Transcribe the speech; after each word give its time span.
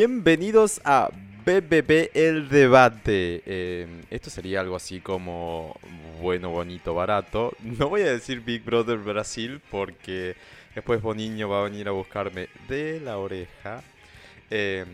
Bienvenidos 0.00 0.80
a 0.84 1.10
BBB 1.44 2.12
El 2.14 2.48
Debate. 2.48 3.42
Eh, 3.44 4.04
esto 4.10 4.30
sería 4.30 4.60
algo 4.60 4.76
así 4.76 5.00
como 5.00 5.74
bueno, 6.20 6.50
bonito, 6.50 6.94
barato. 6.94 7.52
No 7.64 7.88
voy 7.88 8.02
a 8.02 8.12
decir 8.12 8.42
Big 8.42 8.64
Brother 8.64 8.98
Brasil 8.98 9.60
porque 9.72 10.36
después 10.72 11.02
Boniño 11.02 11.48
va 11.48 11.58
a 11.58 11.64
venir 11.64 11.88
a 11.88 11.90
buscarme 11.90 12.48
de 12.68 13.00
la 13.00 13.18
oreja. 13.18 13.82
Eh, 14.50 14.86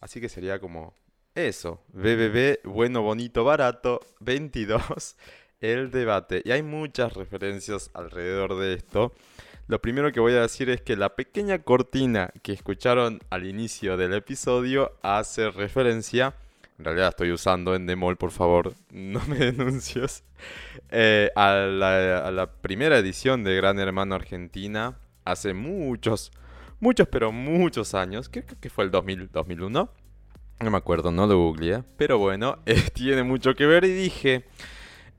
así 0.00 0.20
que 0.20 0.28
sería 0.28 0.60
como 0.60 0.94
eso. 1.34 1.80
BBB 1.88 2.60
bueno, 2.62 3.02
bonito, 3.02 3.42
barato 3.42 4.00
22. 4.20 5.16
El 5.60 5.90
Debate. 5.90 6.40
Y 6.44 6.52
hay 6.52 6.62
muchas 6.62 7.14
referencias 7.14 7.90
alrededor 7.94 8.56
de 8.56 8.74
esto. 8.74 9.12
Lo 9.72 9.80
primero 9.80 10.12
que 10.12 10.20
voy 10.20 10.34
a 10.34 10.42
decir 10.42 10.68
es 10.68 10.82
que 10.82 10.96
la 10.96 11.16
pequeña 11.16 11.60
cortina 11.60 12.30
que 12.42 12.52
escucharon 12.52 13.20
al 13.30 13.46
inicio 13.46 13.96
del 13.96 14.12
episodio 14.12 14.92
hace 15.00 15.50
referencia, 15.50 16.34
en 16.78 16.84
realidad 16.84 17.08
estoy 17.08 17.32
usando 17.32 17.74
en 17.74 17.86
Demol, 17.86 18.18
por 18.18 18.32
favor, 18.32 18.74
no 18.90 19.22
me 19.28 19.38
denuncies, 19.38 20.24
eh, 20.90 21.30
a, 21.36 21.54
la, 21.54 22.50
primera 22.60 22.98
edición 22.98 23.44
de 23.44 23.56
Gran 23.56 23.78
Hermano 23.78 24.14
Argentina 24.14 24.98
hace 25.24 25.54
muchos, 25.54 26.32
muchos, 26.78 27.08
pero 27.08 27.32
muchos 27.32 27.94
años, 27.94 28.28
creo 28.28 28.44
que 28.60 28.68
fue 28.68 28.84
el 28.84 28.90
2000, 28.90 29.30
2001, 29.32 29.88
no 30.60 30.70
me 30.70 30.76
acuerdo, 30.76 31.12
no 31.12 31.26
lo 31.26 31.38
googleé, 31.38 31.82
pero 31.96 32.18
bueno, 32.18 32.58
eh, 32.66 32.90
tiene 32.92 33.22
mucho 33.22 33.54
que 33.54 33.64
ver 33.64 33.84
y 33.84 33.94
dije... 33.94 34.44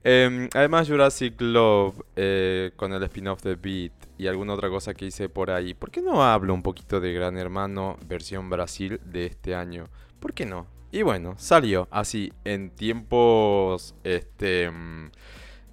Em, 0.06 0.50
además, 0.54 0.90
Jurassic 0.90 1.40
Love, 1.40 1.96
eh, 2.18 2.72
con 2.76 2.92
el 2.92 3.02
spin-off 3.04 3.42
de 3.42 3.56
Beat 3.56 3.94
y 4.18 4.28
alguna 4.28 4.54
otra 4.54 4.70
cosa 4.70 4.94
que 4.94 5.06
hice 5.06 5.30
por 5.30 5.50
ahí, 5.50 5.74
¿por 5.74 5.92
qué 5.92 6.02
no 6.02 6.24
hablo 6.24 6.54
un 6.54 6.62
poquito 6.62 7.00
de 7.00 7.14
Gran 7.14 7.38
Hermano 7.38 7.98
versión 8.06 8.50
Brasil 8.50 9.00
de 9.06 9.28
este 9.28 9.56
año? 9.56 9.86
¿Por 10.20 10.34
qué 10.34 10.46
no? 10.46 10.68
Y 10.92 11.04
bueno, 11.04 11.36
salió 11.38 11.88
así 11.90 12.34
en 12.44 12.70
tiempos 12.70 13.96
este 14.04 14.70
mm, 14.70 15.12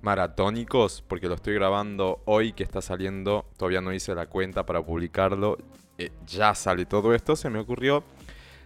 maratónicos, 0.00 1.02
porque 1.06 1.26
lo 1.26 1.34
estoy 1.34 1.54
grabando 1.54 2.22
hoy 2.24 2.52
que 2.52 2.62
está 2.62 2.80
saliendo, 2.80 3.46
todavía 3.56 3.80
no 3.80 3.92
hice 3.92 4.14
la 4.14 4.26
cuenta 4.26 4.64
para 4.64 4.80
publicarlo, 4.80 5.58
eh, 5.98 6.12
ya 6.24 6.54
sale 6.54 6.86
todo 6.86 7.14
esto, 7.14 7.34
se 7.34 7.50
me 7.50 7.58
ocurrió 7.58 8.04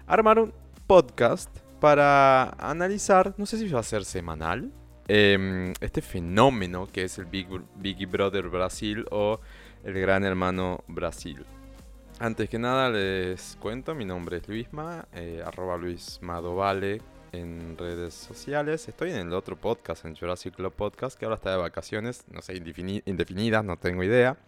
armar 0.07 0.39
un 0.39 0.53
podcast 0.87 1.51
para 1.81 2.51
analizar, 2.51 3.35
no 3.39 3.47
sé 3.47 3.57
si 3.57 3.67
va 3.69 3.81
a 3.81 3.83
ser 3.83 4.05
semanal, 4.05 4.71
Em, 5.07 5.75
este 5.81 6.01
fenómeno 6.01 6.89
que 6.91 7.05
es 7.05 7.19
el 7.19 7.27
Big, 7.27 7.47
Big 7.77 8.07
Brother 8.07 8.49
Brasil 8.49 9.05
o 9.11 9.39
el 9.85 10.01
Gran 10.01 10.25
Hermano 10.25 10.83
Brasil. 10.89 11.45
Antes 12.21 12.49
que 12.49 12.59
nada 12.59 12.89
les 12.89 13.57
cuento, 13.61 13.95
mi 13.95 14.07
nombre 14.07 14.39
es 14.39 14.49
Luisma, 14.49 15.07
eh, 15.13 15.43
arroba 15.45 15.77
Luis 15.77 16.21
Madovale 16.23 17.03
en 17.33 17.77
redes 17.77 18.15
sociales. 18.15 18.89
Estoy 18.89 19.11
en 19.11 19.17
el 19.17 19.35
otro 19.35 19.57
podcast, 19.57 20.07
en 20.07 20.17
Jurassic 20.17 20.55
Club 20.55 20.73
Podcast, 20.73 21.19
que 21.19 21.27
ahora 21.27 21.37
está 21.37 21.51
de 21.51 21.59
vacaciones, 21.59 22.25
no 22.31 22.41
sé, 22.41 22.55
indefinidas, 22.55 23.65
no 23.65 23.77
tengo 23.77 24.05
idea. 24.05 24.39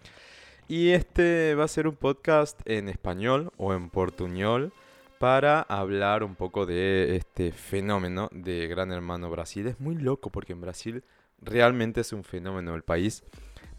Y 0.68 0.90
este 0.90 1.54
va 1.54 1.64
a 1.64 1.68
ser 1.68 1.86
un 1.86 1.96
podcast 1.96 2.58
en 2.64 2.88
español 2.88 3.52
o 3.58 3.74
en 3.74 3.90
portuñol 3.90 4.72
para 5.18 5.62
hablar 5.62 6.22
un 6.22 6.34
poco 6.34 6.66
de 6.66 7.16
este 7.16 7.52
fenómeno 7.52 8.28
de 8.32 8.66
Gran 8.68 8.92
Hermano 8.92 9.30
Brasil. 9.30 9.66
Es 9.66 9.80
muy 9.80 9.94
loco 9.94 10.30
porque 10.30 10.52
en 10.52 10.60
Brasil 10.60 11.04
realmente 11.40 12.02
es 12.02 12.12
un 12.12 12.24
fenómeno. 12.24 12.74
El 12.74 12.82
país 12.82 13.24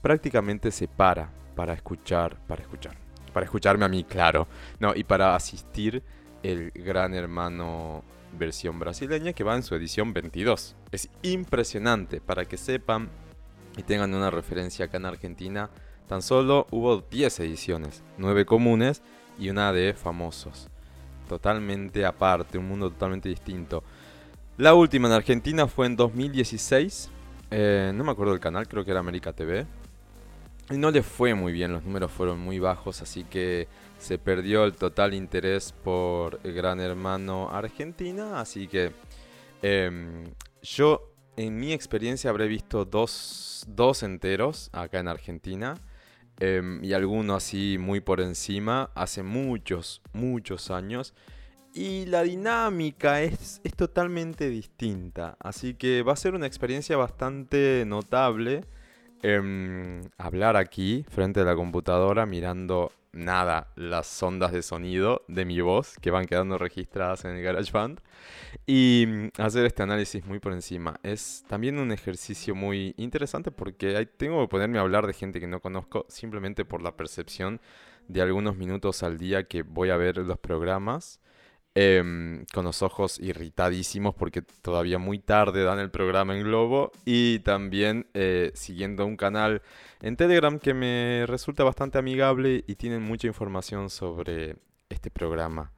prácticamente 0.02 0.72
se 0.72 0.88
para 0.88 1.32
para 1.56 1.74
escuchar, 1.74 2.38
para 2.48 2.62
escuchar, 2.62 2.96
para 3.34 3.46
escucharme 3.46 3.86
a 3.86 3.90
mí, 3.90 4.04
claro. 4.04 4.48
No, 4.80 4.94
y 4.96 5.04
para 5.04 5.36
asistir 5.36 6.04
el 6.44 6.72
Gran 6.72 7.16
Hermano 7.16 8.04
versión 8.38 8.78
brasileña 8.78 9.34
que 9.34 9.44
va 9.44 9.56
en 9.56 9.64
su 9.64 9.74
edición 9.74 10.14
22. 10.14 10.76
Es 10.92 11.10
impresionante 11.24 12.22
para 12.22 12.46
que 12.46 12.58
sepan 12.58 13.10
y 13.76 13.84
tengan 13.84 14.14
una 14.14 14.30
referencia 14.30 14.86
acá 14.86 14.98
en 14.98 15.06
Argentina. 15.06 15.70
Tan 16.08 16.22
solo 16.22 16.68
hubo 16.72 17.02
10 17.02 17.40
ediciones, 17.40 18.04
9 18.18 18.46
comunes 18.46 19.02
y 19.40 19.50
una 19.50 19.74
de 19.74 19.94
famosos 19.94 20.70
totalmente 21.28 22.06
aparte, 22.06 22.58
un 22.58 22.68
mundo 22.68 22.90
totalmente 22.90 23.30
distinto. 23.30 23.84
La 24.58 24.74
última 24.74 25.08
en 25.08 25.14
Argentina 25.14 25.68
fue 25.68 25.86
en 25.86 25.96
2016. 25.96 27.12
Eh, 27.52 27.92
no 27.94 28.04
me 28.04 28.12
acuerdo 28.12 28.34
del 28.34 28.42
canal, 28.42 28.68
creo 28.68 28.84
que 28.84 28.92
era 28.92 29.00
América 29.00 29.34
TV. 29.34 29.68
Y 30.70 30.78
no 30.78 30.92
le 30.92 31.02
fue 31.04 31.34
muy 31.34 31.54
bien, 31.54 31.72
los 31.72 31.84
números 31.84 32.12
fueron 32.12 32.40
muy 32.40 32.60
bajos, 32.60 33.02
así 33.02 33.24
que 33.24 33.68
se 34.00 34.18
perdió 34.18 34.66
el 34.66 34.74
total 34.74 35.14
interés 35.14 35.72
por 35.72 36.40
el 36.44 36.54
Gran 36.54 36.80
Hermano 36.80 37.50
Argentina. 37.50 38.40
Así 38.42 38.68
que 38.68 38.92
em, 39.62 40.26
yo, 40.62 41.14
en 41.38 41.58
mi 41.58 41.72
experiencia, 41.72 42.30
habré 42.30 42.48
visto 42.48 42.84
dos, 42.84 43.64
dos 43.68 44.04
enteros 44.04 44.70
acá 44.74 45.00
en 45.00 45.08
Argentina. 45.08 45.76
Em, 46.40 46.84
y 46.84 46.94
alguno 46.94 47.36
así 47.36 47.78
muy 47.80 48.00
por 48.00 48.22
encima 48.22 48.92
hace 48.96 49.24
muchos, 49.24 50.02
muchos 50.14 50.72
años. 50.72 51.14
Y 51.74 52.06
la 52.06 52.24
dinámica 52.24 53.22
es, 53.22 53.62
es 53.64 53.74
totalmente 53.74 54.50
distinta. 54.50 55.38
Así 55.40 55.74
que 55.74 56.04
va 56.04 56.14
a 56.14 56.16
ser 56.16 56.36
una 56.36 56.48
experiencia 56.48 56.98
bastante 56.98 57.84
notable. 57.86 58.66
Em, 59.24 60.02
hablar 60.18 60.58
aquí 60.58 61.06
frente 61.10 61.42
a 61.42 61.44
la 61.44 61.56
computadora 61.56 62.26
mirando 62.26 62.92
nada 63.18 63.72
las 63.76 64.22
ondas 64.22 64.52
de 64.52 64.62
sonido 64.62 65.24
de 65.28 65.46
mi 65.46 65.60
voz 65.60 65.96
que 66.02 66.12
van 66.12 66.26
quedando 66.26 66.58
registradas 66.58 67.26
en 67.26 67.32
el 67.32 67.44
GarageBand 67.44 68.00
y 68.66 69.06
mm, 69.08 69.42
hacer 69.42 69.66
este 69.66 69.84
análisis 69.84 70.26
muy 70.26 70.40
por 70.40 70.54
encima. 70.54 71.00
Es 71.04 71.44
también 71.48 71.80
un 71.80 71.92
ejercicio 71.92 72.56
muy 72.56 72.94
interesante 72.98 73.52
porque 73.52 74.08
tengo 74.18 74.42
que 74.42 74.50
ponerme 74.50 74.78
a 74.78 74.82
hablar 74.82 75.08
de 75.08 75.14
gente 75.14 75.40
que 75.40 75.48
no 75.48 75.60
conozco 75.60 76.06
simplemente 76.10 76.64
por 76.64 76.82
la 76.82 76.96
percepción 76.96 77.60
de 78.08 78.22
algunos 78.22 78.56
minutos 78.56 79.04
al 79.04 79.18
día 79.18 79.48
que 79.48 79.64
voy 79.64 79.90
a 79.90 79.98
ver 79.98 80.18
los 80.18 80.38
programas 80.38 81.20
Em, 81.80 82.44
con 82.56 82.66
los 82.66 82.82
ojos 82.82 83.20
irritadísimos 83.20 84.16
porque 84.16 84.42
todavía 84.42 84.98
muy 84.98 85.20
tarde 85.20 85.64
dan 85.64 85.78
el 85.78 85.92
programa 85.92 86.36
en 86.36 86.44
Globo 86.44 86.92
y 87.06 87.38
también 87.42 88.08
eh, 88.16 88.50
siguiendo 88.56 89.06
un 89.06 89.16
canal 89.16 89.62
en 90.02 90.18
Telegram 90.18 90.58
que 90.58 90.74
me 90.74 91.26
resulta 91.28 91.64
bastante 91.64 92.00
amigable 92.00 92.64
y 92.66 92.74
tienen 92.78 93.04
mucha 93.04 93.28
información 93.28 93.92
sobre 93.92 94.56
este 94.90 95.12
programa 95.12 95.72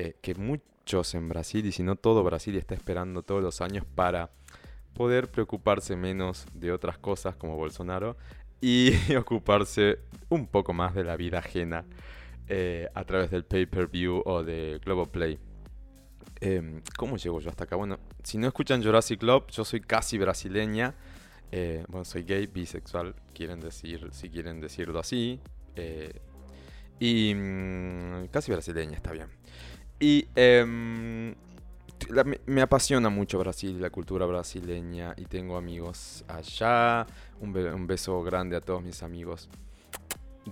eh, 0.00 0.16
que 0.20 0.34
muchos 0.34 1.14
en 1.14 1.28
Brasil 1.28 1.64
y 1.66 1.70
si 1.70 1.84
no 1.84 1.94
todo 1.94 2.24
Brasil 2.24 2.56
está 2.56 2.74
esperando 2.74 3.22
todos 3.22 3.40
los 3.40 3.60
años 3.60 3.84
para 3.94 4.30
poder 4.92 5.30
preocuparse 5.30 5.94
menos 5.94 6.46
de 6.52 6.72
otras 6.72 6.98
cosas 6.98 7.36
como 7.36 7.54
Bolsonaro 7.54 8.16
y 8.60 8.90
ocuparse 9.16 10.00
un 10.30 10.48
poco 10.48 10.72
más 10.72 10.96
de 10.96 11.04
la 11.04 11.16
vida 11.16 11.38
ajena. 11.38 11.84
Eh, 12.50 12.88
a 12.94 13.04
través 13.04 13.30
del 13.30 13.44
pay-per-view 13.44 14.22
o 14.24 14.42
de 14.42 14.80
Globoplay. 14.82 15.38
Eh, 16.40 16.80
¿Cómo 16.96 17.18
llego 17.18 17.40
yo 17.40 17.50
hasta 17.50 17.64
acá? 17.64 17.76
Bueno, 17.76 17.98
si 18.22 18.38
no 18.38 18.46
escuchan 18.46 18.82
Jurassic 18.82 19.20
Club, 19.20 19.48
yo 19.50 19.64
soy 19.64 19.80
casi 19.80 20.16
brasileña. 20.16 20.94
Eh, 21.52 21.84
bueno, 21.88 22.06
soy 22.06 22.22
gay, 22.22 22.46
bisexual, 22.46 23.14
quieren 23.34 23.60
decir, 23.60 24.08
si 24.12 24.30
quieren 24.30 24.60
decirlo 24.60 24.98
así. 24.98 25.40
Eh, 25.76 26.12
y 26.98 27.34
mm, 27.34 28.28
casi 28.30 28.50
brasileña, 28.50 28.96
está 28.96 29.12
bien. 29.12 29.28
Y 30.00 30.26
em, 30.34 31.34
me, 32.46 32.62
apasiona 32.62 33.10
mucho 33.10 33.38
Brasil, 33.38 33.78
la 33.80 33.90
cultura 33.90 34.24
brasileña. 34.24 35.12
Y 35.18 35.26
tengo 35.26 35.58
amigos 35.58 36.24
allá. 36.28 37.06
un 37.40 37.86
beso 37.86 38.22
grande 38.22 38.56
a 38.56 38.60
todos 38.62 38.82
mis 38.82 39.02
amigos 39.02 39.50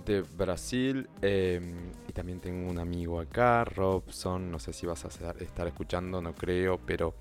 de 0.05 0.21
Brasil. 0.21 1.09
Em, 1.21 1.91
y 2.07 2.13
también 2.13 2.39
tengo 2.39 2.69
un 2.69 2.79
amigo 2.79 3.19
acá, 3.19 3.63
Robson. 3.65 4.51
No 4.51 4.59
sé 4.59 4.73
si 4.73 4.85
vas 4.85 5.05
a 5.05 5.07
estar 5.39 5.67
escuchando, 5.67 6.21
no 6.21 6.33
creo, 6.33 6.79
pero 6.85 7.13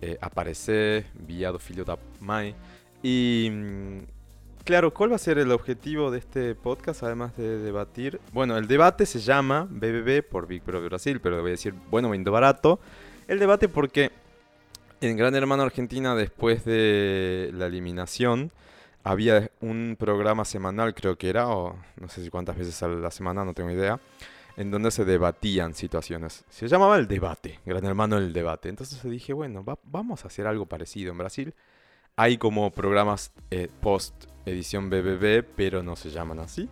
eh, 0.00 0.16
aparece 0.20 1.06
viado 1.14 1.58
filho 1.58 1.84
da 1.84 1.98
mai. 2.20 2.54
Y 3.02 3.48
mm, 3.50 3.98
claro, 4.64 4.94
¿cuál 4.94 5.10
va 5.12 5.16
a 5.16 5.18
ser 5.18 5.38
el 5.38 5.50
objetivo 5.50 6.10
de 6.10 6.18
este 6.18 6.54
podcast 6.54 7.02
además 7.02 7.36
de 7.36 7.58
debatir? 7.58 8.20
Bueno, 8.32 8.56
el 8.56 8.68
debate 8.68 9.06
se 9.06 9.18
llama 9.18 9.66
BBB 9.68 10.22
por 10.22 10.46
Big 10.46 10.62
Brother 10.64 10.88
Brasil, 10.88 11.20
pero 11.20 11.40
voy 11.40 11.50
a 11.50 11.52
decir 11.52 11.74
bueno, 11.90 12.10
vendo 12.10 12.30
barato. 12.30 12.80
El 13.26 13.38
debate 13.38 13.68
porque 13.68 14.12
en 15.00 15.16
Gran 15.16 15.34
Hermano 15.34 15.62
Argentina, 15.62 16.14
después 16.14 16.64
de 16.64 17.50
la 17.54 17.66
eliminación, 17.66 18.52
había 19.08 19.50
un 19.62 19.96
programa 19.98 20.44
semanal, 20.44 20.94
creo 20.94 21.16
que 21.16 21.30
era, 21.30 21.48
o 21.48 21.74
no 21.98 22.08
sé 22.10 22.22
si 22.22 22.28
cuántas 22.28 22.58
veces 22.58 22.82
a 22.82 22.88
la 22.88 23.10
semana, 23.10 23.42
no 23.42 23.54
tengo 23.54 23.70
idea, 23.70 23.98
en 24.58 24.70
donde 24.70 24.90
se 24.90 25.06
debatían 25.06 25.72
situaciones. 25.72 26.44
Se 26.50 26.68
llamaba 26.68 26.98
el 26.98 27.08
debate, 27.08 27.58
Gran 27.64 27.86
Hermano 27.86 28.18
el 28.18 28.34
debate. 28.34 28.68
Entonces 28.68 29.02
dije, 29.04 29.32
bueno, 29.32 29.64
vamos 29.84 30.24
a 30.24 30.28
hacer 30.28 30.46
algo 30.46 30.66
parecido. 30.66 31.10
En 31.10 31.16
Brasil 31.16 31.54
hay 32.16 32.36
como 32.36 32.70
programas 32.70 33.32
eh, 33.50 33.70
post 33.80 34.26
edición 34.44 34.90
BBB, 34.90 35.42
pero 35.56 35.82
no 35.82 35.96
se 35.96 36.10
llaman 36.10 36.40
así. 36.40 36.68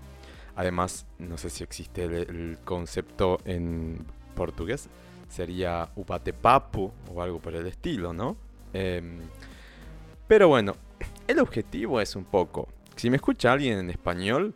Además, 0.57 1.07
no 1.19 1.39
sé 1.39 1.49
si 1.49 1.65
existe 1.65 2.05
el, 2.05 2.59
concepto 2.65 3.39
en 3.47 4.05
portugués. 4.35 4.91
sería 5.31 5.89
Upatepapu 5.97 6.93
o 7.15 7.23
algo 7.23 7.39
por 7.39 7.55
el 7.55 7.67
estilo, 7.67 8.13
¿no? 8.13 8.37
Em, 8.75 9.21
pero 10.29 10.49
bueno, 10.49 10.75
el 11.27 11.39
objetivo 11.39 12.01
es 12.01 12.17
un 12.17 12.25
poco, 12.25 12.69
si 12.97 13.11
me 13.11 13.17
escucha 13.17 13.53
alguien 13.53 13.79
en 13.79 13.91
español, 13.91 14.55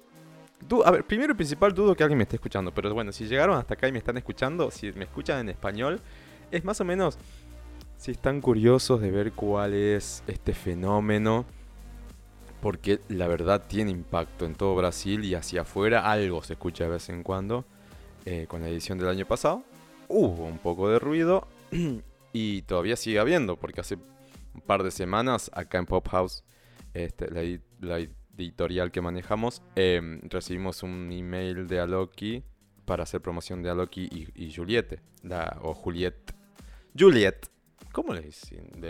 a 0.85 0.91
ver, 0.91 1.05
primero 1.05 1.33
y 1.33 1.37
principal 1.37 1.75
dudo 1.75 1.95
que 1.95 2.03
alguien 2.03 2.19
me 2.19 2.25
esté 2.25 2.37
escuchando, 2.37 2.73
pero 2.73 2.93
bueno, 2.93 3.13
si 3.13 3.27
llegaron 3.27 3.57
hasta 3.57 3.75
acá 3.75 3.89
y 3.89 3.93
me 3.93 3.99
están 3.99 4.17
escuchando, 4.17 4.71
si 4.71 4.93
me 4.93 5.05
escuchan 5.05 5.41
en 5.41 5.49
español, 5.49 6.01
es 6.51 6.65
más 6.65 6.81
o 6.81 6.85
menos 6.85 7.19
si 7.97 8.13
están 8.13 8.41
curiosos 8.41 9.01
de 9.01 9.11
ver 9.11 9.33
cuál 9.33 9.75
es 9.75 10.23
este 10.27 10.55
fenómeno, 10.55 11.45
porque 12.61 13.01
la 13.09 13.27
verdad 13.27 13.65
tiene 13.69 13.91
impacto 13.91 14.47
en 14.47 14.55
todo 14.55 14.75
Brasil 14.75 15.25
y 15.25 15.35
hacia 15.35 15.63
afuera 15.63 16.11
algo 16.11 16.43
se 16.43 16.55
escucha 16.55 16.85
de 16.85 16.91
vez 16.91 17.09
en 17.09 17.23
cuando. 17.23 17.65
Eh, 18.27 18.47
con 18.49 18.61
la 18.61 18.69
edición 18.69 18.99
del 18.99 19.09
año 19.09 19.25
pasado 19.27 19.63
hubo 20.09 20.45
un 20.45 20.59
poco 20.59 20.91
de 20.91 20.99
ruido 20.99 21.49
y 22.33 22.63
todavía 22.63 22.97
sigue 22.97 23.19
habiendo, 23.19 23.57
porque 23.57 23.81
hace 23.81 23.97
un 24.55 24.61
par 24.61 24.83
de 24.83 24.91
semanas 24.91 25.51
acá 25.55 25.79
en 25.79 25.87
Pop 25.87 26.07
House, 26.09 26.45
este, 26.95 27.31
la, 27.81 28.09
editorial 28.37 28.91
que 28.91 29.01
manejamos, 29.01 29.63
em, 29.77 30.21
recibimos 30.23 30.83
un 30.83 31.13
email 31.13 31.67
de 31.67 31.81
Aloki 31.81 32.43
para 32.87 33.03
hacer 33.03 33.21
promoción 33.21 33.63
de 33.63 33.71
Aloki 33.71 34.09
y, 34.35 34.53
Juliette, 34.53 35.01
o 35.61 35.75
Juliette. 35.75 36.35
Juliette. 36.99 37.49
¿Cómo 37.93 38.15
le, 38.15 38.31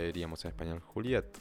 diríamos 0.05 0.45
en 0.45 0.49
español? 0.51 0.79
Juliette. 0.79 1.37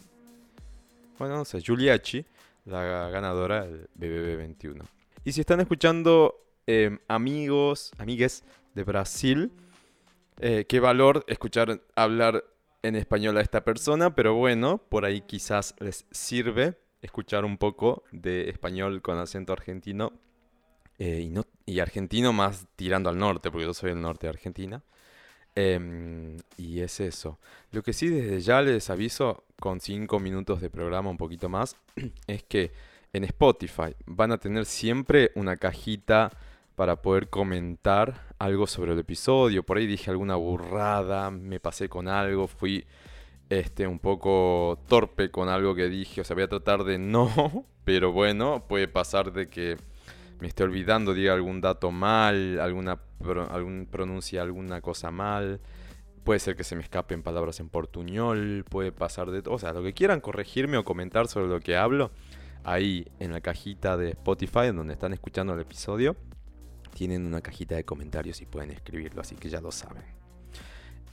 Bueno, 1.18 1.36
no 1.36 1.44
sé, 1.44 1.60
Giuliacci, 1.60 2.24
la 2.64 3.10
ganadora 3.10 3.66
del 3.66 3.88
BBB 3.94 4.36
21. 4.38 4.84
Y 5.24 5.32
si 5.32 5.40
están 5.40 5.60
escuchando 5.60 6.34
em, 6.66 6.98
amigos, 7.08 7.92
amigues 7.98 8.42
de 8.74 8.84
Brasil, 8.84 9.52
eh, 10.40 10.64
qué 10.66 10.80
valor 10.80 11.24
escuchar 11.28 11.82
hablar 11.94 12.42
en 12.82 12.96
español 12.96 13.36
a 13.36 13.40
esta 13.40 13.64
persona, 13.64 14.14
pero 14.14 14.34
bueno, 14.34 14.78
por 14.78 15.04
ahí 15.04 15.22
quizás 15.22 15.74
les 15.80 16.06
sirve 16.10 16.78
escuchar 17.02 17.44
un 17.44 17.58
poco 17.58 18.04
de 18.12 18.48
español 18.48 19.02
con 19.02 19.18
acento 19.18 19.52
argentino 19.52 20.12
eh, 20.98 21.20
y, 21.20 21.30
no, 21.30 21.46
y 21.66 21.80
argentino 21.80 22.32
más 22.32 22.66
tirando 22.76 23.10
al 23.10 23.18
norte, 23.18 23.50
porque 23.50 23.66
yo 23.66 23.74
soy 23.74 23.90
del 23.90 24.00
norte 24.00 24.26
de 24.26 24.30
Argentina. 24.30 24.82
Em, 25.54 26.36
y 26.56 26.80
es 26.80 27.00
eso. 27.00 27.38
Lo 27.72 27.82
que 27.82 27.92
sí 27.92 28.08
desde 28.08 28.40
ya 28.40 28.62
les 28.62 28.88
aviso 28.88 29.44
con 29.58 29.80
5 29.80 30.20
minutos 30.20 30.60
de 30.60 30.70
programa, 30.70 31.10
un 31.10 31.16
poquito 31.16 31.48
más, 31.48 31.76
es 32.26 32.42
que 32.44 32.72
en 33.12 33.24
Spotify 33.24 33.94
van 34.06 34.32
a 34.32 34.38
tener 34.38 34.66
siempre 34.66 35.32
una 35.34 35.56
cajita 35.56 36.30
para 36.76 37.02
poder 37.02 37.28
comentar 37.28 38.29
algo 38.40 38.66
sobre 38.66 38.92
el 38.92 38.98
episodio. 38.98 39.62
Por 39.62 39.76
ahí 39.76 39.86
dije 39.86 40.10
alguna 40.10 40.34
burrada, 40.34 41.30
me 41.30 41.60
pasé 41.60 41.88
con 41.88 42.08
algo, 42.08 42.48
fui 42.48 42.86
este, 43.50 43.86
un 43.86 43.98
poco 43.98 44.82
torpe 44.88 45.30
con 45.30 45.48
algo 45.48 45.74
que 45.74 45.88
dije. 45.88 46.22
O 46.22 46.24
sea, 46.24 46.34
voy 46.34 46.44
a 46.44 46.48
tratar 46.48 46.82
de 46.84 46.98
no, 46.98 47.66
pero 47.84 48.12
bueno, 48.12 48.64
puede 48.66 48.88
pasar 48.88 49.32
de 49.32 49.48
que 49.48 49.76
me 50.40 50.48
esté 50.48 50.64
olvidando, 50.64 51.12
diga 51.12 51.34
algún 51.34 51.60
dato 51.60 51.92
mal, 51.92 52.58
alguna 52.60 52.98
algún, 53.50 53.86
pronuncia 53.90 54.40
alguna 54.40 54.80
cosa 54.80 55.10
mal. 55.10 55.60
Puede 56.24 56.40
ser 56.40 56.56
que 56.56 56.64
se 56.64 56.76
me 56.76 56.82
escapen 56.82 57.22
palabras 57.22 57.60
en 57.60 57.68
portuñol, 57.68 58.64
puede 58.68 58.90
pasar 58.90 59.30
de 59.30 59.42
todo. 59.42 59.54
O 59.54 59.58
sea, 59.58 59.74
lo 59.74 59.82
que 59.82 59.92
quieran 59.92 60.20
corregirme 60.20 60.78
o 60.78 60.84
comentar 60.84 61.28
sobre 61.28 61.48
lo 61.48 61.60
que 61.60 61.76
hablo, 61.76 62.10
ahí 62.64 63.06
en 63.18 63.32
la 63.32 63.42
cajita 63.42 63.98
de 63.98 64.10
Spotify, 64.10 64.66
en 64.68 64.76
donde 64.76 64.94
están 64.94 65.12
escuchando 65.12 65.52
el 65.52 65.60
episodio, 65.60 66.16
tienen 66.94 67.26
una 67.26 67.40
cajita 67.40 67.76
de 67.76 67.84
comentarios 67.84 68.40
y 68.40 68.46
pueden 68.46 68.70
escribirlo, 68.70 69.20
así 69.20 69.36
que 69.36 69.48
ya 69.48 69.60
lo 69.60 69.72
saben. 69.72 70.02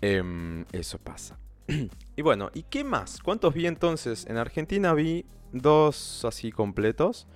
Em, 0.01 0.65
eso 0.71 0.99
pasa. 0.99 1.37
y 2.15 2.21
bueno, 2.21 2.49
¿y 2.53 2.63
qué 2.63 2.83
más? 2.83 3.19
¿Cuántos 3.21 3.53
vi 3.53 3.67
entonces? 3.67 4.25
En 4.27 4.37
Argentina 4.37 4.93
vi 4.93 5.25
dos 5.51 6.23
así 6.25 6.51
completos. 6.51 7.27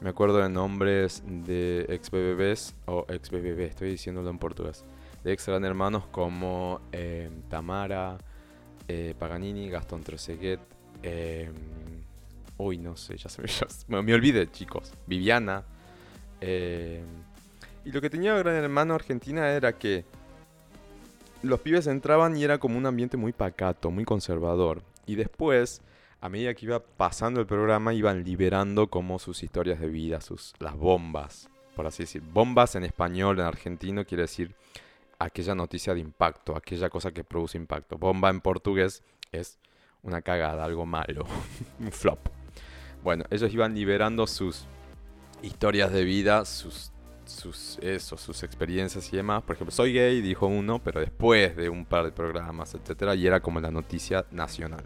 Me 0.00 0.10
acuerdo 0.10 0.38
de 0.38 0.48
nombres 0.48 1.22
de 1.26 1.86
ex 1.88 2.10
BBBs, 2.10 2.74
o 2.84 3.06
ex 3.08 3.30
BBB, 3.30 3.60
estoy 3.60 3.90
diciéndolo 3.90 4.28
en 4.28 4.38
portugués, 4.38 4.84
de 5.24 5.32
ex 5.32 5.46
gran 5.46 5.64
hermanos 5.64 6.06
como 6.08 6.82
em, 6.92 7.42
Tamara, 7.48 8.18
eh, 8.88 9.14
Paganini, 9.18 9.70
Gastón 9.70 10.02
Troseguet, 10.02 10.60
em, 11.02 11.54
uy, 12.58 12.76
no 12.76 12.94
sé, 12.96 13.16
ya 13.16 13.30
se 13.30 13.42
me, 13.88 14.02
me 14.02 14.14
olvidé, 14.14 14.50
chicos, 14.50 14.92
Viviana. 15.06 15.64
Y 17.86 17.92
lo 17.92 18.00
que 18.00 18.10
tenía 18.10 18.34
Gran 18.34 18.56
Hermano 18.56 18.94
Argentina 18.94 19.48
era 19.52 19.78
que 19.78 20.04
los 21.42 21.60
pibes 21.60 21.86
entraban 21.86 22.36
y 22.36 22.42
era 22.42 22.58
como 22.58 22.76
un 22.76 22.84
ambiente 22.84 23.16
muy 23.16 23.32
pacato, 23.32 23.92
muy 23.92 24.04
conservador. 24.04 24.82
Y 25.06 25.14
después 25.14 25.80
a 26.20 26.28
medida 26.28 26.52
que 26.54 26.66
iba 26.66 26.80
pasando 26.80 27.38
el 27.38 27.46
programa, 27.46 27.94
iban 27.94 28.24
liberando 28.24 28.88
como 28.88 29.20
sus 29.20 29.44
historias 29.44 29.78
de 29.78 29.88
vida, 29.88 30.20
sus, 30.20 30.54
las 30.58 30.76
bombas, 30.76 31.48
por 31.76 31.86
así 31.86 32.02
decir. 32.02 32.22
Bombas 32.22 32.74
en 32.74 32.82
español, 32.82 33.38
en 33.38 33.46
argentino, 33.46 34.04
quiere 34.04 34.22
decir 34.22 34.52
aquella 35.20 35.54
noticia 35.54 35.94
de 35.94 36.00
impacto, 36.00 36.56
aquella 36.56 36.90
cosa 36.90 37.12
que 37.12 37.22
produce 37.22 37.56
impacto. 37.56 37.98
Bomba 37.98 38.30
en 38.30 38.40
portugués 38.40 39.04
es 39.30 39.60
una 40.02 40.22
cagada, 40.22 40.64
algo 40.64 40.86
malo, 40.86 41.24
un 41.78 41.92
flop. 41.92 42.18
Bueno, 43.04 43.24
ellos 43.30 43.52
iban 43.54 43.76
liberando 43.76 44.26
sus 44.26 44.66
historias 45.42 45.92
de 45.92 46.02
vida, 46.02 46.44
sus, 46.44 46.90
sus, 47.26 47.78
eso, 47.82 48.16
sus 48.16 48.42
experiencias 48.42 49.12
y 49.12 49.16
demás. 49.16 49.42
Por 49.42 49.56
ejemplo, 49.56 49.74
soy 49.74 49.92
gay, 49.92 50.20
dijo 50.20 50.46
uno, 50.46 50.80
pero 50.82 51.00
después 51.00 51.56
de 51.56 51.68
un 51.68 51.84
par 51.84 52.04
de 52.04 52.12
programas, 52.12 52.74
etcétera, 52.74 53.14
y 53.14 53.26
era 53.26 53.40
como 53.40 53.60
la 53.60 53.70
noticia 53.70 54.24
nacional 54.30 54.84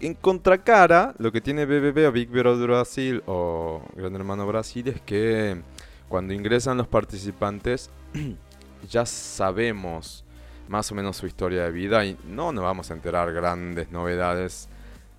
en 0.00 0.14
contracara, 0.14 1.14
lo 1.18 1.32
que 1.32 1.40
tiene 1.40 1.64
BBB 1.64 2.08
o 2.08 2.12
Big 2.12 2.28
Brother 2.28 2.68
Brasil 2.68 3.22
o 3.26 3.82
Gran 3.94 4.14
Hermano 4.14 4.46
Brasil 4.46 4.88
es 4.88 5.00
que 5.00 5.60
cuando 6.08 6.34
ingresan 6.34 6.76
los 6.76 6.86
participantes 6.86 7.90
ya 8.90 9.06
sabemos 9.06 10.24
más 10.68 10.90
o 10.92 10.94
menos 10.94 11.16
su 11.16 11.26
historia 11.26 11.64
de 11.64 11.70
vida 11.70 12.04
y 12.04 12.18
no 12.26 12.52
nos 12.52 12.64
vamos 12.64 12.90
a 12.90 12.94
enterar 12.94 13.32
grandes 13.32 13.90
novedades 13.90 14.68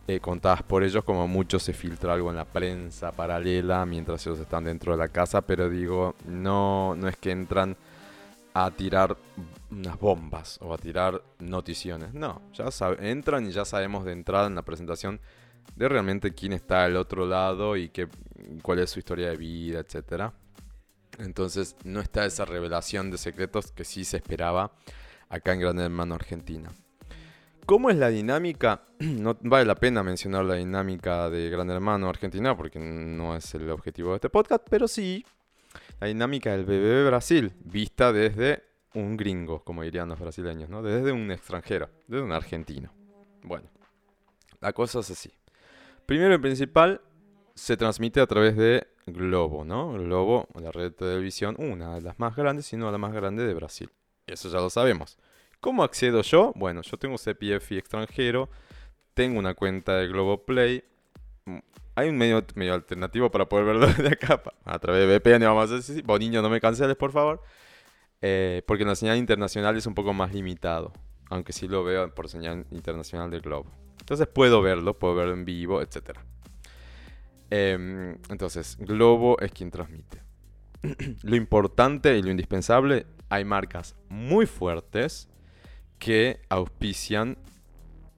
eh, 0.08 0.20
contadas 0.20 0.64
por 0.64 0.84
ellos 0.84 1.04
como 1.04 1.28
mucho 1.28 1.60
se 1.60 1.74
filtra 1.74 2.14
algo 2.14 2.30
en 2.30 2.38
la 2.38 2.46
prensa 2.46 3.12
paralela 3.12 3.86
mientras 3.86 4.26
ellos 4.26 4.40
están 4.40 4.64
dentro 4.64 4.94
de 4.94 4.98
la 4.98 5.10
casa 5.10 5.42
pero 5.42 5.70
digo 5.70 6.16
no 6.26 6.96
no 6.96 7.08
es 7.08 7.18
que 7.18 7.32
entran 7.32 7.76
a 8.60 8.72
tirar 8.72 9.16
unas 9.70 10.00
bombas 10.00 10.58
o 10.64 10.74
a 10.74 10.80
tirar 10.80 11.22
noticiones. 11.38 12.16
No, 12.16 12.42
ya 12.54 12.70
entran 13.00 13.46
y 13.46 13.52
ya 13.52 13.66
sabemos 13.66 14.04
de 14.04 14.14
entrada 14.14 14.48
en 14.48 14.56
la 14.56 14.64
presentación 14.64 15.20
de 15.76 15.88
realmente 15.88 16.34
quién 16.34 16.54
está 16.54 16.86
al 16.86 16.96
otro 16.96 17.28
lado 17.28 17.78
y 17.78 17.90
qué, 17.90 18.08
cuál 18.64 18.80
es 18.80 18.90
su 18.90 18.98
historia 18.98 19.30
de 19.30 19.38
vida, 19.38 19.80
etc. 19.80 20.32
Entonces 21.20 21.76
no 21.84 22.00
está 22.00 22.26
esa 22.26 22.46
revelación 22.46 23.12
de 23.12 23.20
secretos 23.20 23.72
que 23.72 23.84
sí 23.84 24.04
se 24.04 24.18
esperaba 24.18 24.72
acá 25.30 25.54
en 25.54 25.60
Gran 25.60 25.78
Hermano 25.78 26.16
Argentina. 26.16 26.72
¿Cómo 27.68 27.90
es 27.90 27.98
la 27.98 28.08
dinámica? 28.08 28.84
No 29.00 29.38
vale 29.42 29.66
la 29.66 29.76
pena 29.76 30.02
mencionar 30.02 30.46
la 30.46 30.56
dinámica 30.56 31.30
de 31.30 31.50
Gran 31.50 31.70
Hermano 31.70 32.08
Argentina 32.08 32.56
porque 32.56 32.80
no 32.80 33.36
es 33.36 33.54
el 33.56 33.70
objetivo 33.70 34.12
de 34.12 34.16
este 34.16 34.30
podcast, 34.30 34.66
pero 34.70 34.88
sí 34.88 35.26
la 36.00 36.08
dinámica 36.08 36.54
del 36.54 36.64
BBB 36.64 37.08
Brasil, 37.08 37.52
vista 37.60 38.14
desde 38.14 38.64
un 38.94 39.18
gringo, 39.18 39.66
como 39.66 39.84
dirían 39.84 40.08
los 40.08 40.18
brasileños, 40.18 40.70
¿no? 40.70 40.82
Desde 40.82 41.12
un 41.12 41.30
extranjero, 41.30 41.90
desde 42.08 42.24
un 42.24 42.32
argentino. 42.32 42.90
Bueno, 43.44 43.68
la 44.62 44.72
cosa 44.72 45.02
es 45.02 45.12
así. 45.12 45.34
Primero 46.06 46.36
y 46.36 46.38
principal, 46.38 47.02
se 47.54 47.76
transmite 47.76 48.22
a 48.22 48.28
través 48.28 48.56
de 48.56 48.88
Globo, 49.08 49.66
¿no? 49.66 49.92
Globo, 49.92 50.48
la 50.56 50.72
red 50.72 50.84
de 50.84 50.92
televisión, 50.92 51.58
una 51.60 51.96
de 51.96 52.02
las 52.02 52.18
más 52.18 52.34
grandes, 52.34 52.66
sino 52.66 52.90
la 52.90 52.98
más 52.98 53.12
grande 53.12 53.46
de 53.46 53.54
Brasil. 53.54 53.92
Eso 54.26 54.48
ya 54.48 54.60
lo 54.60 54.70
sabemos. 54.70 55.18
¿Cómo 55.68 55.84
accedo 55.84 56.22
yo? 56.22 56.54
Bueno, 56.56 56.82
yo 56.82 56.96
tengo 56.96 57.18
CPF 57.18 57.74
y 57.74 57.78
extranjero, 57.78 58.50
tengo 59.14 59.38
una 59.38 59.54
cuenta 59.54 59.98
de 59.98 60.08
Globo 60.08 60.46
Play, 60.46 60.82
hay 61.94 62.08
un 62.08 62.18
medio, 62.18 62.42
medio 62.56 62.74
alternativo 62.74 63.30
para 63.30 63.50
poder 63.50 63.66
verlo 63.66 63.88
de 64.02 64.08
acá, 64.08 64.42
a 64.64 64.80
través 64.80 65.06
de 65.06 65.20
VPN, 65.20 65.44
vamos 65.44 65.70
a 65.70 65.76
decir, 65.76 66.02
Boniño, 66.06 66.42
no 66.42 66.50
me 66.50 66.62
canceles, 66.62 66.96
por 66.96 67.12
favor. 67.12 67.44
Eh, 68.22 68.64
porque 68.66 68.84
en 68.84 68.88
la 68.88 68.96
señal 68.96 69.18
internacional 69.18 69.76
es 69.76 69.86
un 69.86 69.94
poco 69.94 70.14
más 70.14 70.34
limitado, 70.34 70.94
aunque 71.30 71.52
sí 71.52 71.68
lo 71.68 71.84
veo 71.84 72.16
por 72.16 72.30
señal 72.30 72.66
internacional 72.72 73.30
del 73.30 73.42
globo. 73.42 73.70
Entonces 74.00 74.26
puedo 74.26 74.62
verlo, 74.62 74.98
puedo 74.98 75.16
verlo 75.16 75.34
en 75.34 75.44
vivo, 75.44 75.82
etc. 75.82 76.18
Em, 77.50 78.18
entonces, 78.30 78.78
Globo 78.80 79.38
es 79.42 79.52
quien 79.52 79.70
transmite. 79.70 80.22
lo 81.24 81.36
importante 81.36 82.18
y 82.18 82.22
lo 82.22 82.32
indispensable, 82.32 83.06
hay 83.28 83.44
marcas 83.44 83.98
muy 84.08 84.46
fuertes 84.46 85.28
que 86.00 86.42
auspician 86.50 87.38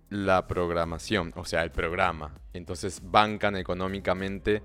la 0.10 0.48
programación, 0.48 1.34
o 1.36 1.46
sea, 1.46 1.64
el 1.64 1.72
programa. 1.72 2.34
Entonces 2.54 3.02
bancan 3.04 3.56
económicamente 3.56 4.62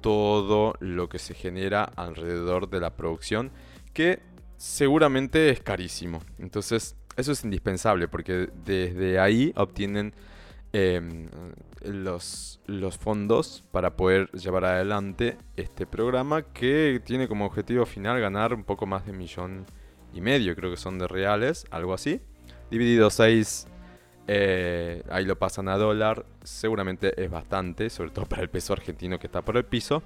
todo 0.00 0.74
lo 0.80 1.08
que 1.08 1.18
se 1.18 1.34
genera 1.34 1.84
alrededor 1.84 2.68
de 2.68 2.80
la 2.80 2.94
producción, 2.96 3.50
que 3.92 4.20
seguramente 4.56 5.50
es 5.50 5.60
carísimo. 5.60 6.20
Entonces, 6.38 6.96
eso 7.16 7.32
es 7.32 7.44
indispensable 7.44 8.08
porque 8.08 8.48
desde 8.64 9.18
ahí 9.18 9.52
obtienen 9.56 10.14
em, 10.72 11.28
los, 11.82 12.60
los 12.66 12.98
fondos 12.98 13.64
para 13.70 13.96
poder 13.96 14.30
llevar 14.32 14.66
adelante 14.66 15.38
este 15.56 15.86
programa 15.86 16.42
que 16.42 17.00
tiene 17.04 17.28
como 17.28 17.46
objetivo 17.46 17.86
final 17.86 18.20
ganar 18.20 18.52
un 18.52 18.64
poco 18.64 18.86
más 18.86 19.06
de 19.06 19.12
millón 19.12 19.64
y 20.12 20.20
medio, 20.20 20.54
creo 20.54 20.70
que 20.70 20.76
son 20.76 20.98
de 20.98 21.08
reales, 21.08 21.66
algo 21.70 21.94
así. 21.94 22.20
Dividido 22.70 23.10
6, 23.10 23.68
eh, 24.28 25.02
ahí 25.08 25.24
lo 25.24 25.38
pasan 25.38 25.68
a 25.68 25.76
dólar, 25.76 26.26
seguramente 26.42 27.22
es 27.22 27.30
bastante, 27.30 27.90
sobre 27.90 28.10
todo 28.10 28.26
para 28.26 28.42
el 28.42 28.50
peso 28.50 28.72
argentino 28.72 29.18
que 29.18 29.26
está 29.26 29.42
por 29.42 29.56
el 29.56 29.64
piso. 29.64 30.02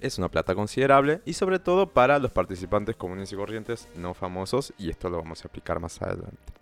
Es 0.00 0.18
una 0.18 0.28
plata 0.28 0.54
considerable 0.54 1.22
y 1.24 1.32
sobre 1.32 1.58
todo 1.58 1.88
para 1.88 2.18
los 2.18 2.30
participantes 2.30 2.96
comunes 2.96 3.32
y 3.32 3.36
corrientes 3.36 3.88
no 3.96 4.14
famosos 4.14 4.72
y 4.78 4.90
esto 4.90 5.08
lo 5.08 5.18
vamos 5.18 5.40
a 5.40 5.48
explicar 5.48 5.80
más 5.80 6.00
adelante. 6.02 6.52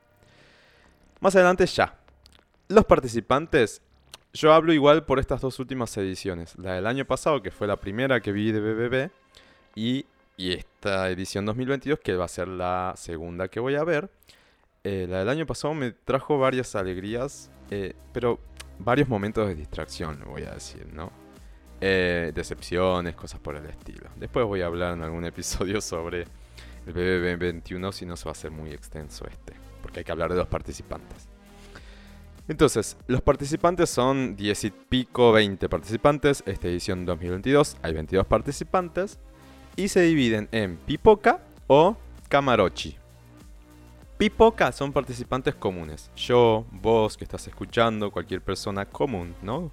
Más 1.21 1.35
adelante 1.35 1.67
ya. 1.67 1.99
Los 2.69 2.85
participantes, 2.85 3.83
yo 4.33 4.53
hablo 4.53 4.73
igual 4.73 5.05
por 5.05 5.19
estas 5.19 5.41
dos 5.41 5.59
últimas 5.59 5.97
ediciones. 5.97 6.57
La 6.59 6.75
del 6.75 6.87
año 6.87 7.05
pasado, 7.05 7.43
que 7.43 7.51
fue 7.51 7.67
la 7.67 7.77
primera 7.77 8.21
que 8.21 8.33
vi 8.33 8.53
de 8.53 8.61
BBB, 8.61 9.11
y, 9.75 10.07
y 10.37 10.53
esta 10.53 11.11
edición 11.11 11.47
2022, 11.47 12.01
que 12.01 12.17
va 12.17 12.25
a 12.25 12.29
ser 12.29 12.49
la 12.49 12.95
segunda 12.97 13.49
que 13.49 13.61
voy 13.61 13.77
a 13.77 13.85
ver. 13.85 14.11
Eh, 14.89 15.09
la 15.09 15.19
del 15.19 15.29
año 15.31 15.47
pasado 15.47 15.75
me 15.75 15.91
trajo 15.91 16.39
varias 16.39 16.77
alegrías, 16.77 17.51
eh, 17.73 17.95
pero 18.13 18.39
varios 18.79 19.09
momentos 19.09 19.49
de 19.49 19.57
distracción, 19.57 20.23
voy 20.25 20.45
a 20.45 20.53
decir, 20.53 20.87
¿no? 20.93 21.11
Eh, 21.81 22.31
decepciones, 22.33 23.17
cosas 23.17 23.41
por 23.41 23.57
el 23.57 23.67
estilo. 23.67 24.09
Después 24.15 24.47
voy 24.47 24.61
a 24.61 24.67
hablar 24.67 24.93
en 24.95 25.03
algún 25.03 25.25
episodio 25.25 25.81
sobre 25.81 26.29
el 26.87 26.93
BBB 26.93 27.37
21, 27.37 27.91
si 27.91 28.07
no 28.07 28.17
se 28.17 28.27
va 28.27 28.31
a 28.31 28.33
hacer 28.35 28.53
muy 28.53 28.71
extenso 28.71 29.27
este, 29.27 29.55
porque 29.83 29.99
hay 29.99 30.05
que 30.05 30.13
hablar 30.13 30.31
de 30.31 30.37
los 30.37 30.47
participantes. 30.47 31.27
Entonces, 32.47 32.97
los 33.09 33.23
participantes 33.23 33.91
son 33.91 34.37
10 34.37 34.65
y 34.67 34.71
pico, 34.71 35.33
20 35.33 35.69
participantes. 35.69 36.45
Esta 36.47 36.69
edición 36.69 37.05
2022 37.05 37.77
hay 37.83 37.93
22 37.93 38.25
participantes. 38.25 39.19
Y 39.75 39.89
se 39.89 40.03
dividen 40.03 40.49
en 40.53 40.77
Pipoca 40.77 41.41
o 41.67 41.97
Camarochi. 42.29 42.99
Pipoca 44.19 44.73
son 44.73 44.95
participantes 44.95 45.55
comunes. 45.55 46.11
Yo, 46.17 46.65
vos 46.71 47.19
que 47.19 47.25
estás 47.25 47.47
escuchando, 47.49 48.11
cualquier 48.11 48.41
persona 48.41 48.87
común, 48.87 49.35
¿no? 49.43 49.71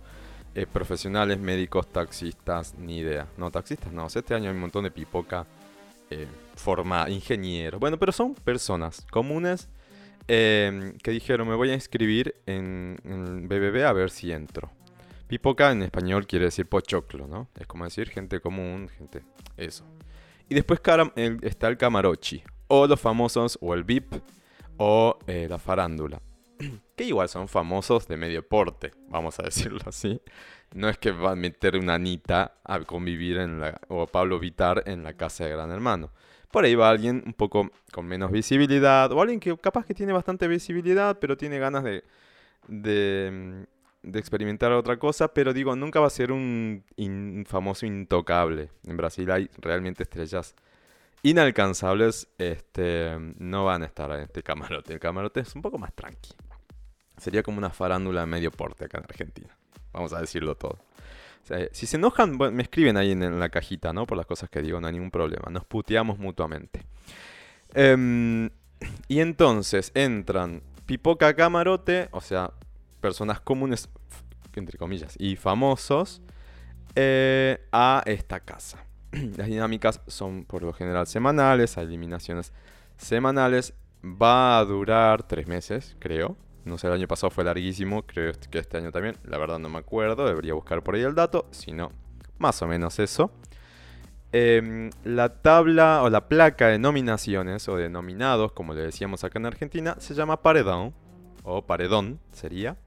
Eh, 0.54 0.68
profesionales, 0.68 1.40
médicos, 1.40 1.88
taxistas, 1.88 2.76
ni 2.78 2.98
idea. 2.98 3.26
No, 3.38 3.52
taxistas 3.52 3.94
no. 3.94 4.06
Este 4.06 4.36
año 4.36 4.50
hay 4.50 4.56
un 4.56 4.60
montón 4.60 4.84
de 4.84 4.92
pipoca 4.92 5.48
eh, 6.10 6.28
ingenieros. 7.08 7.80
Bueno, 7.80 7.98
pero 7.98 8.12
son 8.12 8.36
personas 8.36 9.08
comunes 9.10 9.70
em, 10.28 10.98
que 10.98 11.12
dijeron, 11.12 11.48
me 11.48 11.56
voy 11.56 11.70
a 11.70 11.74
inscribir 11.74 12.36
en, 12.46 12.98
en, 13.06 13.48
BBB 13.48 13.86
a 13.86 13.94
ver 13.94 14.12
si 14.12 14.34
entro. 14.34 14.72
Pipoca 15.26 15.72
en 15.72 15.84
español 15.84 16.28
quiere 16.28 16.46
decir 16.46 16.68
pochoclo, 16.68 17.28
¿no? 17.28 17.48
Es 17.58 17.66
como 17.66 17.86
decir 17.86 18.10
gente 18.10 18.42
común, 18.42 18.90
gente... 18.90 19.24
Eso. 19.56 19.86
Y 20.50 20.56
después 20.56 20.82
está 21.42 21.68
el 21.70 21.78
camarochi. 21.78 22.44
O 22.76 22.88
los 22.88 23.00
famosos, 23.00 23.60
o 23.62 23.76
el 23.76 23.84
VIP, 23.84 24.16
o 24.78 25.20
eh, 25.28 25.46
la 25.48 25.60
farándula 25.60 26.20
que 26.96 27.04
igual 27.04 27.30
son 27.30 27.48
famosos 27.48 28.08
de 28.08 28.18
medio 28.18 28.42
porte, 28.42 28.94
vamos 29.10 29.40
a 29.40 29.44
decirlo 29.50 29.82
así. 29.86 30.20
No 30.74 30.90
es 30.90 30.98
que 30.98 31.12
va 31.12 31.34
a 31.34 31.36
meter 31.36 31.78
una 31.78 31.94
Anita 31.94 32.56
a 32.64 32.80
convivir 32.80 33.38
en 33.38 33.60
la, 33.60 33.80
o 33.90 34.08
Pablo 34.08 34.40
Vitar 34.40 34.82
en 34.88 35.04
la 35.04 35.14
casa 35.14 35.44
de 35.44 35.52
Gran 35.52 35.70
Hermano. 35.70 36.10
Por 36.50 36.66
ahí 36.66 36.74
va 36.74 36.90
alguien 36.90 37.22
un 37.28 37.34
poco 37.34 37.70
con 37.92 38.08
menos 38.08 38.32
visibilidad, 38.32 39.12
o 39.12 39.22
alguien 39.22 39.40
que 39.40 39.56
capaz 39.58 39.86
que 39.86 39.94
tiene 39.94 40.12
bastante 40.12 40.48
visibilidad, 40.48 41.20
pero 41.20 41.38
tiene 41.38 41.60
ganas 41.60 41.84
de, 41.84 42.04
de, 42.68 43.68
de 44.02 44.20
experimentar 44.20 44.72
otra 44.72 44.98
cosa, 44.98 45.32
pero 45.32 45.54
digo, 45.54 45.76
nunca 45.76 46.00
va 46.00 46.08
a 46.08 46.10
ser 46.10 46.32
un, 46.32 46.84
un 46.98 47.46
famoso 47.48 47.86
intocable. 47.86 48.72
En 48.88 48.98
Brasil 48.98 49.30
hay 49.30 49.48
realmente 49.60 50.02
estrellas 50.02 50.56
inalcanzables, 51.24 52.28
este, 52.38 53.18
no 53.38 53.66
van 53.66 53.82
a 53.84 53.86
estar 53.86 54.12
en 54.12 54.22
este 54.22 54.44
camarote. 54.44 54.94
El 54.94 55.00
camarote 55.00 55.40
es 55.40 55.56
un 55.56 55.62
poco 55.62 55.78
más 55.78 55.94
tranquilo. 55.94 56.38
Sería 57.18 57.44
como 57.44 57.58
una 57.58 57.70
farándula 57.70 58.26
medio 58.26 58.52
porte 58.52 58.86
acá 58.86 58.98
en 59.00 59.06
Argentina. 59.06 59.58
Vamos 59.94 60.14
a 60.14 60.20
decirlo 60.20 60.56
todo. 60.56 60.80
si 61.72 61.86
se 61.86 61.98
enojan, 61.98 62.38
me 62.38 62.64
escriben 62.64 62.98
ahí 62.98 63.12
en, 63.12 63.40
la 63.40 63.50
cajita, 63.50 63.94
¿no? 63.94 64.06
Por 64.06 64.18
las 64.18 64.26
cosas 64.26 64.50
que 64.50 64.62
digo, 64.62 64.82
no 64.82 64.88
hay 64.88 64.94
ningún 64.94 65.12
problema. 65.12 65.50
Nos 65.50 65.66
puteamos 65.66 66.20
mutuamente. 66.20 66.86
Em, 67.74 68.50
y 69.08 69.20
entonces 69.20 69.92
entran 69.96 70.62
Pipoca 70.86 71.34
Camarote, 71.36 72.10
o 72.12 72.22
sea, 72.22 72.52
personas 73.00 73.40
comunes, 73.40 73.90
entre 74.56 74.78
comillas, 74.78 75.16
y 75.18 75.36
famosos, 75.38 76.22
eh, 76.96 77.66
a 77.72 78.04
esta 78.06 78.40
casa. 78.42 78.86
Las 79.38 79.48
dinámicas 79.48 80.02
son 80.08 80.46
por 80.46 80.64
lo 80.64 80.74
general 80.74 81.08
semanales, 81.08 81.78
hay 81.78 81.86
eliminaciones 81.86 82.52
semanales. 82.98 83.74
Va 84.04 84.58
a 84.58 84.66
durar 84.66 85.24
tres 85.24 85.48
meses, 85.48 85.96
creo. 86.00 86.36
No 86.66 86.78
sé, 86.78 86.88
el 86.88 86.94
año 86.94 87.08
pasado 87.08 87.30
fue 87.30 87.44
larguísimo, 87.44 88.04
creo 88.06 88.34
que 88.50 88.60
este 88.60 88.78
año 88.78 88.92
también. 88.92 89.18
La 89.24 89.38
verdad 89.38 89.60
no 89.60 89.70
me 89.70 89.80
acuerdo, 89.80 90.26
debería 90.26 90.54
buscar 90.54 90.84
por 90.84 90.96
ahí 90.96 91.02
el 91.02 91.16
dato. 91.16 91.48
Si 91.52 91.72
no, 91.72 91.92
más 92.38 92.62
o 92.62 92.68
menos 92.68 93.00
eso. 93.00 93.32
Em, 94.32 94.90
la 95.04 95.30
tabla 95.42 96.02
o 96.02 96.10
la 96.10 96.28
placa 96.28 96.68
de 96.68 96.80
nominaciones 96.80 97.70
o 97.70 97.78
de 97.78 97.90
nominados, 97.90 98.52
como 98.54 98.74
le 98.74 98.82
decíamos 98.82 99.24
acá 99.24 99.38
en 99.40 99.46
Argentina, 99.46 99.96
se 100.00 100.16
llama 100.16 100.42
paredón. 100.42 100.94
O 101.44 101.62
paredón 101.62 102.20
sería. 102.32 102.78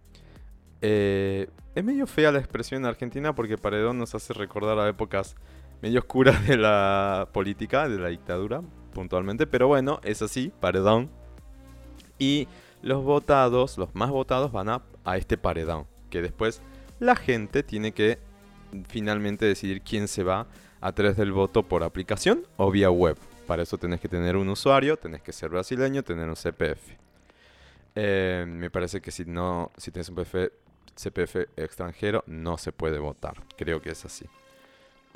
Eh, 0.81 1.49
es 1.75 1.85
medio 1.85 2.07
fea 2.07 2.33
la 2.33 2.39
expresión 2.39 2.83
en 2.83 2.87
Argentina 2.87 3.35
porque 3.35 3.59
paredón 3.59 3.99
nos 3.99 4.15
hace 4.15 4.33
recordar 4.33 4.79
a 4.79 4.89
épocas 4.89 5.37
medio 5.83 6.01
oscuras 6.01 6.47
de 6.47 6.57
la 6.57 7.29
política, 7.33 7.89
de 7.89 7.99
la 7.99 8.09
dictadura, 8.09 8.63
puntualmente. 8.93 9.47
Pero 9.47 9.69
bueno, 9.69 10.01
es 10.03 10.23
así, 10.23 10.53
paredón. 10.61 11.11
Y 12.19 12.49
los 12.83 13.05
votados, 13.05 13.79
los 13.79 13.95
más 13.95 14.11
votados 14.11 14.53
van 14.53 14.69
a, 14.69 14.83
a 15.05 15.17
este 15.17 15.37
paredón. 15.37 15.87
Que 16.11 16.23
después 16.23 16.63
la 16.99 17.17
gente 17.17 17.63
tiene 17.63 17.93
que 17.93 18.19
finalmente 18.89 19.47
decidir 19.47 19.83
quién 19.83 20.09
se 20.09 20.23
va 20.23 20.47
a 20.81 20.93
través 20.93 21.17
del 21.17 21.33
voto 21.33 21.63
por 21.63 21.83
aplicación 21.83 22.47
o 22.57 22.71
vía 22.71 22.91
web. 22.91 23.17
Para 23.47 23.63
eso 23.63 23.79
tenés 23.79 24.01
que 24.01 24.09
tener 24.09 24.37
un 24.37 24.49
usuario, 24.49 24.97
tenés 24.97 25.23
que 25.23 25.33
ser 25.33 25.51
brasileño, 25.51 26.03
tener 26.03 26.29
un 26.29 26.35
CPF. 26.35 26.91
Eh, 27.95 28.45
me 28.47 28.71
parece 28.71 29.01
que 29.01 29.11
si 29.11 29.25
no, 29.25 29.71
si 29.77 29.91
tienes 29.91 30.09
un 30.09 30.17
CPF 30.17 31.37
extranjero, 31.57 32.25
no 32.27 32.59
se 32.59 32.73
puede 32.73 32.99
votar. 32.99 33.35
Creo 33.57 33.81
que 33.81 33.91
es 33.91 34.05
así. 34.05 34.27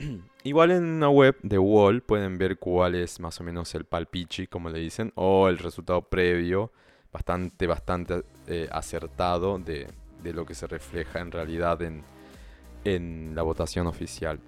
Igual 0.45 0.71
en 0.71 0.85
una 0.85 1.09
web 1.09 1.37
de 1.43 1.59
Wall 1.59 2.03
pueden 2.03 2.39
ver 2.39 2.59
cuál 2.59 2.95
es 2.95 3.21
más 3.21 3.41
o 3.41 3.45
menos 3.45 3.75
el 3.75 3.85
palpichi, 3.85 4.47
como 4.47 4.71
le 4.71 4.79
dicen, 4.79 5.13
o 5.15 5.49
el 5.49 5.59
resultado 5.59 6.03
previo 6.03 6.73
bastante, 7.13 7.67
bastante 7.67 8.23
eh, 8.47 8.69
acertado 8.71 9.59
de, 9.59 9.87
lo 10.23 10.47
que 10.47 10.55
se 10.55 10.67
refleja 10.67 11.21
en 11.21 11.31
realidad 11.31 11.81
en, 11.83 13.35
la 13.35 13.43
votación 13.43 13.87
oficial. 13.87 14.41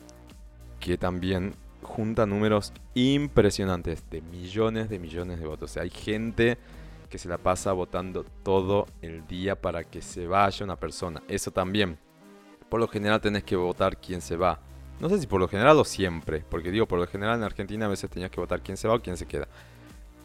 Que 0.80 0.96
también 0.96 1.54
junta 1.82 2.26
números 2.26 2.72
impresionantes 2.94 4.08
de 4.10 4.22
millones 4.22 4.88
de 4.88 4.98
millones 4.98 5.38
de 5.38 5.46
votos. 5.46 5.70
O 5.70 5.74
sea, 5.74 5.82
hay 5.82 5.90
gente 5.90 6.56
que 7.10 7.18
se 7.18 7.28
la 7.28 7.36
pasa 7.36 7.72
votando 7.72 8.24
todo 8.42 8.86
el 9.02 9.26
día 9.26 9.60
para 9.60 9.84
que 9.84 10.00
se 10.00 10.26
vaya 10.26 10.64
una 10.64 10.76
persona. 10.76 11.22
Eso 11.28 11.50
también. 11.50 11.98
Por 12.70 12.80
lo 12.80 12.88
general 12.88 13.20
tenés 13.20 13.44
que 13.44 13.54
votar 13.54 13.98
quién 13.98 14.22
se 14.22 14.36
va. 14.36 14.58
No 15.02 15.08
sé 15.08 15.18
si 15.18 15.26
por 15.26 15.40
lo 15.40 15.48
general 15.48 15.76
o 15.78 15.84
siempre. 15.84 16.44
Porque 16.48 16.70
digo, 16.70 16.86
por 16.86 17.00
lo 17.00 17.08
general 17.08 17.36
en 17.36 17.42
Argentina 17.42 17.86
a 17.86 17.88
veces 17.88 18.08
tenías 18.08 18.30
que 18.30 18.38
votar 18.38 18.62
quién 18.62 18.76
se 18.76 18.86
va 18.86 18.94
o 18.94 19.02
quién 19.02 19.16
se 19.16 19.26
queda. 19.26 19.48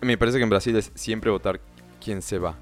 Me 0.02 0.20
parece 0.20 0.38
que 0.38 0.44
en 0.44 0.52
Brasil 0.52 0.76
es 0.76 0.92
siempre 0.94 1.32
votar 1.32 1.60
quién 2.00 2.22
se 2.22 2.38
va. 2.38 2.56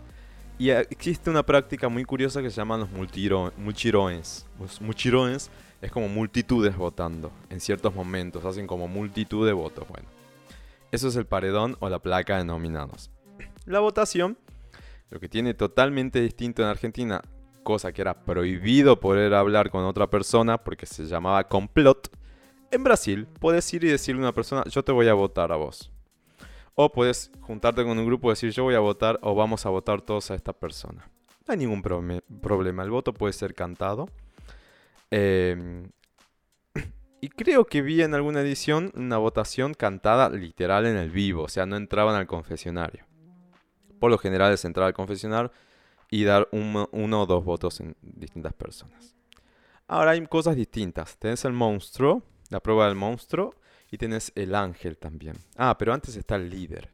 Y 0.57 0.69
existe 0.69 1.29
una 1.29 1.45
práctica 1.45 1.89
muy 1.89 2.05
curiosa 2.05 2.41
que 2.41 2.49
se 2.49 2.55
llaman 2.55 2.79
los 2.79 2.89
mulchirones. 2.89 4.45
Los 4.57 4.79
mulchirones 4.79 5.51
es 5.81 5.91
como 5.91 6.07
multitudes 6.07 6.77
votando 6.77 7.33
en 7.49 7.59
ciertos 7.59 7.93
momentos, 7.93 8.45
hacen 8.45 8.65
como 8.65 8.87
multitud 8.87 9.45
de 9.45 9.51
votos. 9.51 9.85
Bueno, 9.89 10.07
eso 10.93 11.09
es 11.09 11.17
el 11.17 11.25
paredón 11.25 11.75
o 11.81 11.89
la 11.89 11.99
placa 11.99 12.37
de 12.37 12.45
nominados. 12.45 13.11
La 13.65 13.81
votación, 13.81 14.37
lo 15.09 15.19
que 15.19 15.27
tiene 15.27 15.53
totalmente 15.53 16.21
distinto 16.21 16.61
en 16.61 16.69
Argentina, 16.69 17.21
cosa 17.65 17.91
que 17.91 18.01
era 18.01 18.13
prohibido 18.13 18.97
poder 19.01 19.33
hablar 19.33 19.69
con 19.69 19.83
otra 19.83 20.07
persona 20.09 20.57
porque 20.57 20.85
se 20.85 21.05
llamaba 21.05 21.43
complot. 21.49 22.09
En 22.71 22.83
Brasil, 22.85 23.27
puedes 23.39 23.73
ir 23.73 23.83
y 23.83 23.89
decirle 23.89 24.21
a 24.21 24.25
una 24.25 24.33
persona, 24.33 24.63
yo 24.69 24.83
te 24.83 24.93
voy 24.93 25.09
a 25.09 25.13
votar 25.13 25.51
a 25.51 25.57
vos. 25.57 25.91
O 26.75 26.91
puedes 26.91 27.31
juntarte 27.41 27.83
con 27.83 27.97
un 27.97 28.05
grupo 28.05 28.29
y 28.29 28.31
decir 28.31 28.51
yo 28.51 28.63
voy 28.63 28.75
a 28.75 28.79
votar 28.79 29.19
o 29.21 29.35
vamos 29.35 29.65
a 29.65 29.69
votar 29.69 30.01
todos 30.01 30.31
a 30.31 30.35
esta 30.35 30.53
persona. 30.53 31.09
No 31.47 31.51
hay 31.51 31.57
ningún 31.57 31.81
problema. 31.81 32.83
El 32.83 32.89
voto 32.89 33.13
puede 33.13 33.33
ser 33.33 33.53
cantado. 33.53 34.07
Em, 35.11 35.89
Y 37.21 37.29
creo 37.29 37.65
que 37.65 37.81
vi 37.81 38.03
en 38.03 38.13
alguna 38.13 38.41
edición 38.41 38.91
una 38.95 39.17
votación 39.17 39.73
cantada 39.73 40.29
literal 40.29 40.85
en 40.85 40.97
el 40.97 41.09
vivo, 41.09 41.43
o 41.43 41.47
sea, 41.47 41.65
no 41.65 41.75
entraban 41.75 42.15
al 42.15 42.27
confesionario. 42.27 43.05
Por 43.99 44.11
lo 44.11 44.19
general 44.19 44.53
es 44.53 44.63
entrar 44.65 44.85
al 44.85 44.93
confesionario 44.93 45.51
y 46.09 46.23
dar 46.23 46.47
uno, 46.51 46.89
o 46.91 47.25
dos 47.25 47.43
votos 47.43 47.79
en 47.79 47.95
distintas 48.01 48.53
personas. 48.53 49.15
Ahora 49.87 50.11
hay 50.11 50.25
cosas 50.27 50.55
distintas. 50.55 51.17
Tenés 51.17 51.45
el 51.45 51.53
monstruo, 51.53 52.23
la 52.49 52.59
prueba 52.59 52.87
del 52.87 52.95
monstruo, 52.95 53.53
y 53.91 53.97
tenés 53.97 54.31
el 54.35 54.55
ángel 54.55 54.97
también. 54.97 55.35
Ah, 55.57 55.77
pero 55.77 55.93
antes 55.93 56.15
está 56.15 56.35
el 56.35 56.49
líder. 56.49 56.89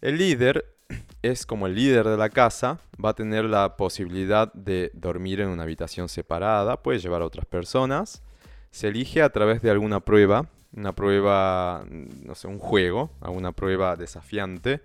El 0.00 0.18
líder 0.18 0.64
es 1.22 1.46
como 1.46 1.66
el 1.66 1.74
líder 1.74 2.06
de 2.08 2.16
la 2.16 2.30
casa, 2.30 2.80
va 3.02 3.10
a 3.10 3.14
tener 3.14 3.44
la 3.44 3.76
posibilidad 3.76 4.52
de 4.52 4.90
dormir 4.94 5.40
en 5.40 5.48
una 5.48 5.62
habitación 5.62 6.08
separada, 6.08 6.82
puede 6.82 6.98
llevar 6.98 7.22
a 7.22 7.26
otras 7.26 7.46
personas. 7.46 8.22
Se 8.70 8.88
elige 8.88 9.22
a 9.22 9.30
través 9.30 9.60
de 9.60 9.70
alguna 9.70 10.00
prueba, 10.00 10.46
una 10.74 10.94
prueba, 10.94 11.84
no 11.88 12.34
sé, 12.34 12.48
un 12.48 12.58
juego, 12.58 13.10
alguna 13.20 13.52
prueba 13.52 13.96
desafiante, 13.96 14.80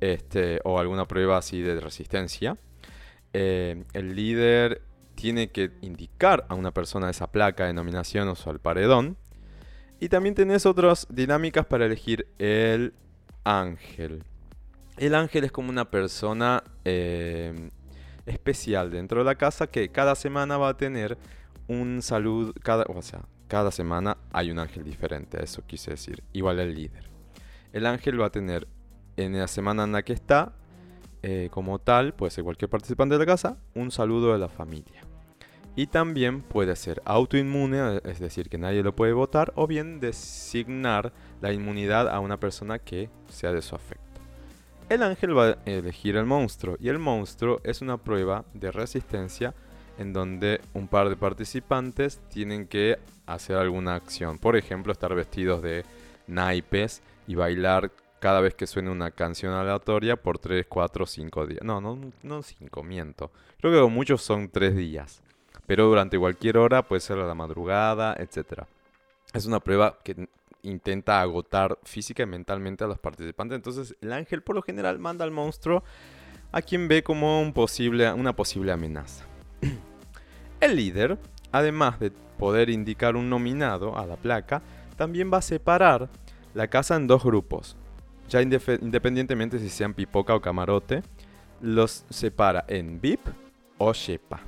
este, 0.00 0.60
o 0.64 0.78
alguna 0.78 1.06
prueba 1.06 1.38
así 1.38 1.60
de 1.60 1.80
resistencia. 1.80 2.56
Eh, 3.32 3.84
el 3.92 4.14
líder 4.14 4.82
tiene 5.14 5.48
que 5.48 5.72
indicar 5.80 6.46
a 6.48 6.54
una 6.54 6.72
persona 6.72 7.10
esa 7.10 7.30
placa 7.32 7.66
de 7.66 7.72
nominación 7.72 8.28
o 8.28 8.36
al 8.46 8.60
paredón. 8.60 9.16
Y 9.98 10.08
también 10.08 10.34
tenés 10.34 10.66
otras 10.66 11.06
dinámicas 11.10 11.66
para 11.66 11.86
elegir 11.86 12.28
el 12.38 12.92
ángel. 13.44 14.24
El 14.98 15.14
ángel 15.14 15.44
es 15.44 15.52
como 15.52 15.70
una 15.70 15.90
persona 15.90 16.62
eh, 16.84 17.70
especial 18.26 18.90
dentro 18.90 19.20
de 19.20 19.24
la 19.24 19.36
casa 19.36 19.66
que 19.66 19.88
cada 19.90 20.14
semana 20.14 20.58
va 20.58 20.70
a 20.70 20.76
tener 20.76 21.16
un 21.68 22.02
salud, 22.02 22.54
cada, 22.62 22.84
o 22.84 23.02
sea, 23.02 23.22
cada 23.48 23.70
semana 23.70 24.18
hay 24.32 24.50
un 24.50 24.58
ángel 24.58 24.84
diferente, 24.84 25.42
eso 25.42 25.62
quise 25.66 25.92
decir, 25.92 26.22
igual 26.32 26.58
el 26.60 26.74
líder. 26.74 27.08
El 27.72 27.86
ángel 27.86 28.20
va 28.20 28.26
a 28.26 28.30
tener 28.30 28.66
en 29.16 29.38
la 29.38 29.48
semana 29.48 29.84
en 29.84 29.92
la 29.92 30.02
que 30.02 30.12
está, 30.12 30.52
eh, 31.22 31.48
como 31.50 31.78
tal, 31.78 32.14
puede 32.14 32.30
ser 32.30 32.44
cualquier 32.44 32.70
participante 32.70 33.14
de 33.14 33.18
la 33.18 33.26
casa, 33.26 33.58
un 33.74 33.90
saludo 33.90 34.32
de 34.32 34.38
la 34.38 34.48
familia. 34.48 35.02
Y 35.74 35.88
también 35.88 36.40
puede 36.40 36.74
ser 36.76 37.02
autoinmune, 37.04 38.00
es 38.04 38.18
decir, 38.18 38.48
que 38.48 38.58
nadie 38.58 38.82
lo 38.82 38.96
puede 38.96 39.12
votar, 39.12 39.52
o 39.56 39.66
bien 39.66 40.00
designar 40.00 41.12
la 41.40 41.52
inmunidad 41.52 42.08
a 42.08 42.20
una 42.20 42.40
persona 42.40 42.78
que 42.78 43.10
sea 43.28 43.52
de 43.52 43.60
su 43.60 43.74
afecto. 43.74 44.04
El 44.88 45.02
ángel 45.02 45.36
va 45.36 45.48
a 45.48 45.56
elegir 45.66 46.16
el 46.16 46.26
monstruo 46.26 46.76
y 46.78 46.88
el 46.88 47.00
monstruo 47.00 47.60
es 47.64 47.82
una 47.82 47.98
prueba 47.98 48.44
de 48.54 48.70
resistencia 48.70 49.52
en 49.98 50.12
donde 50.12 50.60
un 50.74 50.86
par 50.86 51.08
de 51.08 51.16
participantes 51.16 52.20
tienen 52.30 52.68
que 52.68 52.98
hacer 53.26 53.56
alguna 53.56 53.96
acción. 53.96 54.38
Por 54.38 54.56
ejemplo, 54.56 54.92
estar 54.92 55.12
vestidos 55.14 55.60
de 55.60 55.84
naipes 56.28 57.02
y 57.26 57.34
bailar 57.34 57.90
cada 58.26 58.40
vez 58.40 58.56
que 58.56 58.66
suene 58.66 58.90
una 58.90 59.12
canción 59.12 59.52
aleatoria 59.52 60.16
por 60.16 60.40
3, 60.40 60.66
4, 60.68 61.06
5 61.06 61.46
días. 61.46 61.62
No, 61.62 61.80
no, 61.80 61.96
no 62.24 62.42
5, 62.42 62.82
miento. 62.82 63.30
Creo 63.60 63.72
que 63.72 63.88
muchos 63.88 64.20
son 64.20 64.48
3 64.48 64.74
días 64.74 65.22
pero 65.66 65.86
durante 65.86 66.18
cualquier 66.18 66.58
hora, 66.58 66.82
puede 66.82 67.00
ser 67.00 67.18
a 67.18 67.26
la 67.26 67.34
madrugada, 67.34 68.14
etc. 68.18 68.62
Es 69.32 69.46
una 69.46 69.60
prueba 69.60 69.98
que 70.02 70.28
intenta 70.62 71.20
agotar 71.20 71.78
física 71.84 72.22
y 72.22 72.26
mentalmente 72.26 72.84
a 72.84 72.86
los 72.86 72.98
participantes. 72.98 73.56
Entonces 73.56 73.96
el 74.00 74.12
ángel 74.12 74.42
por 74.42 74.54
lo 74.54 74.62
general 74.62 74.98
manda 74.98 75.24
al 75.24 75.30
monstruo 75.30 75.82
a 76.52 76.62
quien 76.62 76.88
ve 76.88 77.02
como 77.02 77.42
un 77.42 77.52
posible, 77.52 78.12
una 78.12 78.34
posible 78.34 78.72
amenaza. 78.72 79.24
el 80.60 80.76
líder, 80.76 81.18
además 81.52 81.98
de 81.98 82.10
poder 82.38 82.70
indicar 82.70 83.16
un 83.16 83.28
nominado 83.28 83.98
a 83.98 84.06
la 84.06 84.16
placa, 84.16 84.62
también 84.96 85.32
va 85.32 85.38
a 85.38 85.42
separar 85.42 86.08
la 86.54 86.68
casa 86.68 86.96
en 86.96 87.06
dos 87.06 87.24
grupos. 87.24 87.76
Ya 88.28 88.42
independientemente 88.42 89.58
si 89.58 89.68
sean 89.68 89.94
pipoca 89.94 90.34
o 90.34 90.40
camarote, 90.40 91.02
los 91.60 92.04
separa 92.10 92.64
en 92.68 93.00
VIP 93.00 93.20
o 93.78 93.92
Shepa. 93.92 94.40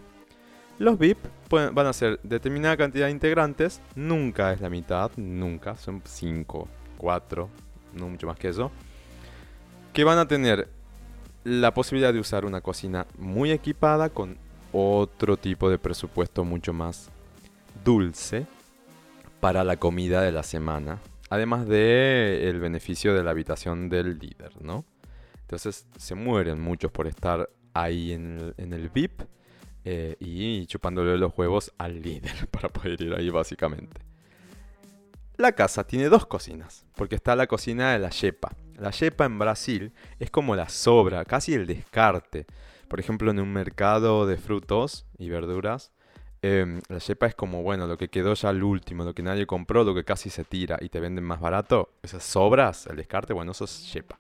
Los 0.79 0.99
VIP 0.99 1.19
van 1.51 1.87
a 1.87 1.93
ser 1.93 2.21
determinada 2.23 2.77
cantidad 2.77 3.07
de 3.07 3.13
integrantes, 3.13 3.81
nunca 3.97 4.53
es 4.53 4.61
la 4.61 4.71
mitad, 4.71 5.11
nunca, 5.17 5.77
son 5.77 6.03
5, 6.05 6.69
4, 6.99 7.49
no 7.95 8.09
mucho 8.09 8.27
más 8.29 8.39
que 8.39 8.49
eso, 8.49 8.71
que 9.93 10.05
van 10.05 10.19
a 10.19 10.29
tener 10.29 10.69
la 11.43 11.75
posibilidad 11.75 12.13
de 12.13 12.21
usar 12.21 12.45
una 12.45 12.61
cocina 12.61 13.07
muy 13.17 13.51
equipada 13.51 14.09
con 14.11 14.37
otro 14.73 15.37
tipo 15.37 15.69
de 15.71 15.79
presupuesto 15.79 16.45
mucho 16.45 16.73
más 16.73 17.11
dulce 17.85 18.47
para 19.41 19.65
la 19.65 19.77
comida 19.79 20.23
de 20.23 20.31
la 20.31 20.43
semana, 20.43 20.99
además 21.31 21.67
de 21.67 22.49
el 22.49 22.61
beneficio 22.61 23.15
de 23.15 23.23
la 23.23 23.31
habitación 23.31 23.89
del 23.89 24.19
líder, 24.19 24.61
¿no? 24.63 24.85
Entonces 25.43 25.87
se 25.97 26.15
mueren 26.15 26.61
muchos 26.61 26.91
por 26.93 27.07
estar 27.07 27.49
ahí 27.73 28.13
en 28.13 28.39
el, 28.39 28.55
en 28.59 28.73
el 28.73 28.89
VIP 28.91 29.23
eh, 29.85 30.17
y 30.21 30.67
chupándole 30.67 31.17
los 31.17 31.37
huevos 31.37 31.73
al 31.79 32.03
líder 32.03 32.47
para 32.51 32.69
poder 32.69 33.01
ir 33.01 33.15
ahí 33.15 33.31
básicamente. 33.31 34.03
La 35.37 35.53
casa 35.53 35.87
tiene 35.87 36.09
dos 36.09 36.27
cocinas, 36.27 36.85
porque 36.97 37.15
está 37.15 37.37
la 37.37 37.47
cocina 37.47 37.93
de 37.93 38.01
la 38.01 38.11
yepa. 38.11 38.51
La 38.77 38.91
yepa 38.91 39.25
en 39.25 39.39
Brasil 39.39 39.93
es 40.19 40.31
como 40.31 40.57
la 40.57 40.69
sobra, 40.69 41.25
casi 41.25 41.55
el 41.55 41.67
descarte. 41.67 42.45
Por 42.89 42.99
ejemplo, 42.99 43.31
en 43.31 43.39
un 43.39 43.53
mercado 43.53 44.27
de 44.27 44.37
frutos 44.37 45.07
y 45.17 45.29
verduras, 45.29 45.93
em, 46.43 46.81
la 46.89 46.99
yepa 46.99 47.27
es 47.27 47.35
como, 47.35 47.63
bueno, 47.63 47.87
lo 47.87 47.99
que 47.99 48.09
quedó 48.09 48.35
ya 48.35 48.49
al 48.51 48.63
último, 48.63 49.05
lo 49.05 49.15
que 49.15 49.23
nadie 49.23 49.47
compró, 49.47 49.85
lo 49.85 49.95
que 49.95 50.05
casi 50.05 50.31
se 50.31 50.45
tira 50.45 50.79
y 50.81 50.89
te 50.89 51.01
venden 51.01 51.25
más 51.25 51.41
barato. 51.41 51.91
Esas 52.03 52.25
sobras, 52.25 52.87
el 52.87 52.97
descarte, 52.97 53.33
bueno, 53.33 53.53
eso 53.53 53.65
es 53.65 53.93
yepa. 53.93 54.19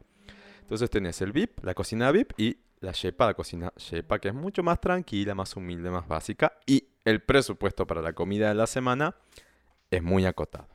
Entonces 0.60 0.90
tenés 0.90 1.20
el 1.22 1.32
VIP, 1.32 1.64
la 1.64 1.74
cocina 1.74 2.10
VIP 2.12 2.32
y 2.36 2.58
la 2.80 2.92
Shepa, 2.92 3.26
la 3.26 3.34
cocina 3.34 3.72
Shepa, 3.76 4.18
que 4.18 4.28
es 4.28 4.34
mucho 4.34 4.62
más 4.62 4.80
tranquila, 4.80 5.34
más 5.34 5.56
humilde, 5.56 5.90
más 5.90 6.06
básica. 6.06 6.52
Y 6.66 6.88
el 7.04 7.22
presupuesto 7.22 7.86
para 7.86 8.02
la 8.02 8.12
comida 8.12 8.48
de 8.48 8.54
la 8.54 8.66
semana 8.66 9.16
es 9.90 10.02
muy 10.02 10.26
acotado. 10.26 10.68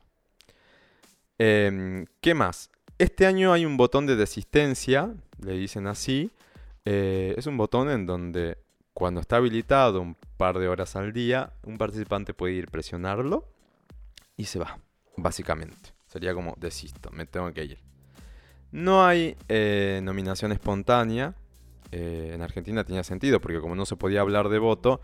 Em, 1.38 2.06
¿Qué 2.20 2.34
más? 2.34 2.70
Este 2.98 3.26
año 3.26 3.52
hay 3.52 3.66
un 3.66 3.76
botón 3.76 4.06
de 4.06 4.16
desistencia, 4.16 5.14
le 5.40 5.52
dicen 5.52 5.86
así. 5.86 6.30
Eh, 6.84 7.34
es 7.36 7.46
un 7.46 7.56
botón 7.56 7.88
en 7.90 8.06
donde 8.06 8.58
cuando 8.94 9.20
está 9.20 9.36
habilitado 9.36 10.00
un 10.00 10.16
par 10.36 10.58
de 10.58 10.68
horas 10.68 10.94
al 10.94 11.12
día, 11.12 11.52
un 11.64 11.76
participante 11.76 12.32
puede 12.32 12.54
ir 12.54 12.70
presionarlo 12.70 13.48
y 14.36 14.44
se 14.44 14.60
va, 14.60 14.78
básicamente. 15.16 15.92
Sería 16.06 16.32
como 16.32 16.54
desisto, 16.58 17.10
me 17.10 17.26
tengo 17.26 17.52
que 17.52 17.64
ir. 17.64 17.78
No 18.70 19.04
hay 19.04 19.36
eh, 19.48 20.00
nominación 20.02 20.52
espontánea, 20.52 21.34
eh, 21.90 22.30
en 22.34 22.42
Argentina 22.42 22.84
tenía 22.84 23.02
sentido, 23.02 23.40
porque 23.40 23.60
como 23.60 23.74
no 23.74 23.84
se 23.84 23.96
podía 23.96 24.20
hablar 24.20 24.48
de 24.48 24.60
voto, 24.60 25.00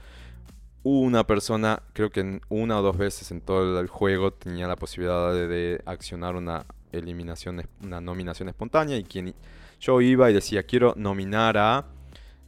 una 0.85 1.26
persona, 1.26 1.83
creo 1.92 2.11
que 2.11 2.40
una 2.48 2.79
o 2.79 2.83
dos 2.83 2.96
veces 2.96 3.31
en 3.33 3.40
todo 3.40 3.81
el 3.81 3.88
juego 3.88 4.33
tenía 4.33 4.68
la 4.68 4.76
posibilidad 4.76 5.33
de, 5.33 5.83
accionar 5.85 6.37
una 6.37 6.64
eliminación, 6.92 7.62
una 7.83 8.00
nominación 8.00 8.48
espontánea 8.48 8.96
y 8.96 9.05
quien 9.05 9.35
yo 9.81 10.00
iba 10.00 10.31
y 10.31 10.35
decía 10.35 10.62
quiero 10.64 10.94
nominar 10.96 11.57
a 11.59 11.87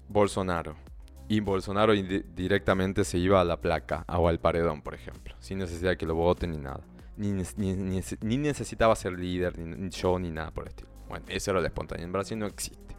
Bolsonaro 0.09 0.77
y 1.29 1.41
Bolsonaro 1.41 1.95
directamente 1.95 3.05
se 3.05 3.19
iba 3.19 3.41
a 3.41 3.45
la 3.45 3.61
placa 3.61 4.05
o 4.09 4.29
al 4.29 4.39
paredón, 4.39 4.83
por 4.83 4.95
ejemplo, 4.95 5.35
sin 5.41 5.59
necesidad 5.59 5.91
de 5.91 5.97
que 5.97 6.07
lo 6.07 6.15
voten 6.15 6.53
ni 6.53 6.59
nada. 6.59 6.81
Ni, 7.17 7.33
necesitaba 8.39 8.97
ser 8.97 9.13
líder, 9.13 9.59
ni, 9.59 9.91
yo, 9.91 10.19
ni 10.19 10.31
nada 10.31 10.51
por 10.51 10.65
el 10.65 10.71
estilo. 10.71 10.91
Bueno, 11.09 11.25
eso 11.29 11.51
era 11.51 11.61
la 11.61 11.69
espontánea. 11.69 12.05
En 12.05 12.13
Brasil 12.13 12.39
no 12.39 12.47
existe. 12.47 12.97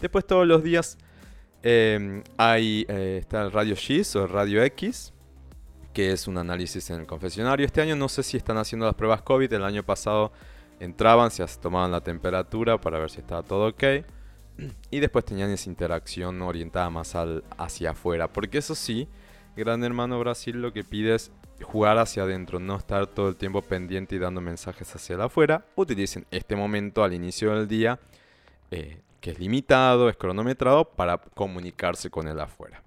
Después 0.00 0.26
todos 0.26 0.46
los 0.46 0.62
días 0.62 0.98
em, 1.62 2.22
hay, 2.36 2.86
eh, 2.88 3.18
está 3.20 3.42
el 3.42 3.52
radio 3.52 3.74
X 3.74 4.16
o 4.16 4.24
el 4.24 4.28
radio 4.28 4.62
X, 4.62 5.12
que 5.92 6.12
es 6.12 6.28
un 6.28 6.38
análisis 6.38 6.88
en 6.90 7.00
el 7.00 7.06
confesionario. 7.06 7.66
Este 7.66 7.80
año 7.80 7.96
no 7.96 8.08
sé 8.08 8.22
si 8.22 8.36
están 8.36 8.58
haciendo 8.58 8.86
las 8.86 8.94
pruebas 8.94 9.22
COVID, 9.22 9.52
el 9.52 9.64
año 9.64 9.82
pasado 9.82 10.32
entraban, 10.78 11.30
se 11.30 11.44
tomaban 11.60 11.90
la 11.90 12.00
temperatura 12.00 12.80
para 12.80 12.98
ver 12.98 13.10
si 13.10 13.20
estaba 13.20 13.42
todo 13.42 13.68
ok. 13.68 13.84
Y 14.90 15.00
después 15.00 15.24
tenían 15.24 15.50
esa 15.50 15.68
interacción 15.68 16.40
orientada 16.42 16.90
más 16.90 17.14
al, 17.14 17.44
hacia 17.56 17.90
afuera. 17.90 18.32
Porque 18.32 18.58
eso 18.58 18.74
sí, 18.74 19.08
Gran 19.56 19.84
Hermano 19.84 20.18
Brasil 20.18 20.60
lo 20.60 20.72
que 20.72 20.84
pide 20.84 21.14
es 21.14 21.32
jugar 21.62 21.98
hacia 21.98 22.22
adentro, 22.22 22.58
no 22.58 22.76
estar 22.76 23.06
todo 23.06 23.28
el 23.28 23.36
tiempo 23.36 23.62
pendiente 23.62 24.16
y 24.16 24.18
dando 24.18 24.40
mensajes 24.40 24.94
hacia 24.94 25.22
afuera. 25.22 25.64
Utilicen 25.76 26.26
este 26.30 26.56
momento 26.56 27.04
al 27.04 27.12
inicio 27.12 27.54
del 27.54 27.68
día 27.68 27.98
eh, 28.70 29.00
que 29.20 29.32
es 29.32 29.38
limitado, 29.38 30.08
es 30.08 30.16
cronometrado 30.16 30.84
para 30.84 31.18
comunicarse 31.18 32.10
con 32.10 32.28
el 32.28 32.40
afuera. 32.40 32.82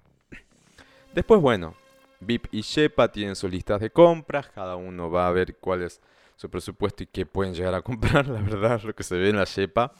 Después, 1.14 1.40
bueno, 1.40 1.74
VIP 2.20 2.48
y 2.50 2.62
Shepa 2.62 3.12
tienen 3.12 3.36
sus 3.36 3.50
listas 3.50 3.80
de 3.80 3.90
compras, 3.90 4.48
cada 4.48 4.74
uno 4.76 5.10
va 5.10 5.28
a 5.28 5.32
ver 5.32 5.56
cuál 5.58 5.82
es 5.82 6.00
su 6.36 6.50
presupuesto 6.50 7.04
y 7.04 7.06
qué 7.06 7.24
pueden 7.24 7.54
llegar 7.54 7.74
a 7.74 7.82
comprar. 7.82 8.26
La 8.28 8.40
verdad, 8.40 8.82
lo 8.82 8.94
que 8.94 9.04
se 9.04 9.16
ve 9.16 9.28
en 9.28 9.36
la 9.36 9.44
Shepa 9.44 9.92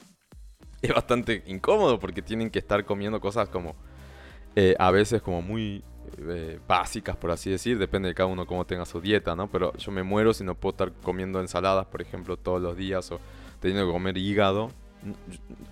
es 0.81 0.93
bastante 0.93 1.43
incómodo 1.47 1.99
porque 1.99 2.21
tienen 2.21 2.49
que 2.49 2.59
estar 2.59 2.85
comiendo 2.85 3.19
cosas 3.19 3.49
como 3.49 3.75
eh, 4.55 4.75
a 4.79 4.91
veces 4.91 5.21
como 5.21 5.41
muy 5.41 5.83
eh, 6.17 6.59
básicas, 6.67 7.17
por 7.17 7.31
así 7.31 7.49
decir. 7.49 7.77
Depende 7.77 8.09
de 8.09 8.15
cada 8.15 8.27
uno 8.27 8.45
cómo 8.45 8.65
tenga 8.65 8.85
su 8.85 9.01
dieta, 9.01 9.35
¿no? 9.35 9.47
Pero 9.47 9.73
yo 9.77 9.91
me 9.91 10.03
muero 10.03 10.33
si 10.33 10.43
no 10.43 10.55
puedo 10.55 10.71
estar 10.71 10.91
comiendo 11.03 11.41
ensaladas, 11.41 11.85
por 11.87 12.01
ejemplo, 12.01 12.37
todos 12.37 12.61
los 12.61 12.77
días 12.77 13.11
o 13.11 13.19
teniendo 13.59 13.85
que 13.85 13.93
comer 13.93 14.17
hígado. 14.17 14.69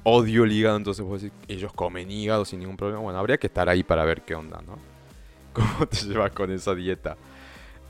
Odio 0.04 0.44
el 0.44 0.52
hígado, 0.52 0.78
entonces 0.78 1.04
puedo 1.04 1.16
decir, 1.16 1.32
ellos 1.48 1.74
comen 1.74 2.12
hígado 2.12 2.46
sin 2.46 2.60
ningún 2.60 2.78
problema. 2.78 3.02
Bueno, 3.02 3.20
habría 3.20 3.38
que 3.38 3.48
estar 3.48 3.70
ahí 3.70 3.84
para 3.84 4.06
ver 4.06 4.22
qué 4.22 4.36
onda, 4.36 4.62
¿no? 4.66 4.78
¿Cómo 5.54 5.88
te 5.88 5.98
llevas 5.98 6.32
con 6.32 6.52
esa 6.52 6.76
dieta? 6.76 7.16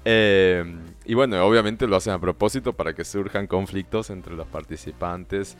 Eh, 0.05 0.63
y 1.05 1.13
bueno, 1.13 1.43
obviamente 1.45 1.87
lo 1.87 1.95
hacen 1.95 2.13
a 2.13 2.19
propósito 2.19 2.73
para 2.73 2.93
que 2.93 3.05
surjan 3.05 3.47
conflictos 3.47 4.09
entre 4.09 4.35
los 4.35 4.47
participantes 4.47 5.57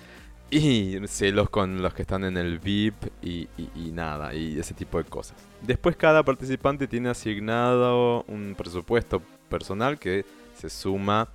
y 0.53 0.99
celos 1.07 1.49
con 1.49 1.81
los 1.81 1.93
que 1.93 2.03
están 2.03 2.23
en 2.23 2.37
el 2.37 2.59
VIP 2.59 2.95
y, 3.23 3.47
nada, 3.91 4.35
y 4.35 4.59
ese 4.59 4.73
tipo 4.73 4.99
de 4.99 5.05
cosas. 5.05 5.35
Después 5.61 5.95
cada 5.95 6.23
participante 6.23 6.87
tiene 6.87 7.09
asignado 7.09 8.23
un 8.27 8.53
presupuesto 8.55 9.21
personal 9.49 9.97
que 9.97 10.25
se 10.55 10.69
suma 10.69 11.29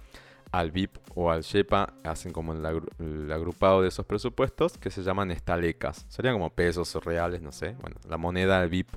al 0.53 0.71
VIP 0.71 0.99
o 1.15 1.31
al 1.31 1.43
Shepa, 1.43 1.95
hacen 2.05 2.33
como 2.33 2.53
el, 2.53 3.33
agrupado 3.33 3.83
de 3.83 3.89
esos 3.89 4.07
presupuestos 4.07 4.79
que 4.79 4.91
se 4.91 5.03
llaman 5.03 5.33
estalecas. 5.33 6.07
Serían 6.09 6.35
como 6.35 6.51
pesos 6.51 6.95
reales, 7.05 7.43
no 7.43 7.51
sé. 7.51 7.75
Bueno, 7.81 7.97
la 8.09 8.19
moneda 8.19 8.61
del 8.61 8.71
VIP, 8.71 8.89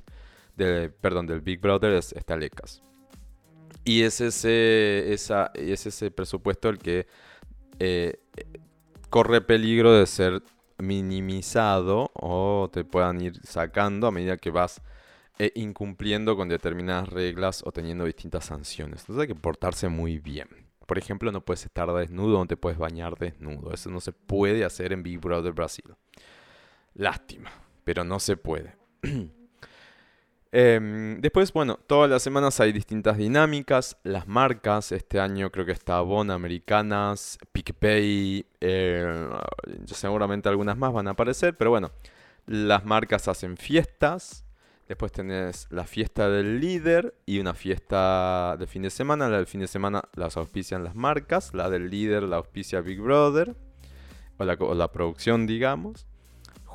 perdón, 1.00 1.26
del 1.26 1.40
Big 1.40 1.60
Brother 1.60 1.94
es 1.94 2.12
estalecas. 2.12 2.80
Y 3.84 4.02
es 4.02 4.20
ese, 4.20 5.12
esa, 5.12 5.50
es 5.54 5.86
ese 5.86 6.12
presupuesto 6.12 6.68
el 6.68 6.78
que 6.78 7.08
eh, 7.80 8.21
corre 9.12 9.42
peligro 9.42 9.92
de 9.92 10.06
ser 10.06 10.42
minimizado 10.78 12.10
o 12.14 12.70
te 12.72 12.82
puedan 12.82 13.20
ir 13.20 13.38
sacando 13.44 14.06
a 14.06 14.10
medida 14.10 14.38
que 14.38 14.50
vas 14.50 14.80
eh, 15.38 15.52
incumpliendo 15.54 16.34
con 16.34 16.48
determinadas 16.48 17.10
reglas 17.10 17.62
o 17.66 17.72
teniendo 17.72 18.06
distintas 18.06 18.46
sanciones. 18.46 19.02
Entonces 19.02 19.20
hay 19.20 19.28
que 19.28 19.34
portarse 19.34 19.90
muy 19.90 20.18
bien. 20.18 20.48
Por 20.86 20.96
ejemplo, 20.96 21.30
no 21.30 21.44
puedes 21.44 21.62
estar 21.66 21.92
desnudo, 21.92 22.38
no 22.38 22.46
te 22.46 22.56
puedes 22.56 22.78
bañar 22.78 23.18
desnudo. 23.18 23.74
Eso 23.74 23.90
no 23.90 24.00
se 24.00 24.12
puede 24.12 24.64
hacer 24.64 24.94
en 24.94 25.02
Big 25.02 25.20
Brother 25.20 25.52
Brasil. 25.52 25.84
Lástima, 26.94 27.50
pero 27.84 28.04
no 28.04 28.18
se 28.18 28.38
puede. 28.38 28.76
Em, 30.54 31.18
después, 31.22 31.50
bueno, 31.54 31.78
todas 31.86 32.10
las 32.10 32.22
semanas 32.22 32.60
hay 32.60 32.72
distintas 32.72 33.16
dinámicas. 33.16 33.96
Las 34.04 34.28
marcas, 34.28 34.92
este 34.92 35.18
año 35.18 35.50
creo 35.50 35.64
que 35.64 35.72
está 35.72 36.00
Bon 36.02 36.30
Americanas, 36.30 37.38
PicPay, 37.52 38.44
eh, 38.60 39.28
seguramente 39.86 40.50
algunas 40.50 40.76
más 40.76 40.92
van 40.92 41.08
a 41.08 41.12
aparecer, 41.12 41.56
pero 41.56 41.70
bueno, 41.70 41.90
las 42.46 42.84
marcas 42.84 43.28
hacen 43.28 43.56
fiestas. 43.56 44.44
Después 44.88 45.10
tenés 45.10 45.68
la 45.70 45.84
fiesta 45.84 46.28
del 46.28 46.60
líder 46.60 47.14
y 47.24 47.38
una 47.38 47.54
fiesta 47.54 48.56
de 48.58 48.66
fin 48.66 48.82
de 48.82 48.90
semana. 48.90 49.30
La 49.30 49.38
del 49.38 49.46
fin 49.46 49.62
de 49.62 49.68
semana 49.68 50.02
las 50.14 50.36
auspician 50.36 50.84
las 50.84 50.94
marcas, 50.94 51.54
la 51.54 51.70
del 51.70 51.88
líder 51.88 52.24
la 52.24 52.36
auspicia 52.36 52.82
Big 52.82 53.00
Brother, 53.00 53.56
o 54.36 54.44
la, 54.44 54.54
o 54.54 54.74
la 54.74 54.92
producción, 54.92 55.46
digamos 55.46 56.06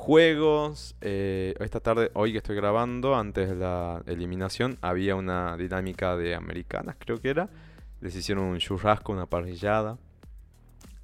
juegos. 0.08 0.96
Eh, 1.02 1.54
esta 1.60 1.80
tarde, 1.80 2.10
hoy 2.14 2.32
que 2.32 2.38
estoy 2.38 2.56
grabando, 2.56 3.14
antes 3.14 3.50
de 3.50 3.56
la 3.56 4.02
eliminación, 4.06 4.78
había 4.80 5.14
una 5.14 5.54
dinámica 5.58 6.16
de 6.16 6.34
americanas, 6.34 6.96
creo 6.98 7.20
que 7.20 7.28
era. 7.28 7.50
Les 8.00 8.16
hicieron 8.16 8.44
un 8.44 8.58
churrasco, 8.58 9.12
una 9.12 9.26
parrillada. 9.26 9.98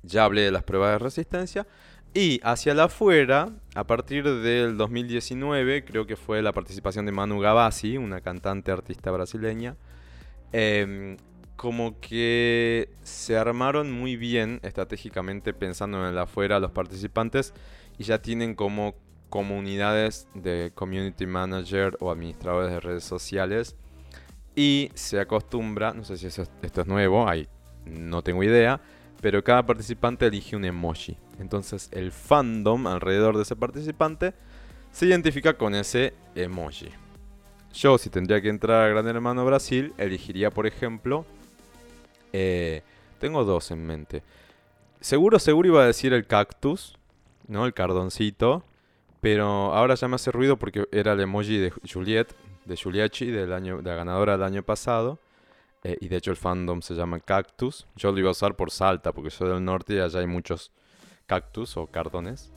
Ya 0.04 0.24
hablé 0.24 0.40
de 0.40 0.52
las 0.52 0.62
pruebas 0.62 0.92
de 0.92 0.98
resistencia. 1.00 1.66
Y 2.14 2.40
hacia 2.44 2.72
la 2.72 2.84
afuera, 2.84 3.50
a 3.74 3.84
partir 3.84 4.24
del 4.24 4.78
2019, 4.78 5.84
creo 5.84 6.06
que 6.06 6.16
fue 6.16 6.40
la 6.40 6.54
participación 6.54 7.04
de 7.04 7.12
Manu 7.12 7.40
Gavassi, 7.40 7.98
una 7.98 8.22
cantante 8.22 8.72
artista 8.72 9.10
brasileña. 9.10 9.76
Em, 10.50 11.18
como 11.56 12.00
que 12.00 12.88
se 13.02 13.36
armaron 13.36 13.92
muy 13.92 14.16
bien 14.16 14.60
estratégicamente 14.62 15.52
pensando 15.52 15.98
en 16.00 16.12
el 16.12 16.18
afuera 16.18 16.58
los 16.58 16.70
participantes 16.70 17.52
y 17.98 18.04
ya 18.04 18.20
tienen 18.20 18.54
como 18.54 18.94
comunidades 19.28 20.28
de 20.34 20.72
community 20.74 21.26
manager 21.26 21.96
o 22.00 22.10
administradores 22.10 22.70
de 22.70 22.80
redes 22.80 23.04
sociales 23.04 23.76
y 24.54 24.90
se 24.94 25.18
acostumbra, 25.18 25.92
no 25.92 26.04
sé 26.04 26.16
si 26.16 26.26
esto 26.26 26.80
es 26.80 26.86
nuevo, 26.86 27.28
ahí 27.28 27.48
no 27.84 28.22
tengo 28.22 28.42
idea, 28.42 28.80
pero 29.20 29.42
cada 29.42 29.64
participante 29.66 30.26
elige 30.26 30.56
un 30.56 30.64
emoji. 30.64 31.16
Entonces 31.40 31.88
el 31.92 32.12
fandom 32.12 32.86
alrededor 32.86 33.36
de 33.36 33.42
ese 33.42 33.56
participante 33.56 34.34
se 34.92 35.06
identifica 35.06 35.54
con 35.54 35.74
ese 35.74 36.14
emoji. 36.34 36.88
Yo, 37.72 37.98
si 37.98 38.08
tendría 38.08 38.40
que 38.40 38.48
entrar 38.48 38.84
a 38.84 38.88
Gran 38.88 39.08
Hermano 39.08 39.44
Brasil, 39.44 39.92
elegiría, 39.98 40.50
por 40.50 40.68
ejemplo, 40.68 41.26
eh, 42.32 42.82
tengo 43.18 43.42
dos 43.44 43.72
en 43.72 43.84
mente. 43.84 44.22
Seguro, 45.00 45.40
seguro 45.40 45.68
iba 45.68 45.82
a 45.82 45.86
decir 45.86 46.12
el 46.12 46.26
cactus, 46.26 46.96
¿no? 47.48 47.66
El 47.66 47.74
cardoncito. 47.74 48.64
Pero 49.20 49.74
ahora 49.74 49.94
ya 49.94 50.06
me 50.06 50.16
hace 50.16 50.30
ruido 50.30 50.58
porque 50.58 50.86
era 50.92 51.12
el 51.12 51.20
emoji 51.20 51.56
de 51.56 51.72
Juliet, 51.90 52.34
de 52.66 52.76
Juliachi, 52.76 53.30
del 53.30 53.54
año, 53.54 53.78
de 53.78 53.90
la 53.90 53.96
ganadora 53.96 54.32
del 54.32 54.42
año 54.42 54.62
pasado. 54.62 55.18
Eh, 55.82 55.96
y 56.00 56.08
de 56.08 56.16
hecho 56.16 56.30
el 56.30 56.36
fandom 56.36 56.82
se 56.82 56.94
llama 56.94 57.20
Cactus. 57.20 57.86
Yo 57.96 58.12
lo 58.12 58.18
iba 58.18 58.28
a 58.28 58.32
usar 58.32 58.54
por 58.54 58.70
Salta, 58.70 59.12
porque 59.12 59.30
soy 59.30 59.48
del 59.48 59.64
norte 59.64 59.94
y 59.94 59.98
allá 60.00 60.20
hay 60.20 60.26
muchos 60.26 60.72
cactus 61.26 61.76
o 61.76 61.86
cardones. 61.86 62.52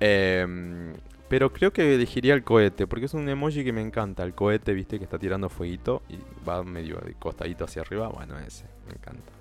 Em, 0.00 0.94
pero 1.28 1.52
creo 1.52 1.72
que 1.72 1.94
elegiría 1.94 2.34
el 2.34 2.42
cohete, 2.42 2.86
porque 2.86 3.06
es 3.06 3.14
un 3.14 3.28
emoji 3.28 3.64
que 3.64 3.72
me 3.72 3.80
encanta. 3.80 4.24
El 4.24 4.34
cohete, 4.34 4.72
viste, 4.72 4.98
que 4.98 5.04
está 5.04 5.18
tirando 5.18 5.48
fueguito 5.48 6.02
y 6.08 6.18
va 6.48 6.64
medio 6.64 6.96
de 6.98 7.14
costadito 7.14 7.64
hacia 7.64 7.82
arriba. 7.82 8.08
Bueno, 8.08 8.38
ese, 8.38 8.64
me 8.86 8.94
encanta. 8.94 9.32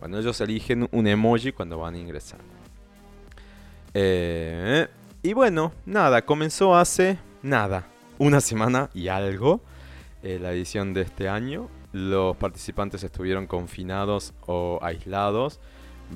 Bueno, 0.00 0.18
ellos 0.18 0.40
eligen 0.40 0.88
un 0.90 1.06
emoji 1.06 1.52
cuando 1.52 1.78
van 1.78 1.94
a 1.94 1.98
ingresar. 1.98 2.40
Eh, 4.00 4.86
y 5.24 5.32
bueno, 5.32 5.72
nada, 5.84 6.22
comenzó 6.22 6.76
hace 6.76 7.18
nada, 7.42 7.88
una 8.18 8.40
semana 8.40 8.90
y 8.94 9.08
algo 9.08 9.60
eh, 10.22 10.38
la 10.40 10.52
edición 10.52 10.94
de 10.94 11.00
este 11.00 11.28
año. 11.28 11.68
Los 11.90 12.36
participantes 12.36 13.02
estuvieron 13.02 13.48
confinados 13.48 14.34
o 14.46 14.78
aislados 14.82 15.58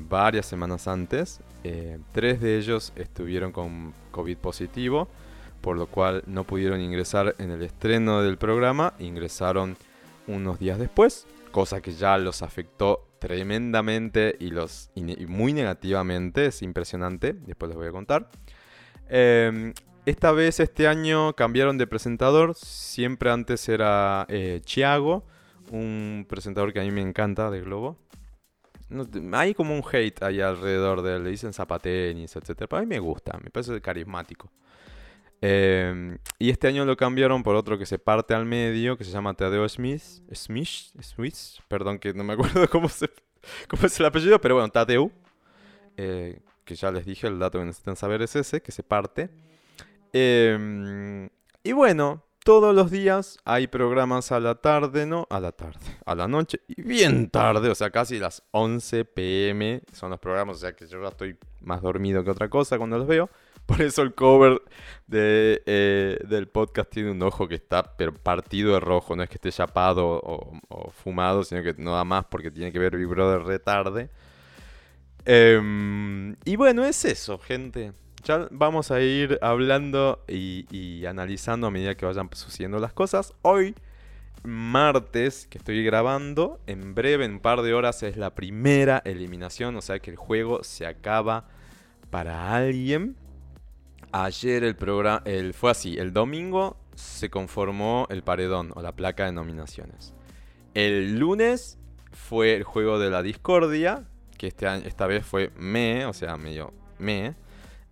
varias 0.09 0.47
semanas 0.47 0.87
antes. 0.87 1.41
Eh, 1.65 1.99
tres 2.13 2.41
de 2.41 2.57
ellos 2.57 2.93
estuvieron 2.95 3.51
con 3.51 3.95
COVID 4.13 4.37
positivo, 4.37 5.09
por 5.61 5.77
lo 5.77 5.89
cual 5.89 6.23
no 6.27 6.45
pudieron 6.45 6.81
ingresar 6.81 7.35
en 7.39 7.51
el 7.51 7.65
estreno 7.65 8.23
del 8.23 8.39
programa. 8.39 8.95
Ingresaron 9.01 9.77
unos 10.29 10.61
días 10.61 10.79
después, 10.79 11.27
cosa 11.51 11.81
que 11.81 11.91
ya 11.91 12.17
los 12.17 12.43
afectó 12.43 13.09
tremendamente 13.23 14.35
y, 14.41 14.51
los, 14.51 14.91
muy 15.29 15.53
negativamente. 15.53 16.47
Es 16.47 16.61
impresionante. 16.61 17.35
Después 17.35 17.69
les 17.69 17.77
voy 17.77 17.87
a 17.87 17.93
contar. 17.93 18.29
Em, 19.09 19.73
esta 20.07 20.33
vez, 20.33 20.59
este 20.59 20.89
año, 20.89 21.33
cambiaron 21.35 21.79
de 21.79 21.87
presentador. 21.87 22.57
Siempre 22.57 23.31
antes 23.31 23.69
era 23.69 24.27
eh, 24.29 24.61
Chiago, 24.65 25.25
un 25.71 26.27
presentador 26.29 26.73
que 26.73 26.81
a 26.81 26.83
mí 26.83 26.91
me 26.91 27.01
encanta 27.01 27.49
de 27.49 27.61
Globo. 27.61 27.97
hay 29.33 29.55
como 29.55 29.73
un 29.73 29.85
hate 29.89 30.21
ahí 30.25 30.41
alrededor 30.41 31.03
de 31.03 31.15
él. 31.15 31.23
Le 31.23 31.31
dicen 31.31 31.53
zapatenis, 31.53 32.35
etc. 32.35 32.67
Pero 32.69 32.79
a 32.79 32.81
mí 32.81 32.87
me 32.87 32.99
gusta, 32.99 33.39
me 33.41 33.51
parece 33.51 33.81
carismático. 33.81 34.51
Em, 35.45 36.19
y 36.39 36.51
este 36.51 36.69
año 36.69 36.85
lo 36.85 36.97
cambiaron 36.97 37.43
por 37.43 37.57
otro 37.57 37.77
que 37.77 37.85
se 37.85 37.99
parte 37.99 38.33
al 38.33 38.47
medio, 38.47 38.97
que 38.97 39.03
se 39.03 39.11
llama 39.11 39.35
Tadeo 39.35 39.69
Smith. 39.69 40.03
Smith, 40.33 40.95
Smith, 41.03 41.37
perdón 41.67 41.99
que 41.99 42.15
no 42.15 42.23
me 42.23 42.35
acuerdo 42.35 42.67
cómo, 42.71 42.89
se, 42.89 43.11
cómo 43.69 43.85
es 43.85 43.99
el 43.99 44.07
apellido, 44.07 44.41
pero 44.41 44.55
bueno, 44.55 44.71
Tadeu. 44.71 45.11
Eh, 45.97 46.41
que 46.65 46.77
ya 46.77 46.93
les 46.93 47.05
dije, 47.05 47.27
el 47.27 47.41
dato 47.41 47.59
que 47.59 47.65
necesitan 47.65 47.97
saber 47.97 48.23
es 48.23 48.37
ese, 48.37 48.63
que 48.63 48.71
se 48.71 48.85
parte. 48.85 49.31
Em, 50.13 51.29
y 51.65 51.73
bueno, 51.73 52.23
todos 52.45 52.73
los 52.73 52.93
días 52.93 53.39
hay 53.45 53.67
programas 53.67 54.31
a 54.31 54.39
la 54.39 54.55
tarde, 54.55 55.07
¿no? 55.07 55.27
A 55.29 55.41
la 55.41 55.51
tarde, 55.51 55.81
a 56.07 56.15
la 56.15 56.29
noche 56.29 56.61
y 56.69 56.83
bien 56.83 57.31
tarde, 57.31 57.69
o 57.69 57.75
sea, 57.75 57.91
casi 57.91 58.21
las 58.21 58.45
11 58.53 59.05
pm 59.07 59.83
son 59.93 60.11
los 60.11 60.21
programas, 60.21 60.57
o 60.57 60.59
sea 60.61 60.73
que 60.75 60.87
yo 60.87 61.03
ya 61.03 61.09
estoy 61.09 61.37
más 61.61 61.83
dormido 61.83 62.23
que 62.23 62.31
otra 62.31 62.49
cosa 62.49 62.79
cuando 62.79 62.97
los 62.99 63.09
veo. 63.09 63.29
Por 63.67 63.81
eso 63.83 64.03
el 64.03 64.15
cover 64.15 64.61
de, 65.07 65.63
eh, 65.67 66.19
del 66.27 66.49
podcast 66.49 66.91
tiene 66.91 67.11
un 67.11 67.23
ojo 67.23 67.49
que 67.49 67.55
está 67.55 67.95
partido 68.23 68.75
de 68.75 68.81
rojo. 68.81 69.15
No 69.17 69.23
es 69.23 69.29
que 69.29 69.37
esté 69.37 69.53
chapado 69.53 70.21
o, 70.23 70.91
fumado, 70.91 71.45
sino 71.45 71.63
que 71.63 71.75
no 71.79 71.95
da 71.95 72.05
más 72.05 72.25
porque 72.27 72.51
tiene 72.51 72.73
que 72.73 72.79
ver 72.79 72.97
Big 72.97 73.07
Brother 73.07 73.43
retarde. 73.43 74.11
Em, 75.25 76.35
y 76.45 76.57
bueno, 76.57 76.85
es 76.85 77.05
eso, 77.05 77.39
gente. 77.39 77.93
Ya 78.25 78.49
vamos 78.51 78.91
a 78.91 79.01
ir 79.01 79.39
hablando 79.43 80.25
y, 80.29 80.67
y 80.71 81.07
analizando 81.07 81.67
a 81.67 81.71
medida 81.71 81.95
que 81.97 82.07
vayan 82.07 82.29
sucediendo 82.33 82.79
las 82.79 82.93
cosas. 82.93 83.35
Hoy, 83.43 83.75
martes, 84.45 85.47
que 85.49 85.59
estoy 85.59 85.85
grabando, 85.85 86.61
en 86.67 86.95
breve, 86.95 87.25
en 87.25 87.33
un 87.33 87.41
par 87.41 87.63
de 87.63 87.75
horas, 87.75 88.03
es 88.03 88.17
la 88.17 88.35
primera 88.35 89.03
eliminación. 89.05 89.77
O 89.77 89.83
sea 89.83 89.99
que 90.01 90.11
el 90.11 90.17
juego 90.17 90.65
se 90.65 90.87
acaba 90.87 91.47
para 92.11 92.55
alguien. 92.55 93.17
Ayer 94.13 94.63
el 94.63 94.77
programa, 94.77 95.23
el, 95.25 95.55
fue 95.55 95.71
así, 95.71 95.97
el 95.97 96.13
domingo 96.13 96.77
se 96.95 97.31
conformó 97.31 98.07
el 98.11 98.23
paredón 98.23 98.71
o 98.75 98.83
la 98.83 98.93
placa 98.93 99.25
de 99.25 99.33
nominaciones. 99.33 100.13
El 100.75 101.19
lunes 101.19 101.79
fue 102.13 102.55
el 102.55 102.63
juego 102.63 102.99
de 102.99 103.09
la 103.09 103.23
discordia, 103.23 104.05
que 104.37 104.49
este 104.49 104.67
esta 104.87 105.07
vez 105.07 105.25
fue 105.25 105.51
me, 105.57 106.05
o 106.05 106.13
sea, 106.13 106.37
medio 106.37 106.75
me. 106.99 107.35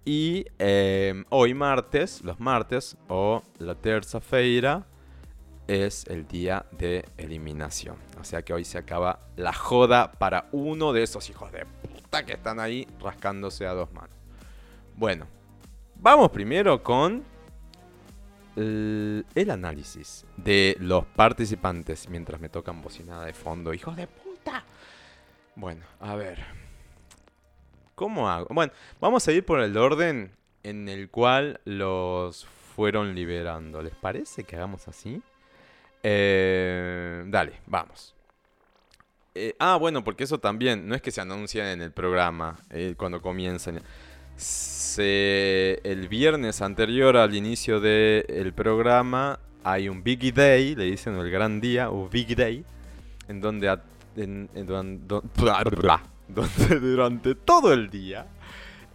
Y 0.04 0.44
em, 0.58 1.24
hoy 1.30 1.54
martes, 1.54 2.22
los 2.22 2.38
martes, 2.38 2.98
o 3.08 3.42
la 3.58 3.74
terza-feira, 3.74 4.86
es 5.68 6.04
el 6.08 6.26
día 6.26 6.66
de 6.72 7.06
eliminación. 7.16 7.96
O 8.20 8.24
sea 8.24 8.42
que 8.42 8.52
hoy 8.52 8.64
se 8.64 8.76
acaba 8.76 9.20
la 9.36 9.52
joda 9.52 10.12
para 10.12 10.48
uno 10.52 10.92
de 10.92 11.02
esos 11.02 11.30
hijos 11.30 11.52
de 11.52 11.64
puta 11.64 12.26
que 12.26 12.32
están 12.32 12.60
ahí 12.60 12.86
rascándose 13.00 13.66
a 13.66 13.72
dos 13.72 13.92
manos. 13.92 14.16
Bueno, 14.96 15.26
vamos 16.00 16.30
primero 16.30 16.82
con 16.82 17.24
el, 18.56 19.24
análisis 19.50 20.26
de 20.36 20.76
los 20.80 21.04
participantes 21.06 22.08
mientras 22.08 22.40
me 22.40 22.48
tocan 22.48 22.82
bocinada 22.82 23.24
de 23.24 23.32
fondo. 23.32 23.72
¡Hijos 23.72 23.96
de 23.96 24.06
puta! 24.06 24.64
Bueno, 25.56 25.84
a 26.00 26.14
ver. 26.14 26.44
¿Cómo 27.94 28.28
hago? 28.28 28.48
Bueno, 28.50 28.72
vamos 29.00 29.26
a 29.28 29.32
ir 29.32 29.44
por 29.44 29.60
el 29.60 29.76
orden 29.76 30.32
en 30.62 30.88
el 30.88 31.10
cual 31.10 31.60
los 31.64 32.46
fueron 32.74 33.14
liberando. 33.14 33.82
¿Les 33.82 33.94
parece 33.94 34.44
que 34.44 34.56
hagamos 34.56 34.88
así? 34.88 35.22
Eh, 36.02 37.24
dale, 37.26 37.60
vamos. 37.66 38.14
Eh, 39.34 39.54
ah, 39.58 39.76
bueno, 39.76 40.02
porque 40.02 40.24
eso 40.24 40.38
también, 40.38 40.88
no 40.88 40.94
es 40.94 41.02
que 41.02 41.10
se 41.10 41.20
anuncia 41.20 41.72
en 41.72 41.82
el 41.82 41.92
programa 41.92 42.58
eh, 42.70 42.94
cuando 42.96 43.20
comienzan. 43.20 43.82
Se, 44.40 45.80
el 45.84 46.08
viernes 46.08 46.62
anterior 46.62 47.16
al 47.16 47.34
inicio 47.34 47.80
del 47.80 48.52
programa 48.54 49.38
hay 49.62 49.88
un 49.88 50.02
Big 50.02 50.32
Day, 50.32 50.74
le 50.74 50.84
dicen 50.84 51.16
el 51.16 51.30
gran 51.30 51.60
día, 51.60 51.90
o 51.90 52.08
Big 52.08 52.34
Day, 52.34 52.64
en 53.28 53.40
donde, 53.40 53.78
durante 56.80 57.34
todo 57.34 57.72
el 57.72 57.90
día 57.90 58.26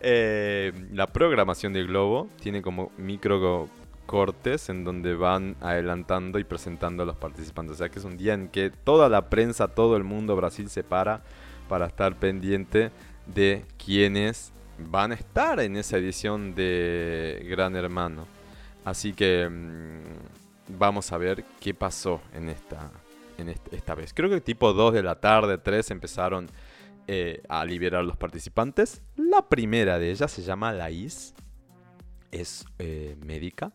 la 0.01 1.07
programación 1.07 1.73
de 1.73 1.83
Globo 1.83 2.29
tiene 2.41 2.61
como 2.61 2.91
micro 2.97 3.69
cortes 4.05 4.69
en 4.69 4.83
donde 4.83 5.15
van 5.15 5.55
adelantando 5.61 6.39
y 6.39 6.43
presentando 6.43 7.03
a 7.03 7.05
los 7.05 7.15
participantes. 7.15 7.75
O 7.75 7.77
sea 7.77 7.89
que 7.89 7.99
es 7.99 8.05
un 8.05 8.17
día 8.17 8.33
en 8.33 8.49
que 8.49 8.69
toda 8.69 9.09
la 9.09 9.29
prensa, 9.29 9.67
todo 9.67 9.95
el 9.95 10.03
mundo 10.03 10.35
Brasil 10.35 10.69
se 10.69 10.83
para 10.83 11.23
para 11.67 11.87
estar 11.87 12.15
pendiente 12.15 12.91
de 13.25 13.65
quienes 13.83 14.53
van 14.77 15.11
a 15.11 15.15
estar 15.15 15.59
en 15.59 15.77
esa 15.77 15.97
edición 15.97 16.55
de 16.55 17.45
Gran 17.49 17.75
Hermano. 17.75 18.27
Así 18.83 19.13
que 19.13 19.49
mm, 19.49 20.77
vamos 20.77 21.11
a 21.11 21.17
ver 21.17 21.43
qué 21.59 21.73
pasó 21.73 22.21
en 22.33 22.49
esta, 22.49 22.91
en 23.37 23.49
esta 23.49 23.95
vez. 23.95 24.13
Creo 24.13 24.29
que 24.29 24.41
tipo 24.41 24.73
2 24.73 24.93
de 24.93 25.03
la 25.03 25.15
tarde, 25.15 25.57
3 25.57 25.91
empezaron 25.91 26.47
eh, 27.07 27.41
a 27.49 27.63
liberar 27.65 28.03
los 28.03 28.17
participantes. 28.17 29.01
La 29.15 29.47
primera 29.47 29.99
de 29.99 30.11
ellas 30.11 30.31
se 30.31 30.41
llama 30.41 30.73
Laís. 30.73 31.33
Es 32.31 32.65
eh, 32.79 33.15
médica. 33.25 33.71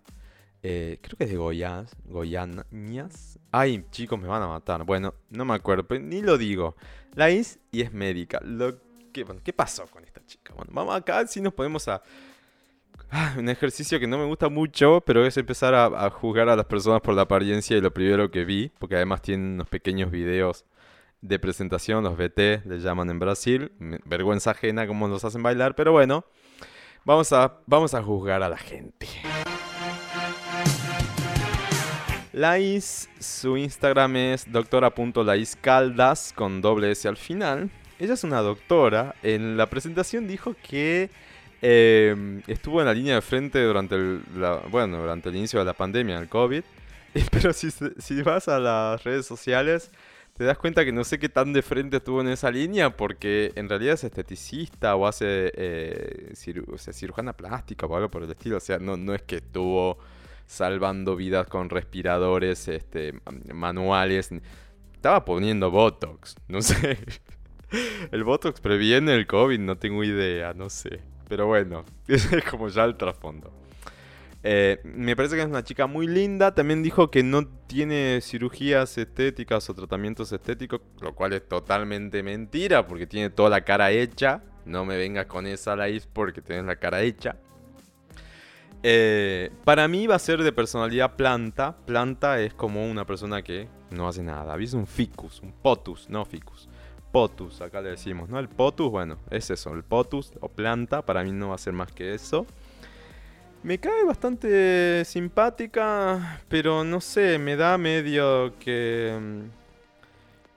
Eh, 0.62 0.98
creo 1.00 1.16
que 1.16 1.24
es 1.24 1.30
de 1.30 1.36
Goyas, 1.36 1.96
Goyañas. 2.04 3.38
Ay, 3.50 3.84
chicos, 3.90 4.20
me 4.20 4.28
van 4.28 4.42
a 4.42 4.48
matar. 4.48 4.84
Bueno, 4.84 5.14
no 5.30 5.44
me 5.44 5.54
acuerdo, 5.54 5.86
ni 5.98 6.20
lo 6.22 6.36
digo. 6.36 6.76
La 7.14 7.30
is 7.30 7.58
y 7.72 7.80
es 7.80 7.92
médica. 7.92 8.40
Lo 8.44 8.78
que, 9.10 9.26
¿Qué 9.42 9.52
pasó 9.52 9.86
con 9.86 10.04
esta 10.04 10.24
chica? 10.24 10.54
Bueno, 10.54 10.70
vamos 10.74 10.94
acá, 10.94 11.26
si 11.26 11.40
nos 11.40 11.52
podemos 11.52 11.86
a... 11.88 12.02
Ah, 13.12 13.34
un 13.36 13.48
ejercicio 13.48 13.98
que 13.98 14.06
no 14.06 14.18
me 14.18 14.24
gusta 14.24 14.48
mucho, 14.48 15.02
pero 15.04 15.26
es 15.26 15.36
empezar 15.36 15.74
a, 15.74 16.10
juzgar 16.10 16.48
a 16.48 16.54
las 16.54 16.66
personas 16.66 17.00
por 17.00 17.14
la 17.14 17.22
apariencia 17.22 17.76
y 17.76 17.80
lo 17.80 17.92
primero 17.92 18.30
que 18.30 18.44
vi, 18.44 18.70
porque 18.78 18.94
además 18.94 19.20
tienen 19.20 19.54
unos 19.54 19.68
pequeños 19.68 20.12
videos 20.12 20.64
de 21.20 21.38
presentación, 21.40 22.04
los 22.04 22.16
BT 22.16 22.66
le 22.66 22.78
llaman 22.78 23.10
en 23.10 23.18
Brasil, 23.18 23.72
vergüenza 24.04 24.52
ajena 24.52 24.86
como 24.86 25.08
nos 25.08 25.24
hacen 25.24 25.42
bailar, 25.42 25.74
pero 25.74 25.90
bueno, 25.90 26.24
vamos 27.04 27.32
a, 27.32 27.58
vamos 27.66 27.94
a 27.94 28.02
juzgar 28.02 28.44
a 28.44 28.48
la 28.48 28.58
gente. 28.58 29.08
Lais, 32.32 33.10
su 33.18 33.56
Instagram 33.56 34.14
es 34.16 34.50
doctora.laiscaldas 34.52 36.32
con 36.32 36.60
doble 36.60 36.92
S 36.92 37.08
al 37.08 37.16
final. 37.16 37.70
Ella 38.00 38.14
es 38.14 38.24
una 38.24 38.40
doctora. 38.40 39.14
En 39.22 39.58
la 39.58 39.66
presentación 39.66 40.26
dijo 40.26 40.56
que 40.66 41.10
em, 41.60 42.42
estuvo 42.46 42.80
en 42.80 42.86
la 42.86 42.94
línea 42.94 43.16
de 43.16 43.20
frente 43.20 43.62
durante 43.62 43.94
el, 43.94 44.22
bueno, 44.70 44.98
durante 44.98 45.28
el 45.28 45.36
inicio 45.36 45.58
de 45.58 45.66
la 45.66 45.74
pandemia, 45.74 46.18
el 46.18 46.28
COVID. 46.28 46.64
Pero 47.30 47.52
si, 47.52 47.70
si 47.70 48.22
vas 48.22 48.48
a 48.48 48.58
las 48.58 49.04
redes 49.04 49.26
sociales, 49.26 49.90
te 50.38 50.44
das 50.44 50.56
cuenta 50.56 50.86
que 50.86 50.92
no 50.92 51.04
sé 51.04 51.18
qué 51.18 51.28
tan 51.28 51.52
de 51.52 51.60
frente 51.60 51.98
estuvo 51.98 52.22
en 52.22 52.28
esa 52.28 52.50
línea, 52.50 52.96
porque 52.96 53.52
en 53.56 53.68
realidad 53.68 53.92
es 53.94 54.04
esteticista 54.04 54.96
o 54.96 55.06
hace 55.06 55.52
eh, 55.54 56.32
cirujana 56.34 57.34
plástica 57.34 57.84
o 57.84 57.94
algo 57.94 58.10
por 58.10 58.22
el 58.22 58.30
estilo. 58.30 58.56
O 58.56 58.60
sea, 58.60 58.78
no, 58.78 58.96
no 58.96 59.14
es 59.14 59.20
que 59.20 59.36
estuvo 59.36 59.98
salvando 60.46 61.16
vidas 61.16 61.46
con 61.48 61.68
respiradores 61.68 62.66
este, 62.68 63.12
manuales. 63.52 64.30
Estaba 64.94 65.22
poniendo 65.26 65.70
Botox, 65.70 66.36
no 66.48 66.62
sé. 66.62 66.98
El 68.12 68.24
Botox 68.24 68.60
previene 68.60 69.14
el 69.14 69.26
COVID, 69.26 69.58
no 69.58 69.78
tengo 69.78 70.04
idea, 70.04 70.52
no 70.54 70.70
sé. 70.70 71.00
Pero 71.28 71.46
bueno, 71.46 71.84
es 72.08 72.28
como 72.50 72.68
ya 72.68 72.84
el 72.84 72.96
trasfondo. 72.96 73.52
Eh, 74.42 74.80
me 74.84 75.14
parece 75.16 75.36
que 75.36 75.42
es 75.42 75.48
una 75.48 75.62
chica 75.62 75.86
muy 75.86 76.06
linda. 76.06 76.54
También 76.54 76.82
dijo 76.82 77.10
que 77.10 77.22
no 77.22 77.46
tiene 77.66 78.20
cirugías 78.22 78.96
estéticas 78.98 79.68
o 79.70 79.74
tratamientos 79.74 80.32
estéticos, 80.32 80.80
lo 81.00 81.14
cual 81.14 81.34
es 81.34 81.46
totalmente 81.46 82.22
mentira 82.22 82.86
porque 82.86 83.06
tiene 83.06 83.30
toda 83.30 83.50
la 83.50 83.60
cara 83.62 83.90
hecha. 83.90 84.42
No 84.64 84.84
me 84.84 84.96
vengas 84.96 85.26
con 85.26 85.46
esa 85.46 85.76
Laís 85.76 86.06
porque 86.06 86.42
tienes 86.42 86.64
la 86.64 86.76
cara 86.76 87.02
hecha. 87.02 87.36
Eh, 88.82 89.50
para 89.64 89.88
mí 89.88 90.06
va 90.06 90.14
a 90.14 90.18
ser 90.18 90.42
de 90.42 90.52
personalidad 90.52 91.16
planta. 91.16 91.76
Planta 91.84 92.40
es 92.40 92.54
como 92.54 92.90
una 92.90 93.04
persona 93.04 93.42
que 93.42 93.68
no 93.90 94.08
hace 94.08 94.22
nada. 94.22 94.56
¿Viste? 94.56 94.76
Un 94.76 94.86
ficus, 94.86 95.40
un 95.40 95.52
potus, 95.52 96.08
no 96.08 96.24
ficus. 96.24 96.69
Potus, 97.12 97.60
acá 97.60 97.80
le 97.80 97.90
decimos, 97.90 98.28
¿no? 98.28 98.38
El 98.38 98.48
potus, 98.48 98.90
bueno, 98.90 99.18
es 99.30 99.50
eso. 99.50 99.72
El 99.74 99.82
potus 99.82 100.32
o 100.40 100.48
planta, 100.48 101.02
para 101.02 101.22
mí 101.24 101.32
no 101.32 101.48
va 101.48 101.54
a 101.56 101.58
ser 101.58 101.72
más 101.72 101.92
que 101.92 102.14
eso. 102.14 102.46
Me 103.62 103.78
cae 103.78 104.04
bastante 104.04 105.04
simpática, 105.04 106.40
pero 106.48 106.84
no 106.84 107.00
sé, 107.00 107.38
me 107.38 107.56
da 107.56 107.76
medio 107.78 108.58
que... 108.58 109.18
Mm, 109.20 109.60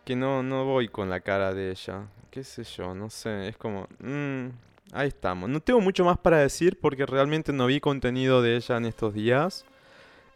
que 0.05 0.15
no, 0.15 0.43
no 0.43 0.65
voy 0.65 0.89
con 0.89 1.09
la 1.09 1.21
cara 1.21 1.53
de 1.53 1.71
ella. 1.71 2.07
¿Qué 2.29 2.43
sé 2.43 2.63
yo? 2.63 2.93
No 2.93 3.09
sé, 3.09 3.47
es 3.47 3.57
como... 3.57 3.87
Mm, 3.99 4.49
Ahí 4.93 5.07
estamos. 5.07 5.49
No 5.49 5.59
tengo 5.59 5.81
mucho 5.81 6.05
más 6.05 6.19
para 6.19 6.37
decir 6.37 6.79
porque 6.79 7.07
realmente 7.07 7.51
no 7.51 7.65
vi 7.65 7.79
contenido 7.79 8.43
de 8.43 8.55
ella 8.55 8.77
en 8.77 8.85
estos 8.85 9.11
días. 9.15 9.65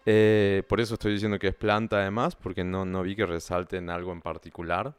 Eh, 0.07 0.63
por 0.67 0.81
eso 0.81 0.95
estoy 0.95 1.13
diciendo 1.13 1.37
que 1.37 1.49
es 1.49 1.55
planta 1.55 1.97
además, 1.97 2.35
porque 2.35 2.63
no, 2.63 2.83
no 2.83 3.03
vi 3.03 3.15
que 3.15 3.27
resalte 3.27 3.77
en 3.77 3.91
algo 3.91 4.11
en 4.11 4.21
particular. 4.21 4.95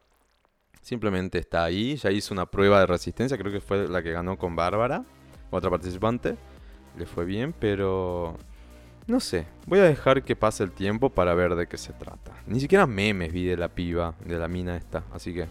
Simplemente 0.81 1.39
está 1.39 1.65
ahí. 1.65 1.97
Ya 1.97 2.11
hizo 2.11 2.35
una 2.35 2.47
prueba 2.47 2.81
de 2.81 2.87
resistencia, 2.87 3.37
creo 3.39 3.53
que 3.53 3.61
fue 3.61 3.89
la 3.89 4.03
que 4.03 4.13
ganó 4.13 4.39
con 4.39 4.57
Bárbara, 4.57 5.05
otra 5.51 5.71
participante. 5.71 6.37
Le 6.97 7.07
fue 7.07 7.25
bien, 7.25 7.55
pero... 7.59 8.37
No 9.07 9.21
sé, 9.21 9.47
voy 9.65 9.79
a 9.79 9.85
dejar 9.85 10.23
que 10.23 10.37
pase 10.37 10.63
el 10.63 10.73
tiempo 10.73 11.09
para 11.09 11.33
ver 11.33 11.55
de 11.55 11.67
qué 11.67 11.79
se 11.79 11.95
trata. 11.95 12.33
Ni 12.47 12.61
siquiera 12.61 12.87
memes 12.87 13.33
vi 13.33 13.47
de 13.47 13.57
la 13.57 13.69
piba, 13.69 14.15
de 14.25 14.39
la 14.39 14.49
mina 14.49 14.77
esta, 14.77 15.05
así 15.13 15.33
que... 15.33 15.47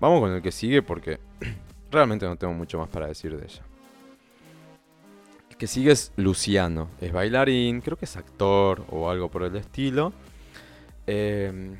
Vamos 0.00 0.20
con 0.20 0.32
el 0.32 0.42
que 0.42 0.52
sigue 0.52 0.82
porque 0.82 1.20
Realmente 1.90 2.26
no 2.26 2.36
tengo 2.36 2.52
mucho 2.52 2.78
más 2.78 2.88
para 2.88 3.06
decir 3.06 3.36
de 3.36 3.44
ella. 3.44 3.62
El 5.50 5.56
que 5.56 5.66
sigue 5.66 5.92
es 5.92 6.12
Luciano. 6.16 6.90
Es 7.00 7.12
bailarín, 7.12 7.80
creo 7.80 7.96
que 7.96 8.04
es 8.04 8.16
actor 8.16 8.84
o 8.90 9.10
algo 9.10 9.30
por 9.30 9.42
el 9.42 9.56
estilo. 9.56 10.12
Em, 11.06 11.76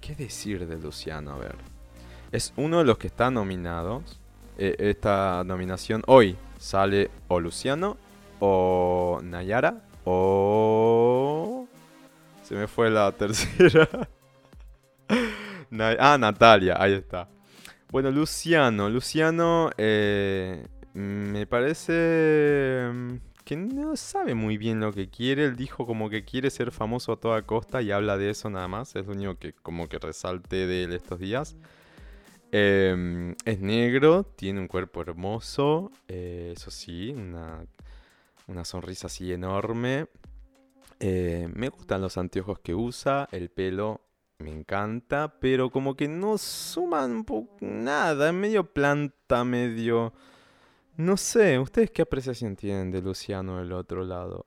¿Qué 0.00 0.14
decir 0.14 0.66
de 0.66 0.78
Luciano? 0.78 1.32
A 1.32 1.38
ver. 1.38 1.56
Es 2.32 2.52
uno 2.56 2.78
de 2.78 2.84
los 2.84 2.98
que 2.98 3.08
está 3.08 3.30
nominados. 3.30 4.20
E, 4.56 4.76
esta 4.78 5.42
nominación 5.44 6.02
hoy 6.06 6.36
sale 6.58 7.10
o 7.28 7.40
Luciano 7.40 7.96
o 8.38 9.20
Nayara 9.22 9.82
o... 10.04 11.66
Se 12.42 12.54
me 12.54 12.66
fue 12.66 12.90
la 12.90 13.12
tercera. 13.18 13.88
ah, 15.98 16.18
Natalia, 16.18 16.76
ahí 16.78 16.94
está. 16.94 17.28
Bueno, 17.90 18.10
Luciano. 18.10 18.88
Luciano 18.88 19.70
eh, 19.76 20.66
me 20.94 21.46
parece 21.46 22.90
mm, 22.92 23.14
que 23.44 23.56
no 23.56 23.96
sabe 23.96 24.34
muy 24.34 24.56
bien 24.56 24.80
lo 24.80 24.92
que 24.92 25.08
quiere. 25.08 25.44
Él 25.44 25.56
dijo 25.56 25.86
como 25.86 26.10
que 26.10 26.24
quiere 26.24 26.50
ser 26.50 26.70
famoso 26.70 27.12
a 27.12 27.16
toda 27.16 27.42
costa 27.42 27.82
y 27.82 27.90
habla 27.90 28.16
de 28.16 28.30
eso 28.30 28.50
nada 28.50 28.68
más. 28.68 28.94
Es 28.94 29.06
lo 29.06 29.12
único 29.12 29.36
que 29.36 29.52
como 29.52 29.88
que 29.88 29.98
resalte 29.98 30.66
de 30.66 30.84
él 30.84 30.92
estos 30.92 31.18
días. 31.18 31.56
Em, 32.52 33.34
es 33.44 33.60
negro, 33.60 34.24
tiene 34.24 34.60
un 34.60 34.66
cuerpo 34.66 35.02
hermoso, 35.02 35.92
eh, 36.08 36.52
eso 36.56 36.70
sí, 36.70 37.10
una, 37.10 37.64
una 38.48 38.64
sonrisa 38.64 39.06
así 39.06 39.32
enorme. 39.32 40.06
Eh, 40.98 41.48
me 41.54 41.68
gustan 41.68 42.00
los 42.00 42.18
anteojos 42.18 42.58
que 42.58 42.74
usa, 42.74 43.28
el 43.30 43.50
pelo 43.50 44.00
me 44.38 44.50
encanta, 44.50 45.38
pero 45.38 45.70
como 45.70 45.94
que 45.94 46.08
no 46.08 46.38
suman 46.38 47.24
nada, 47.60 48.28
es 48.28 48.34
medio 48.34 48.64
planta, 48.64 49.44
medio... 49.44 50.12
No 50.96 51.16
sé, 51.16 51.58
¿ustedes 51.58 51.90
qué 51.90 52.02
apreciación 52.02 52.56
tienen 52.56 52.90
de 52.90 53.00
Luciano 53.00 53.58
del 53.58 53.72
otro 53.72 54.04
lado? 54.04 54.44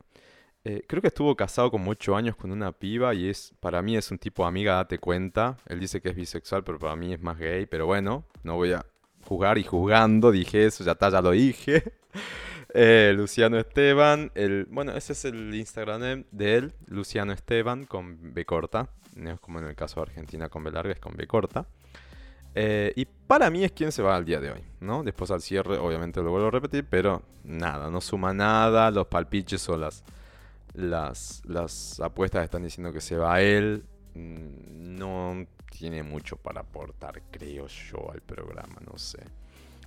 Eh, 0.66 0.84
creo 0.88 1.02
que 1.02 1.10
estuvo 1.10 1.36
casado 1.36 1.70
como 1.70 1.92
8 1.92 2.16
años 2.16 2.36
con 2.38 2.52
una 2.52 2.72
piba 2.72 3.14
y 3.14 3.28
es 3.28 3.54
para 3.60 3.82
mí 3.82 3.98
es 3.98 4.12
un 4.12 4.18
tipo 4.18 4.46
amiga, 4.46 4.76
date 4.76 4.98
cuenta. 4.98 5.58
Él 5.68 5.80
dice 5.80 6.02
que 6.02 6.10
es 6.10 6.16
bisexual, 6.16 6.64
pero 6.64 6.80
para 6.80 6.96
mí 6.96 7.14
es 7.14 7.22
más 7.22 7.38
gay. 7.38 7.66
Pero 7.66 7.86
bueno, 7.86 8.26
no 8.44 8.56
voy 8.56 8.72
a 8.74 8.86
jugar 9.26 9.58
y 9.58 9.64
jugando, 9.64 10.32
dije 10.32 10.66
eso, 10.66 10.84
ya 10.84 10.94
está, 10.94 11.10
ya 11.10 11.22
lo 11.22 11.32
dije. 11.32 11.84
Eh, 12.76 13.14
Luciano 13.16 13.60
Esteban, 13.60 14.32
el, 14.34 14.66
bueno, 14.72 14.94
ese 14.94 15.14
es 15.14 15.26
el 15.26 15.54
Instagram 15.54 16.24
de 16.32 16.56
él, 16.56 16.74
Luciano 16.88 17.32
Esteban 17.32 17.86
con 17.86 18.34
B 18.34 18.46
corta, 18.46 18.90
no 19.14 19.30
es 19.30 19.40
como 19.40 19.60
en 19.60 19.66
el 19.66 19.76
caso 19.76 19.98
de 19.98 20.10
Argentina 20.10 20.50
con 20.50 20.64
B 20.64 20.72
larga, 20.72 20.92
es 20.92 21.00
con 21.00 21.16
B 21.16 21.28
corta. 21.28 21.68
Eh, 22.56 22.92
y 22.96 23.06
para 23.06 23.52
mí 23.52 23.64
es 23.64 23.74
quien 23.74 23.92
se 23.92 24.02
va 24.02 24.16
al 24.16 24.26
día 24.26 24.40
de 24.40 24.52
hoy, 24.52 24.64
¿no? 24.80 25.04
Después 25.04 25.30
al 25.30 25.42
cierre, 25.42 25.78
obviamente 25.78 26.22
lo 26.24 26.32
vuelvo 26.32 26.48
a 26.48 26.52
repetir, 26.52 26.84
pero 26.90 27.22
nada, 27.44 27.92
no 27.92 28.02
suma 28.02 28.34
nada, 28.34 28.90
los 28.90 29.06
palpiches 29.06 29.70
o 29.70 29.78
las, 29.78 30.04
las, 30.74 31.42
las 31.46 32.00
apuestas 32.00 32.44
están 32.44 32.64
diciendo 32.64 32.92
que 32.94 33.02
se 33.02 33.18
va 33.18 33.36
a 33.36 33.42
él, 33.42 33.86
mm, 34.16 34.98
no 34.98 35.46
tiene 35.70 36.04
mucho 36.04 36.38
para 36.38 36.62
aportar, 36.62 37.22
creo 37.32 37.68
yo, 37.68 38.12
al 38.12 38.22
programa, 38.22 38.80
no 38.86 38.98
sé 38.98 39.24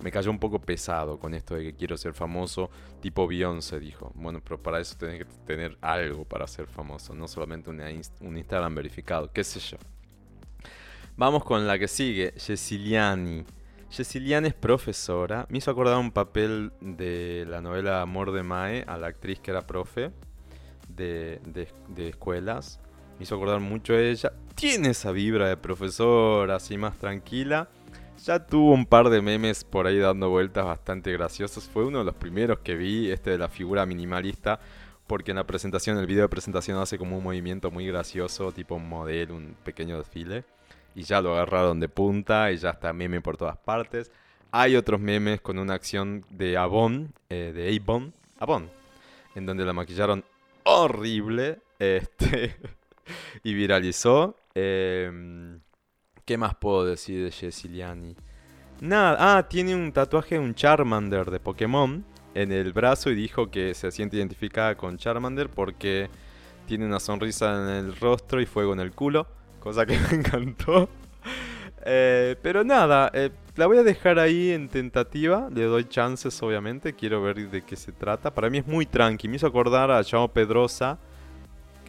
me 0.01 0.11
cayó 0.11 0.29
un 0.29 0.39
poco 0.39 0.59
pesado 0.59 1.19
con 1.19 1.33
esto 1.33 1.55
de 1.55 1.63
que 1.63 1.73
quiero 1.73 1.97
ser 1.97 2.13
famoso, 2.13 2.69
tipo 3.01 3.27
Beyoncé 3.27 3.79
dijo. 3.79 4.11
Bueno, 4.15 4.41
pero 4.43 4.61
para 4.61 4.79
eso 4.79 4.95
tenés 4.97 5.19
que 5.19 5.25
tener 5.45 5.77
algo 5.81 6.25
para 6.25 6.47
ser 6.47 6.67
famoso, 6.67 7.15
no 7.15 7.27
solamente 7.27 7.69
un 7.69 8.37
Instagram 8.37 8.75
verificado, 8.75 9.31
qué 9.31 9.43
sé 9.43 9.59
yo. 9.59 9.77
Vamos 11.15 11.43
con 11.43 11.65
la 11.65 11.79
que 11.79 11.87
sigue, 11.87 12.33
Jessiliani. 12.37 13.43
Jessiliani 13.89 14.49
es 14.49 14.53
profesora. 14.53 15.47
Me 15.49 15.57
hizo 15.57 15.71
acordar 15.71 15.97
un 15.97 16.11
papel 16.11 16.71
de 16.79 17.45
la 17.47 17.61
novela 17.61 18.01
Amor 18.01 18.31
de 18.31 18.43
Mae 18.43 18.83
a 18.85 18.97
la 18.97 19.07
actriz 19.07 19.39
que 19.39 19.49
era 19.49 19.65
profe 19.65 20.11
de, 20.97 21.39
de 21.87 22.09
escuelas. 22.09 22.79
Me 23.17 23.23
hizo 23.23 23.35
acordar 23.35 23.61
mucho 23.61 23.93
a 23.93 24.01
ella. 24.01 24.33
Tiene 24.55 24.89
esa 24.89 25.11
vibra 25.11 25.47
de 25.47 25.55
profesora, 25.57 26.57
así 26.57 26.77
más 26.77 26.97
tranquila 26.97 27.69
ya 28.23 28.45
tuvo 28.45 28.73
un 28.73 28.85
par 28.85 29.09
de 29.09 29.21
memes 29.21 29.63
por 29.63 29.87
ahí 29.87 29.99
dando 29.99 30.29
vueltas 30.29 30.65
bastante 30.65 31.11
graciosos. 31.11 31.69
Fue 31.69 31.85
uno 31.85 31.99
de 31.99 32.05
los 32.05 32.15
primeros 32.15 32.59
que 32.59 32.75
vi, 32.75 33.11
este 33.11 33.31
de 33.31 33.37
la 33.37 33.49
figura 33.49 33.85
minimalista, 33.85 34.59
porque 35.05 35.31
en 35.31 35.37
la 35.37 35.47
presentación, 35.47 35.97
el 35.97 36.07
video 36.07 36.23
de 36.23 36.29
presentación 36.29 36.77
hace 36.79 36.97
como 36.97 37.17
un 37.17 37.23
movimiento 37.23 37.71
muy 37.71 37.87
gracioso, 37.87 38.51
tipo 38.51 38.75
un 38.75 38.89
modelo, 38.89 39.35
un 39.35 39.55
pequeño 39.63 39.97
desfile. 39.97 40.43
Y 40.95 41.03
ya 41.03 41.21
lo 41.21 41.33
agarraron 41.33 41.79
de 41.79 41.89
punta 41.89 42.51
y 42.51 42.57
ya 42.57 42.71
está 42.71 42.91
meme 42.91 43.21
por 43.21 43.37
todas 43.37 43.57
partes. 43.57 44.11
Hay 44.51 44.75
otros 44.75 44.99
memes 44.99 45.41
con 45.41 45.59
una 45.59 45.75
acción 45.75 46.25
de 46.29 46.57
Avon, 46.57 47.13
eh, 47.29 47.51
de 47.53 47.75
Avon, 47.77 48.13
Avon, 48.39 48.69
en 49.35 49.45
donde 49.45 49.65
la 49.65 49.73
maquillaron 49.73 50.23
horrible 50.67 51.59
este, 51.79 52.55
y 53.43 53.53
viralizó. 53.53 54.35
Eh, 54.53 55.59
¿Qué 56.25 56.37
más 56.37 56.55
puedo 56.55 56.85
decir 56.85 57.23
de 57.23 57.31
Jessiliani? 57.31 58.15
Nada, 58.81 59.37
ah, 59.37 59.47
tiene 59.47 59.73
un 59.73 59.91
tatuaje, 59.91 60.37
un 60.37 60.53
Charmander 60.53 61.31
de 61.31 61.39
Pokémon 61.39 62.03
en 62.35 62.51
el 62.51 62.73
brazo 62.73 63.09
y 63.09 63.15
dijo 63.15 63.49
que 63.49 63.73
se 63.73 63.91
siente 63.91 64.17
identificada 64.17 64.75
con 64.75 64.97
Charmander 64.97 65.49
porque 65.49 66.09
tiene 66.67 66.85
una 66.85 66.99
sonrisa 66.99 67.55
en 67.55 67.85
el 67.85 67.95
rostro 67.95 68.41
y 68.41 68.45
fuego 68.45 68.73
en 68.73 68.81
el 68.81 68.91
culo, 68.91 69.25
cosa 69.59 69.85
que 69.85 69.97
me 70.11 70.17
encantó. 70.17 70.89
Eh, 71.89 72.35
pero 72.41 72.65
nada, 72.65 73.09
eh, 73.13 73.29
la 73.55 73.65
voy 73.65 73.77
a 73.77 73.83
dejar 73.83 74.19
ahí 74.19 74.51
en 74.51 74.67
tentativa, 74.67 75.47
le 75.49 75.63
doy 75.63 75.85
chances 75.85 76.43
obviamente, 76.43 76.91
quiero 76.91 77.21
ver 77.21 77.49
de 77.49 77.61
qué 77.61 77.77
se 77.77 77.93
trata. 77.93 78.33
Para 78.33 78.49
mí 78.49 78.57
es 78.57 78.67
muy 78.67 78.85
tranqui, 78.85 79.29
me 79.29 79.37
hizo 79.37 79.47
acordar 79.47 79.89
a 79.89 80.03
Chao 80.03 80.27
Pedrosa, 80.27 80.99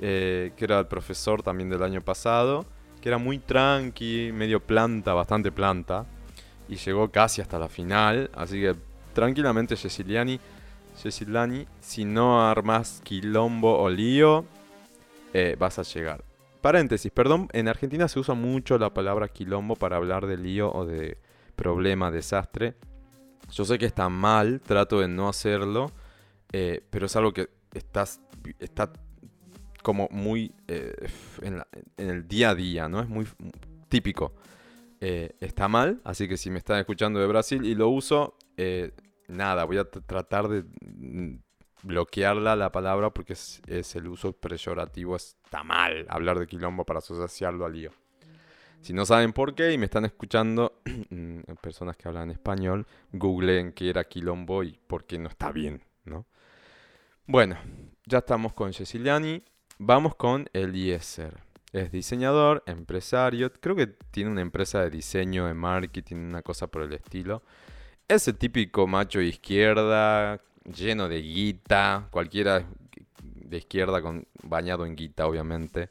eh, 0.00 0.52
que 0.56 0.64
era 0.64 0.78
el 0.78 0.86
profesor 0.86 1.42
también 1.42 1.68
del 1.68 1.82
año 1.82 2.00
pasado 2.00 2.64
que 3.00 3.08
era 3.08 3.18
muy 3.18 3.38
tranqui, 3.38 4.30
medio 4.32 4.60
planta, 4.60 5.14
bastante 5.14 5.52
planta. 5.52 6.04
Y 6.68 6.76
llegó 6.76 7.10
casi 7.10 7.40
hasta 7.40 7.58
la 7.58 7.68
final. 7.68 8.28
Así 8.34 8.60
que 8.60 8.74
tranquilamente 9.14 9.76
Ceciliani, 9.76 10.40
Ceciliani 10.96 11.64
si 11.80 12.04
no 12.04 12.44
armas 12.44 13.00
quilombo 13.04 13.78
o 13.78 13.88
lío, 13.88 14.44
vas 15.58 15.78
a 15.78 15.82
llegar. 15.82 16.27
Paréntesis, 16.60 17.12
perdón, 17.12 17.48
en 17.52 17.68
Argentina 17.68 18.08
se 18.08 18.18
usa 18.18 18.34
mucho 18.34 18.78
la 18.78 18.92
palabra 18.92 19.28
quilombo 19.28 19.76
para 19.76 19.96
hablar 19.96 20.26
de 20.26 20.36
lío 20.36 20.72
o 20.72 20.84
de 20.84 21.18
problema, 21.54 22.10
desastre. 22.10 22.74
Yo 23.52 23.64
sé 23.64 23.78
que 23.78 23.86
está 23.86 24.08
mal, 24.08 24.60
trato 24.60 25.00
de 25.00 25.08
no 25.08 25.28
hacerlo, 25.28 25.92
eh, 26.52 26.82
pero 26.90 27.06
es 27.06 27.16
algo 27.16 27.32
que 27.32 27.48
estás, 27.72 28.20
está 28.58 28.92
como 29.82 30.08
muy 30.10 30.52
eh, 30.66 30.94
en, 31.42 31.62
el 31.96 32.26
día 32.26 32.50
a 32.50 32.54
día, 32.54 32.88
¿no? 32.88 33.00
Es 33.00 33.08
muy 33.08 33.26
típico. 33.88 34.34
Eh, 35.00 35.36
está 35.40 35.68
mal, 35.68 36.00
así 36.02 36.26
que 36.26 36.36
si 36.36 36.50
me 36.50 36.58
están 36.58 36.80
escuchando 36.80 37.20
de 37.20 37.26
Brasil 37.28 37.64
y 37.64 37.76
lo 37.76 37.88
uso, 37.88 38.36
nada, 39.28 39.64
voy 39.64 39.78
a 39.78 39.84
tratar 39.84 40.48
de 40.48 40.64
mm, 40.80 41.36
bloquearla 41.82 42.56
la 42.56 42.72
palabra 42.72 43.10
porque 43.10 43.34
es, 43.34 43.96
el 43.96 44.08
uso 44.08 44.32
peyorativo, 44.32 45.16
está 45.16 45.62
mal 45.64 46.06
hablar 46.08 46.38
de 46.38 46.46
quilombo 46.46 46.84
para 46.84 46.98
asociarlo 46.98 47.64
al 47.64 47.72
lío. 47.72 47.92
Si 48.80 48.92
no 48.92 49.04
saben 49.04 49.32
por 49.32 49.54
qué 49.54 49.72
y 49.72 49.78
me 49.78 49.86
están 49.86 50.04
escuchando 50.04 50.80
mm, 51.10 51.40
personas 51.60 51.96
que 51.96 52.08
hablan 52.08 52.30
español, 52.30 52.86
googleen 53.12 53.72
qué 53.72 53.90
era 53.90 54.04
quilombo 54.04 54.62
y 54.62 54.78
por 54.86 55.04
qué 55.04 55.18
no 55.18 55.28
está 55.28 55.50
bien, 55.50 55.82
¿no? 56.04 56.26
Bueno, 57.26 57.58
ya 58.06 58.18
estamos 58.18 58.54
con 58.54 58.72
Ceciliani. 58.72 59.42
Vamos 59.78 60.14
con 60.16 60.48
Eliezer. 60.54 61.42
Es 61.72 61.92
diseñador, 61.92 62.62
empresario, 62.66 63.52
creo 63.52 63.76
que 63.76 63.86
tiene 63.86 64.30
una 64.30 64.40
empresa 64.40 64.82
de 64.82 64.90
diseño, 64.90 65.46
de 65.46 65.54
marketing, 65.54 66.16
una 66.16 66.42
cosa 66.42 66.66
por 66.66 66.82
el 66.82 66.94
estilo. 66.94 67.42
Es 68.08 68.26
el 68.26 68.38
típico 68.38 68.86
macho 68.86 69.20
izquierda, 69.20 70.40
lleno 70.64 71.08
de 71.08 71.20
guita, 71.22 72.08
cualquiera 72.10 72.64
de 73.22 73.56
izquierda 73.56 74.00
bañado 74.42 74.84
en 74.86 74.96
guita, 74.96 75.26
obviamente. 75.26 75.90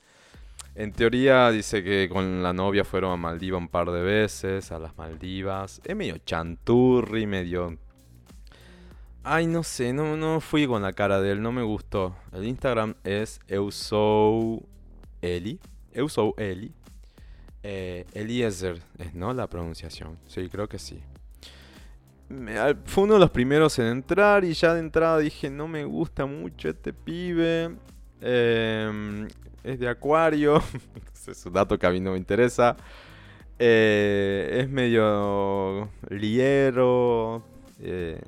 En 0.75 0.91
teoría 0.91 1.49
dice 1.49 1.83
que 1.83 2.07
con 2.07 2.43
la 2.43 2.53
novia 2.53 2.83
fueron 2.83 3.11
a 3.11 3.17
Maldivas 3.17 3.59
un 3.59 3.67
par 3.67 3.89
de 3.91 4.01
veces, 4.01 4.71
a 4.71 4.77
las 4.77 4.95
Maldivas. 4.95 5.81
Es 5.83 5.95
medio 5.95 6.19
chanturri, 6.19 7.25
medio 7.25 7.77
Ay, 9.29 9.45
no 9.45 9.61
sé, 9.61 9.91
no, 9.91 10.15
no 10.15 10.39
fui 10.39 10.65
con 10.67 10.81
la 10.81 10.93
cara 10.93 11.19
de 11.19 11.33
él, 11.33 11.41
no 11.41 11.51
me 11.51 11.61
gustó. 11.61 12.15
El 12.31 12.45
Instagram 12.45 12.95
es 13.03 13.41
Eusou 13.49 14.65
Eli. 15.21 15.59
Eusou 15.91 16.33
Eli. 16.37 16.71
Eh, 17.61 18.05
Eliezer, 18.13 18.81
es 18.97 19.13
no 19.13 19.33
la 19.33 19.47
pronunciación. 19.47 20.17
Sí, 20.27 20.47
creo 20.47 20.69
que 20.69 20.79
sí. 20.79 21.01
Fue 22.85 23.03
uno 23.05 23.13
de 23.13 23.19
los 23.19 23.31
primeros 23.31 23.79
en 23.79 23.87
entrar 23.87 24.43
y 24.43 24.53
ya 24.53 24.73
de 24.73 24.81
entrada 24.81 25.19
dije, 25.19 25.49
no 25.49 25.67
me 25.67 25.85
gusta 25.85 26.25
mucho 26.25 26.69
este 26.69 26.93
pibe. 26.93 27.75
Em, 28.21 29.27
es 29.63 29.79
de 29.79 29.87
Acuario. 29.87 30.61
es 31.27 31.45
un 31.45 31.53
dato 31.53 31.77
que 31.77 31.87
a 31.87 31.91
mí 31.91 31.99
no 31.99 32.11
me 32.11 32.17
interesa. 32.17 32.75
Eh, 33.59 34.59
es 34.61 34.69
medio 34.69 35.89
liero. 36.09 37.43
Eh, 37.79 38.21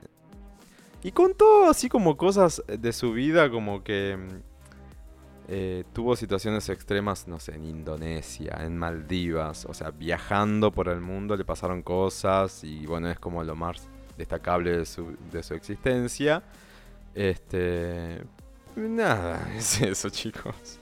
y 1.04 1.12
contó 1.12 1.70
así 1.70 1.90
como 1.90 2.18
cosas 2.18 2.62
de 2.68 2.94
su 2.94 3.14
vida, 3.14 3.50
como 3.50 3.84
que 3.84 4.18
eh, 5.52 5.84
tuvo 5.94 6.16
situaciones 6.16 6.70
extremas, 6.70 7.28
no 7.28 7.40
sé, 7.40 7.56
en 7.56 7.66
Indonesia, 7.66 8.56
en 8.60 8.78
Maldivas, 8.78 9.66
o 9.66 9.74
sea, 9.74 9.90
viajando 9.90 10.72
por 10.72 10.90
el 10.90 11.02
mundo 11.02 11.36
le 11.36 11.44
pasaron 11.44 11.82
cosas 11.82 12.64
y 12.64 12.86
bueno, 12.86 13.10
es 13.10 13.18
como 13.18 13.44
lo 13.44 13.56
más 13.56 13.88
destacable 14.16 14.78
de 14.78 14.86
su, 14.86 15.18
de 15.32 15.42
su 15.42 15.56
existencia. 15.56 16.44
Este... 17.16 18.22
Nada, 18.76 19.52
es 19.58 19.82
eso 19.82 20.12
chicos. 20.12 20.80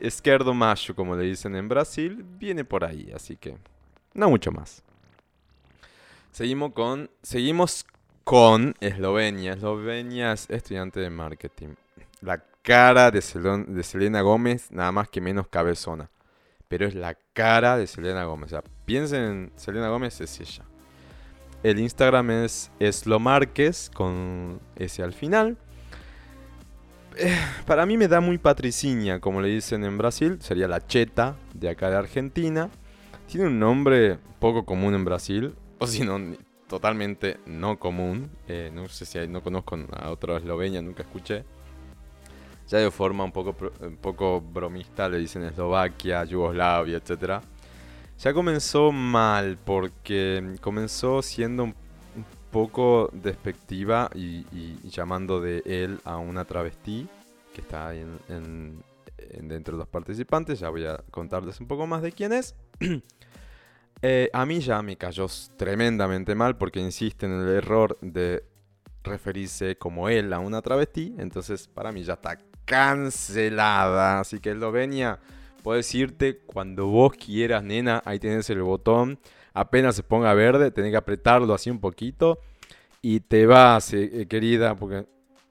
Esquerdo 0.00 0.52
macho, 0.52 0.94
como 0.94 1.16
le 1.16 1.24
dicen 1.24 1.56
en 1.56 1.66
Brasil, 1.66 2.22
viene 2.22 2.66
por 2.66 2.84
ahí, 2.84 3.10
así 3.14 3.36
que 3.36 3.56
no 4.12 4.28
mucho 4.28 4.52
más. 4.52 4.82
Seguimos 6.30 6.72
con, 6.74 7.10
seguimos 7.22 7.86
con 8.22 8.74
Eslovenia. 8.80 9.54
Eslovenia 9.54 10.32
es 10.34 10.50
estudiante 10.50 11.00
de 11.00 11.08
marketing. 11.08 11.68
La 12.20 12.44
cara 12.62 13.10
de, 13.10 13.20
Selena 13.20 14.22
Gómez, 14.22 14.70
nada 14.70 14.92
más 14.92 15.08
que 15.08 15.20
menos 15.20 15.48
cabezona. 15.48 16.10
Pero 16.68 16.86
es 16.86 16.94
la 16.94 17.16
cara 17.34 17.76
de 17.76 17.86
Selena 17.86 18.24
Gómez. 18.24 18.46
O 18.46 18.50
sea, 18.50 18.64
piensen 18.86 19.22
en 19.22 19.52
Selena 19.56 19.88
Gómez, 19.88 20.20
es 20.20 20.40
ella. 20.40 20.64
El 21.62 21.78
Instagram 21.78 22.30
es 22.30 22.70
Eslomarques 22.80 23.90
con 23.92 24.60
ese 24.76 25.02
al 25.02 25.12
final. 25.12 25.58
eh, 27.16 27.36
para 27.66 27.84
mí 27.84 27.96
me 27.96 28.08
da 28.08 28.20
muy 28.20 28.38
patriciña, 28.38 29.20
como 29.20 29.42
le 29.42 29.48
dicen 29.48 29.84
en 29.84 29.98
Brasil. 29.98 30.38
Sería 30.40 30.66
la 30.66 30.84
cheta 30.86 31.36
de 31.52 31.68
acá 31.68 31.90
de 31.90 31.96
Argentina. 31.96 32.70
Tiene 33.26 33.48
un 33.48 33.58
nombre 33.58 34.18
poco 34.38 34.64
común 34.64 34.94
en 34.94 35.04
Brasil. 35.04 35.54
O 35.78 35.86
si 35.86 36.04
no, 36.04 36.18
totalmente 36.68 37.38
no 37.44 37.78
común. 37.78 38.30
Eh, 38.48 38.70
no 38.72 38.88
sé 38.88 39.04
si 39.04 39.18
no 39.28 39.42
conozco 39.42 39.78
a 39.92 40.10
otra 40.10 40.38
Eslovenia, 40.38 40.80
nunca 40.80 41.02
escuché. 41.02 41.44
Ya 42.68 42.78
de 42.78 42.90
forma 42.90 43.24
un 43.24 43.32
poco, 43.32 43.54
un 43.80 43.96
poco 43.96 44.40
bromista 44.40 45.08
le 45.08 45.18
dicen 45.18 45.42
Eslovaquia, 45.44 46.24
Yugoslavia, 46.24 46.96
etc. 46.96 47.42
Ya 48.18 48.32
comenzó 48.32 48.92
mal 48.92 49.58
porque 49.64 50.56
comenzó 50.60 51.22
siendo 51.22 51.64
un 51.64 51.74
poco 52.52 53.10
despectiva 53.12 54.10
y, 54.14 54.44
llamando 54.88 55.40
de 55.40 55.62
él 55.64 55.98
a 56.04 56.18
una 56.18 56.44
travestí 56.44 57.08
que 57.52 57.62
está 57.62 57.88
ahí 57.88 58.04
en, 58.28 58.82
dentro 59.48 59.76
de 59.76 59.78
los 59.78 59.88
participantes. 59.88 60.60
Ya 60.60 60.68
voy 60.68 60.86
a 60.86 60.98
contarles 61.10 61.60
un 61.60 61.66
poco 61.66 61.86
más 61.86 62.02
de 62.02 62.12
quién 62.12 62.32
es. 62.32 62.54
Eh, 64.04 64.28
a 64.32 64.44
mí 64.44 64.58
ya 64.58 64.82
me 64.82 64.96
cayó 64.96 65.28
tremendamente 65.56 66.34
mal 66.34 66.56
porque 66.58 66.80
insiste 66.80 67.24
en 67.26 67.40
el 67.40 67.48
error 67.50 67.96
de 68.00 68.44
referirse 69.04 69.76
como 69.76 70.08
él 70.08 70.32
a 70.32 70.40
una 70.40 70.60
travestí. 70.60 71.14
Entonces 71.18 71.68
para 71.68 71.92
mí 71.92 72.02
ya 72.02 72.14
está 72.14 72.36
cancelada. 72.64 74.20
Así 74.20 74.40
que 74.40 74.50
Eslovenia, 74.50 75.20
puedes 75.62 75.94
irte 75.94 76.38
cuando 76.38 76.86
vos 76.86 77.12
quieras, 77.12 77.62
nena. 77.62 78.02
Ahí 78.04 78.18
tienes 78.18 78.48
el 78.50 78.62
botón 78.62 79.18
apenas 79.54 79.96
se 79.96 80.02
ponga 80.02 80.32
verde, 80.34 80.70
tenés 80.70 80.90
que 80.90 80.96
apretarlo 80.96 81.54
así 81.54 81.70
un 81.70 81.80
poquito 81.80 82.40
y 83.00 83.20
te 83.20 83.46
vas, 83.46 83.92
eh, 83.92 84.22
eh, 84.22 84.26
querida, 84.26 84.76
porque, 84.76 85.06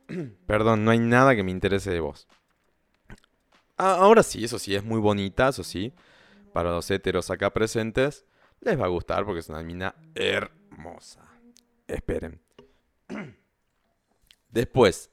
perdón, 0.45 0.85
no 0.85 0.91
hay 0.91 0.99
nada 0.99 1.35
que 1.35 1.43
me 1.43 1.51
interese 1.51 1.91
de 1.91 1.99
vos. 1.99 2.27
Ah, 3.77 3.95
ahora 3.99 4.23
sí, 4.23 4.43
eso 4.43 4.59
sí, 4.59 4.75
es 4.75 4.83
muy 4.83 4.99
bonita, 4.99 5.49
eso 5.49 5.63
sí, 5.63 5.93
para 6.53 6.71
los 6.71 6.89
heteros 6.89 7.29
acá 7.29 7.51
presentes, 7.51 8.25
les 8.61 8.79
va 8.79 8.85
a 8.85 8.89
gustar 8.89 9.25
porque 9.25 9.39
es 9.39 9.49
una 9.49 9.63
mina 9.63 9.95
hermosa. 10.13 11.27
Esperen. 11.87 12.39
Después, 14.49 15.11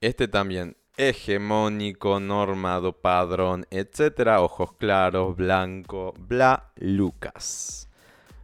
este 0.00 0.26
también, 0.26 0.76
hegemónico, 0.98 2.20
normado, 2.20 2.92
padrón, 2.92 3.66
etcétera, 3.70 4.42
ojos 4.42 4.72
claros, 4.74 5.36
blanco, 5.36 6.12
bla, 6.18 6.72
Lucas. 6.76 7.88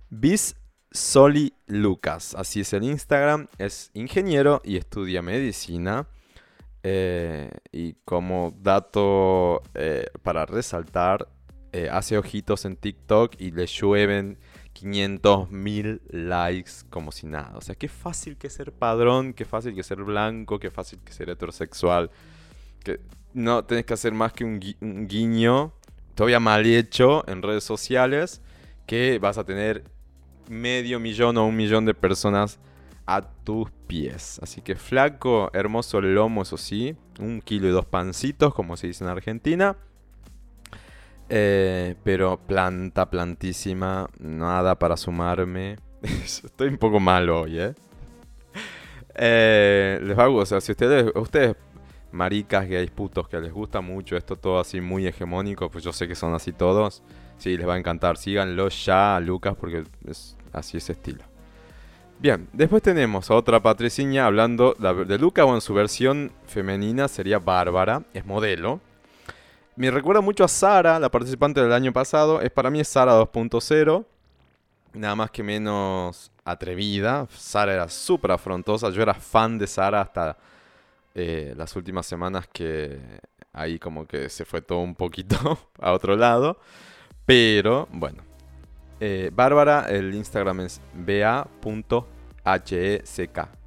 Bis 0.08 0.56
Soli 0.92 1.52
Lucas, 1.66 2.36
así 2.38 2.60
es 2.60 2.72
el 2.72 2.84
Instagram, 2.84 3.48
es 3.58 3.90
ingeniero 3.92 4.62
y 4.64 4.76
estudia 4.76 5.20
medicina. 5.20 6.06
Eh, 6.84 7.50
y 7.72 7.94
como 8.04 8.54
dato 8.60 9.62
eh, 9.74 10.06
para 10.22 10.46
resaltar, 10.46 11.28
eh, 11.72 11.88
hace 11.90 12.16
ojitos 12.16 12.66
en 12.66 12.76
TikTok 12.76 13.34
y 13.40 13.50
le 13.50 13.66
llueven 13.66 14.38
500 14.74 15.50
mil 15.50 16.02
likes 16.10 16.72
como 16.90 17.10
si 17.10 17.26
nada. 17.26 17.56
O 17.56 17.60
sea, 17.60 17.74
qué 17.74 17.88
fácil 17.88 18.36
que 18.36 18.48
ser 18.48 18.70
padrón, 18.70 19.32
qué 19.32 19.44
fácil 19.44 19.74
que 19.74 19.82
ser 19.82 20.04
blanco, 20.04 20.60
qué 20.60 20.70
fácil 20.70 21.00
que 21.00 21.12
ser 21.12 21.30
heterosexual. 21.30 22.12
Que 22.84 23.00
no 23.32 23.64
tenés 23.64 23.84
que 23.84 23.94
hacer 23.94 24.12
más 24.12 24.32
que 24.32 24.44
un, 24.44 24.60
guiño, 25.08 25.72
todavía 26.14 26.40
mal 26.40 26.64
hecho 26.64 27.28
en 27.28 27.42
redes 27.42 27.64
sociales, 27.64 28.40
que 28.86 29.18
vas 29.18 29.38
a 29.38 29.44
tener 29.44 29.84
medio 30.48 31.00
millón 31.00 31.36
o 31.36 31.46
un 31.46 31.56
millón 31.56 31.84
de 31.84 31.94
personas 31.94 32.60
a 33.06 33.22
tus 33.22 33.70
pies. 33.86 34.38
Así 34.42 34.60
que 34.60 34.76
flaco, 34.76 35.50
hermoso 35.52 36.00
lomo, 36.00 36.42
eso 36.42 36.56
sí. 36.56 36.96
Un 37.18 37.40
kilo 37.40 37.68
y 37.68 37.70
dos 37.70 37.86
pancitos, 37.86 38.54
como 38.54 38.76
se 38.76 38.86
dice 38.86 39.04
en 39.04 39.10
Argentina. 39.10 39.76
Eh, 41.28 41.96
pero 42.04 42.38
planta, 42.38 43.10
plantísima. 43.10 44.08
Nada 44.18 44.78
para 44.78 44.96
sumarme. 44.96 45.76
Estoy 46.02 46.68
un 46.68 46.78
poco 46.78 47.00
malo 47.00 47.42
hoy, 47.42 47.58
¿eh? 47.58 47.74
eh 49.14 50.00
les 50.02 50.18
hago, 50.18 50.36
o 50.36 50.46
sea, 50.46 50.60
si 50.60 50.72
ustedes, 50.72 51.10
maricas, 52.14 52.68
gays, 52.68 52.90
putos, 52.90 53.28
que 53.28 53.38
les 53.38 53.52
gusta 53.52 53.80
mucho 53.80 54.16
esto 54.16 54.36
todo 54.36 54.60
así 54.60 54.80
muy 54.80 55.06
hegemónico, 55.06 55.68
pues 55.70 55.84
yo 55.84 55.92
sé 55.92 56.08
que 56.08 56.14
son 56.14 56.32
así 56.32 56.52
todos. 56.52 57.02
Sí, 57.36 57.56
les 57.56 57.68
va 57.68 57.74
a 57.74 57.78
encantar. 57.78 58.16
Síganlo 58.16 58.68
ya, 58.68 59.20
Lucas, 59.20 59.54
porque 59.58 59.84
es 60.06 60.36
así 60.52 60.76
ese 60.78 60.92
estilo. 60.92 61.24
Bien, 62.20 62.48
después 62.52 62.80
tenemos 62.82 63.30
a 63.30 63.34
otra 63.34 63.60
patriciña 63.60 64.26
hablando 64.26 64.74
de 64.74 65.18
Lucas, 65.18 65.44
o 65.46 65.54
en 65.54 65.60
su 65.60 65.74
versión 65.74 66.32
femenina 66.46 67.08
sería 67.08 67.38
Bárbara, 67.38 68.04
es 68.14 68.24
modelo. 68.24 68.80
Me 69.76 69.90
recuerda 69.90 70.20
mucho 70.20 70.44
a 70.44 70.48
Sara, 70.48 71.00
la 71.00 71.10
participante 71.10 71.60
del 71.60 71.72
año 71.72 71.92
pasado. 71.92 72.40
Es 72.40 72.50
para 72.50 72.70
mí 72.70 72.78
es 72.78 72.86
Sara 72.86 73.20
2.0. 73.20 74.04
Nada 74.94 75.16
más 75.16 75.32
que 75.32 75.42
menos 75.42 76.30
atrevida. 76.44 77.26
Sara 77.36 77.74
era 77.74 77.88
súper 77.88 78.30
afrontosa. 78.30 78.90
Yo 78.90 79.02
era 79.02 79.14
fan 79.14 79.58
de 79.58 79.66
Sara 79.66 80.02
hasta 80.02 80.36
eh, 81.14 81.54
las 81.56 81.76
últimas 81.76 82.06
semanas 82.06 82.48
que 82.52 83.20
ahí 83.52 83.78
como 83.78 84.06
que 84.06 84.28
se 84.28 84.44
fue 84.44 84.60
todo 84.60 84.80
un 84.80 84.94
poquito 84.94 85.36
a 85.80 85.92
otro 85.92 86.16
lado. 86.16 86.58
Pero, 87.24 87.88
bueno. 87.92 88.22
Eh, 89.00 89.30
Bárbara, 89.32 89.86
el 89.88 90.14
Instagram 90.14 90.60
es 90.60 90.80
ba.heck. 90.94 91.48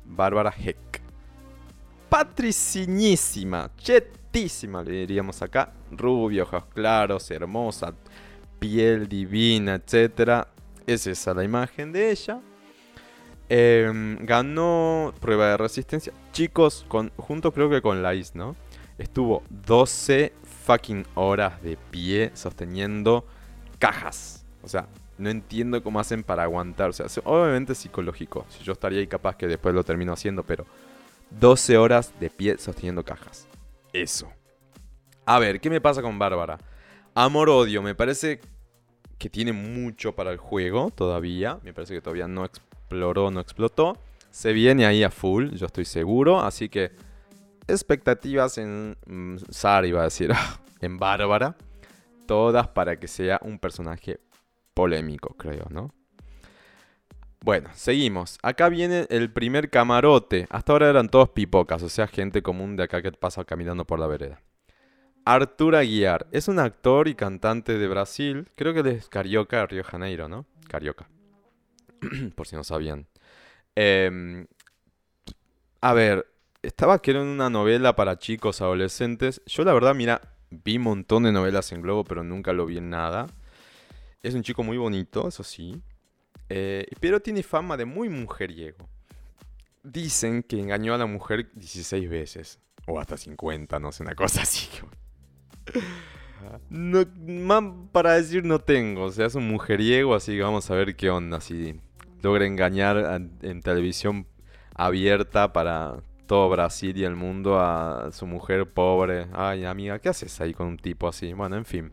Bárbara 0.05 0.53
Heck. 0.57 1.01
Patriciñísima, 2.09 3.71
chetísima, 3.77 4.81
le 4.83 4.91
diríamos 4.91 5.41
acá. 5.41 5.73
Rubia, 5.91 6.43
ojos 6.43 6.65
claros, 6.73 7.29
hermosa, 7.31 7.93
piel 8.59 9.07
divina, 9.07 9.75
etc. 9.75 10.47
Es 10.85 11.07
esa 11.07 11.33
la 11.33 11.43
imagen 11.43 11.91
de 11.91 12.11
ella. 12.11 12.39
Em, 13.49 14.17
ganó 14.25 15.13
prueba 15.21 15.47
de 15.49 15.57
resistencia. 15.57 16.13
Chicos, 16.33 16.85
con, 16.87 17.11
junto 17.17 17.53
creo 17.53 17.69
que 17.69 17.81
con 17.81 18.03
Lais, 18.03 18.35
¿no? 18.35 18.55
Estuvo 18.97 19.43
12 19.49 20.33
fucking 20.65 21.05
horas 21.15 21.61
de 21.61 21.77
pie 21.77 22.31
sosteniendo 22.33 23.25
cajas. 23.79 24.45
O 24.63 24.67
sea, 24.67 24.87
no 25.17 25.29
entiendo 25.29 25.81
cómo 25.81 25.99
hacen 25.99 26.23
para 26.23 26.43
aguantar. 26.43 26.89
O 26.89 26.93
sea, 26.93 27.05
obviamente 27.23 27.73
es 27.73 27.77
psicológico. 27.79 28.45
Si 28.49 28.63
yo 28.63 28.73
estaría 28.73 28.99
ahí 28.99 29.07
capaz 29.07 29.35
que 29.37 29.47
después 29.47 29.73
lo 29.73 29.83
termino 29.83 30.13
haciendo, 30.13 30.43
pero 30.43 30.65
12 31.31 31.77
horas 31.77 32.13
de 32.19 32.29
pie 32.29 32.57
sosteniendo 32.57 33.03
cajas. 33.03 33.47
Eso. 33.93 34.29
A 35.25 35.39
ver, 35.39 35.59
¿qué 35.61 35.69
me 35.69 35.81
pasa 35.81 36.01
con 36.01 36.19
Bárbara? 36.19 36.57
Amor-odio, 37.13 37.81
me 37.81 37.95
parece 37.95 38.41
que 39.17 39.29
tiene 39.29 39.53
mucho 39.53 40.13
para 40.15 40.31
el 40.31 40.37
juego 40.37 40.91
todavía. 40.91 41.59
Me 41.63 41.73
parece 41.73 41.93
que 41.93 42.01
todavía 42.01 42.27
no 42.27 42.45
exploró, 42.87 43.29
no 43.31 43.41
explotó. 43.41 43.97
Se 44.31 44.53
viene 44.53 44.85
ahí 44.85 45.03
a 45.03 45.11
full, 45.11 45.51
yo 45.51 45.65
estoy 45.65 45.85
seguro. 45.85 46.39
Así 46.39 46.69
que 46.69 46.91
expectativas 47.67 48.57
en 48.57 48.95
mm, 49.05 49.37
Sara, 49.49 49.85
iba 49.85 50.01
a 50.01 50.05
decir, 50.05 50.31
en 50.81 50.97
Bárbara 50.97 51.57
todas 52.25 52.67
para 52.67 52.99
que 52.99 53.07
sea 53.07 53.39
un 53.41 53.57
personaje 53.57 54.19
polémico, 54.73 55.33
creo, 55.37 55.65
¿no? 55.69 55.93
Bueno, 57.41 57.69
seguimos. 57.73 58.37
Acá 58.43 58.67
viene 58.67 59.07
el 59.09 59.31
primer 59.31 59.69
camarote. 59.69 60.47
Hasta 60.49 60.73
ahora 60.73 60.89
eran 60.89 61.07
todos 61.07 61.29
pipocas, 61.29 61.81
o 61.83 61.89
sea, 61.89 62.07
gente 62.07 62.41
común 62.41 62.75
de 62.75 62.83
acá 62.83 63.01
que 63.01 63.11
pasa 63.11 63.45
caminando 63.45 63.85
por 63.85 63.99
la 63.99 64.07
vereda. 64.07 64.41
Arthur 65.23 65.75
Aguiar 65.75 66.27
es 66.31 66.47
un 66.47 66.59
actor 66.59 67.07
y 67.07 67.15
cantante 67.15 67.77
de 67.77 67.87
Brasil. 67.87 68.49
Creo 68.55 68.73
que 68.73 68.89
es 68.89 69.07
Carioca, 69.07 69.65
Río 69.65 69.83
Janeiro, 69.83 70.27
¿no? 70.27 70.45
Carioca. 70.67 71.09
por 72.35 72.47
si 72.47 72.55
no 72.55 72.63
sabían. 72.63 73.07
Em, 73.75 74.47
a 75.81 75.93
ver, 75.93 76.27
estaba 76.61 77.01
que 77.01 77.11
era 77.11 77.21
una 77.21 77.49
novela 77.49 77.95
para 77.95 78.17
chicos 78.17 78.61
adolescentes. 78.61 79.41
Yo 79.45 79.63
la 79.63 79.73
verdad, 79.73 79.95
mira, 79.95 80.21
Vi 80.49 80.77
un 80.77 80.83
montón 80.83 81.23
de 81.23 81.31
novelas 81.31 81.71
en 81.73 81.81
Globo, 81.81 82.03
pero 82.05 82.23
nunca 82.23 82.53
lo 82.53 82.65
vi 82.65 82.77
en 82.77 82.89
nada. 82.89 83.27
Es 84.23 84.33
un 84.33 84.43
chico 84.43 84.63
muy 84.63 84.77
bonito, 84.77 85.27
eso 85.27 85.43
sí. 85.43 85.81
Eh, 86.49 86.87
pero 87.01 87.19
tiene 87.19 87.43
fama 87.43 87.75
de 87.75 87.85
muy 87.85 88.07
mujeriego. 88.07 88.87
Dicen 89.83 90.43
que 90.43 90.59
engañó 90.59 90.93
a 90.93 90.97
la 90.97 91.05
mujer 91.05 91.51
16 91.53 92.09
veces. 92.09 92.59
O 92.85 92.99
hasta 92.99 93.17
50, 93.17 93.79
no 93.79 93.91
sé, 93.91 94.03
una 94.03 94.15
cosa 94.15 94.41
así. 94.43 94.69
No, 96.69 97.05
más 97.27 97.63
para 97.91 98.13
decir 98.13 98.45
no 98.45 98.59
tengo. 98.59 99.03
O 99.03 99.11
sea, 99.11 99.25
es 99.25 99.35
un 99.35 99.49
mujeriego, 99.49 100.15
así 100.15 100.37
que 100.37 100.41
vamos 100.41 100.71
a 100.71 100.75
ver 100.75 100.95
qué 100.95 101.09
onda. 101.09 101.41
Si 101.41 101.81
logra 102.27 102.45
engañar 102.45 103.21
en 103.41 103.61
televisión 103.61 104.27
abierta 104.75 105.53
para 105.53 105.95
todo 106.25 106.49
Brasil 106.49 106.97
y 106.97 107.05
el 107.05 107.15
mundo 107.15 107.57
a 107.57 108.11
su 108.11 108.27
mujer 108.27 108.69
pobre. 108.69 109.27
Ay, 109.31 109.63
amiga, 109.63 109.97
¿qué 109.99 110.09
haces 110.09 110.41
ahí 110.41 110.53
con 110.53 110.67
un 110.67 110.77
tipo 110.77 111.07
así? 111.07 111.31
Bueno, 111.31 111.55
en 111.55 111.63
fin. 111.63 111.91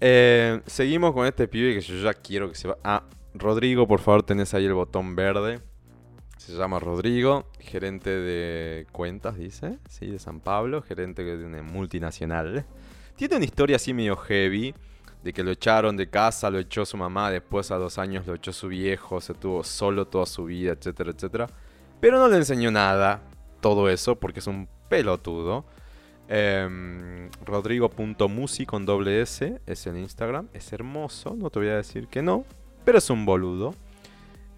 Eh, 0.00 0.62
seguimos 0.64 1.12
con 1.12 1.26
este 1.26 1.46
pibe 1.46 1.74
que 1.74 1.82
yo 1.82 1.96
ya 1.96 2.14
quiero 2.14 2.48
que 2.48 2.54
se 2.54 2.68
va. 2.68 2.78
Ah, 2.82 3.04
Rodrigo, 3.34 3.86
por 3.86 4.00
favor, 4.00 4.22
tenés 4.22 4.54
ahí 4.54 4.64
el 4.64 4.72
botón 4.72 5.14
verde. 5.14 5.60
Se 6.38 6.52
llama 6.54 6.78
Rodrigo, 6.80 7.46
gerente 7.60 8.08
de 8.08 8.86
cuentas, 8.90 9.36
dice, 9.36 9.78
sí, 9.88 10.06
de 10.06 10.18
San 10.18 10.40
Pablo, 10.40 10.80
gerente 10.80 11.24
de 11.24 11.44
una 11.44 11.62
multinacional. 11.62 12.64
Tiene 13.16 13.36
una 13.36 13.44
historia 13.44 13.76
así 13.76 13.92
medio 13.92 14.16
heavy, 14.16 14.74
de 15.24 15.32
que 15.32 15.42
lo 15.42 15.52
echaron 15.52 15.96
de 15.96 16.10
casa, 16.10 16.50
lo 16.50 16.58
echó 16.58 16.84
su 16.84 16.98
mamá, 16.98 17.30
después 17.30 17.70
a 17.70 17.76
dos 17.76 17.96
años 17.96 18.26
lo 18.26 18.34
echó 18.34 18.52
su 18.52 18.68
viejo, 18.68 19.22
se 19.22 19.32
tuvo 19.32 19.64
solo 19.64 20.06
toda 20.06 20.26
su 20.26 20.44
vida, 20.44 20.72
etcétera, 20.72 21.12
etcétera. 21.12 21.46
Pero 21.98 22.18
no 22.18 22.28
le 22.28 22.36
enseñó 22.36 22.70
nada 22.70 23.22
todo 23.62 23.88
eso 23.88 24.16
porque 24.16 24.40
es 24.40 24.46
un 24.46 24.68
pelotudo. 24.90 25.64
Eh, 26.28 27.30
Rodrigo.musi 27.46 28.66
con 28.66 28.84
doble 28.84 29.22
S 29.22 29.62
es 29.64 29.86
el 29.86 29.96
Instagram. 29.96 30.48
Es 30.52 30.70
hermoso, 30.74 31.34
no 31.34 31.48
te 31.48 31.58
voy 31.58 31.68
a 31.68 31.76
decir 31.76 32.06
que 32.08 32.20
no, 32.20 32.44
pero 32.84 32.98
es 32.98 33.08
un 33.08 33.24
boludo. 33.24 33.74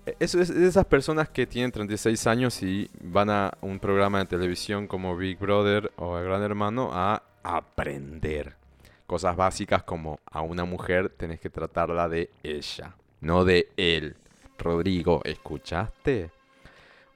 E, 0.05 0.17
es, 0.19 0.35
es 0.35 0.53
de 0.53 0.67
esas 0.67 0.87
personas 0.87 1.29
que 1.29 1.47
tienen 1.47 1.71
36 1.71 2.27
años 2.27 2.61
y 2.65 2.91
van 3.01 3.31
a 3.31 3.53
un 3.61 3.79
programa 3.79 4.19
de 4.19 4.27
televisión 4.27 4.89
como 4.89 5.17
Big 5.17 5.39
Brother 5.39 5.93
o 5.95 6.19
El 6.19 6.25
Gran 6.25 6.43
Hermano 6.43 6.91
a 6.93 7.23
aprender. 7.45 8.66
Cosas 9.07 9.37
básicas 9.37 9.83
como 9.85 10.19
a 10.31 10.41
una 10.41 10.65
mujer 10.65 11.11
tenés 11.11 11.41
que 11.41 11.51
tratarla 11.51 12.09
de 12.09 12.31
ella, 12.43 12.95
no 13.21 13.45
de 13.45 13.69
él. 13.77 14.17
Rodrigo, 14.59 15.21
¿escuchaste? 15.25 16.31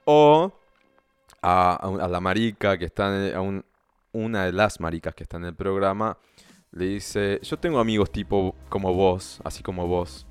O 0.05 0.51
a, 1.41 2.07
la 2.09 2.19
marica 2.19 2.77
que 2.77 2.85
está 2.85 3.27
en, 3.27 3.35
a 3.35 3.41
un, 3.41 3.65
una 4.13 4.45
de 4.45 4.51
las 4.51 4.79
maricas 4.79 5.15
que 5.15 5.23
está 5.23 5.37
en 5.37 5.45
el 5.45 5.55
programa 5.55 6.17
le 6.71 6.85
dice, 6.85 7.39
yo 7.43 7.57
tengo 7.57 7.79
amigos 7.79 8.11
tipo 8.11 8.55
como 8.69 8.93
vos, 8.93 9.41
así 9.43 9.61
como 9.61 9.87
vos. 9.87 10.25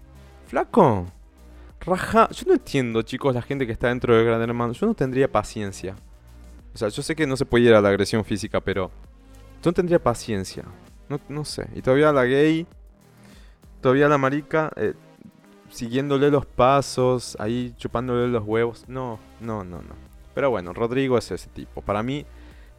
Flaco, 0.46 1.06
raja, 1.80 2.28
yo 2.30 2.44
no 2.46 2.54
entiendo 2.54 3.02
chicos 3.02 3.34
la 3.34 3.42
gente 3.42 3.66
que 3.66 3.72
está 3.72 3.88
dentro 3.88 4.16
del 4.16 4.24
Gran 4.24 4.40
Hermano, 4.40 4.72
yo 4.72 4.86
no 4.86 4.94
tendría 4.94 5.30
paciencia. 5.30 5.96
O 6.74 6.78
sea, 6.78 6.88
yo 6.88 7.02
sé 7.02 7.14
que 7.14 7.26
no 7.26 7.36
se 7.36 7.44
puede 7.44 7.64
ir 7.64 7.74
a 7.74 7.80
la 7.80 7.88
agresión 7.88 8.24
física, 8.24 8.60
pero 8.60 8.90
yo 9.62 9.70
no 9.70 9.72
tendría 9.72 10.02
paciencia. 10.02 10.64
No, 11.10 11.20
no 11.28 11.44
sé. 11.44 11.68
Y 11.74 11.82
todavía 11.82 12.10
la 12.12 12.24
gay, 12.24 12.66
todavía 13.82 14.08
la 14.08 14.16
marica, 14.16 14.70
eh, 14.76 14.94
siguiéndole 15.68 16.30
los 16.30 16.46
pasos, 16.46 17.36
ahí 17.38 17.74
chupándole 17.76 18.28
los 18.28 18.44
huevos. 18.44 18.86
No, 18.88 19.20
no, 19.40 19.62
no, 19.64 19.82
no. 19.82 19.94
Pero 20.32 20.48
bueno, 20.48 20.72
Rodrigo 20.72 21.18
es 21.18 21.30
ese 21.30 21.50
tipo. 21.50 21.82
Para 21.82 22.02
mí 22.02 22.24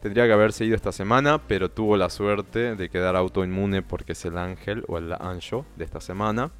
Tendría 0.02 0.26
que 0.26 0.32
haberse 0.32 0.64
ido 0.64 0.74
esta 0.74 0.90
semana, 0.90 1.38
pero 1.46 1.70
tuvo 1.70 1.96
la 1.96 2.10
suerte 2.10 2.74
de 2.74 2.88
quedar 2.90 3.14
autoinmune 3.14 3.82
porque 3.82 4.12
es 4.12 4.24
el 4.24 4.36
ángel 4.36 4.84
o 4.88 4.98
el 4.98 5.12
ancho 5.12 5.64
de 5.76 5.84
esta 5.84 6.00
semana. 6.00 6.50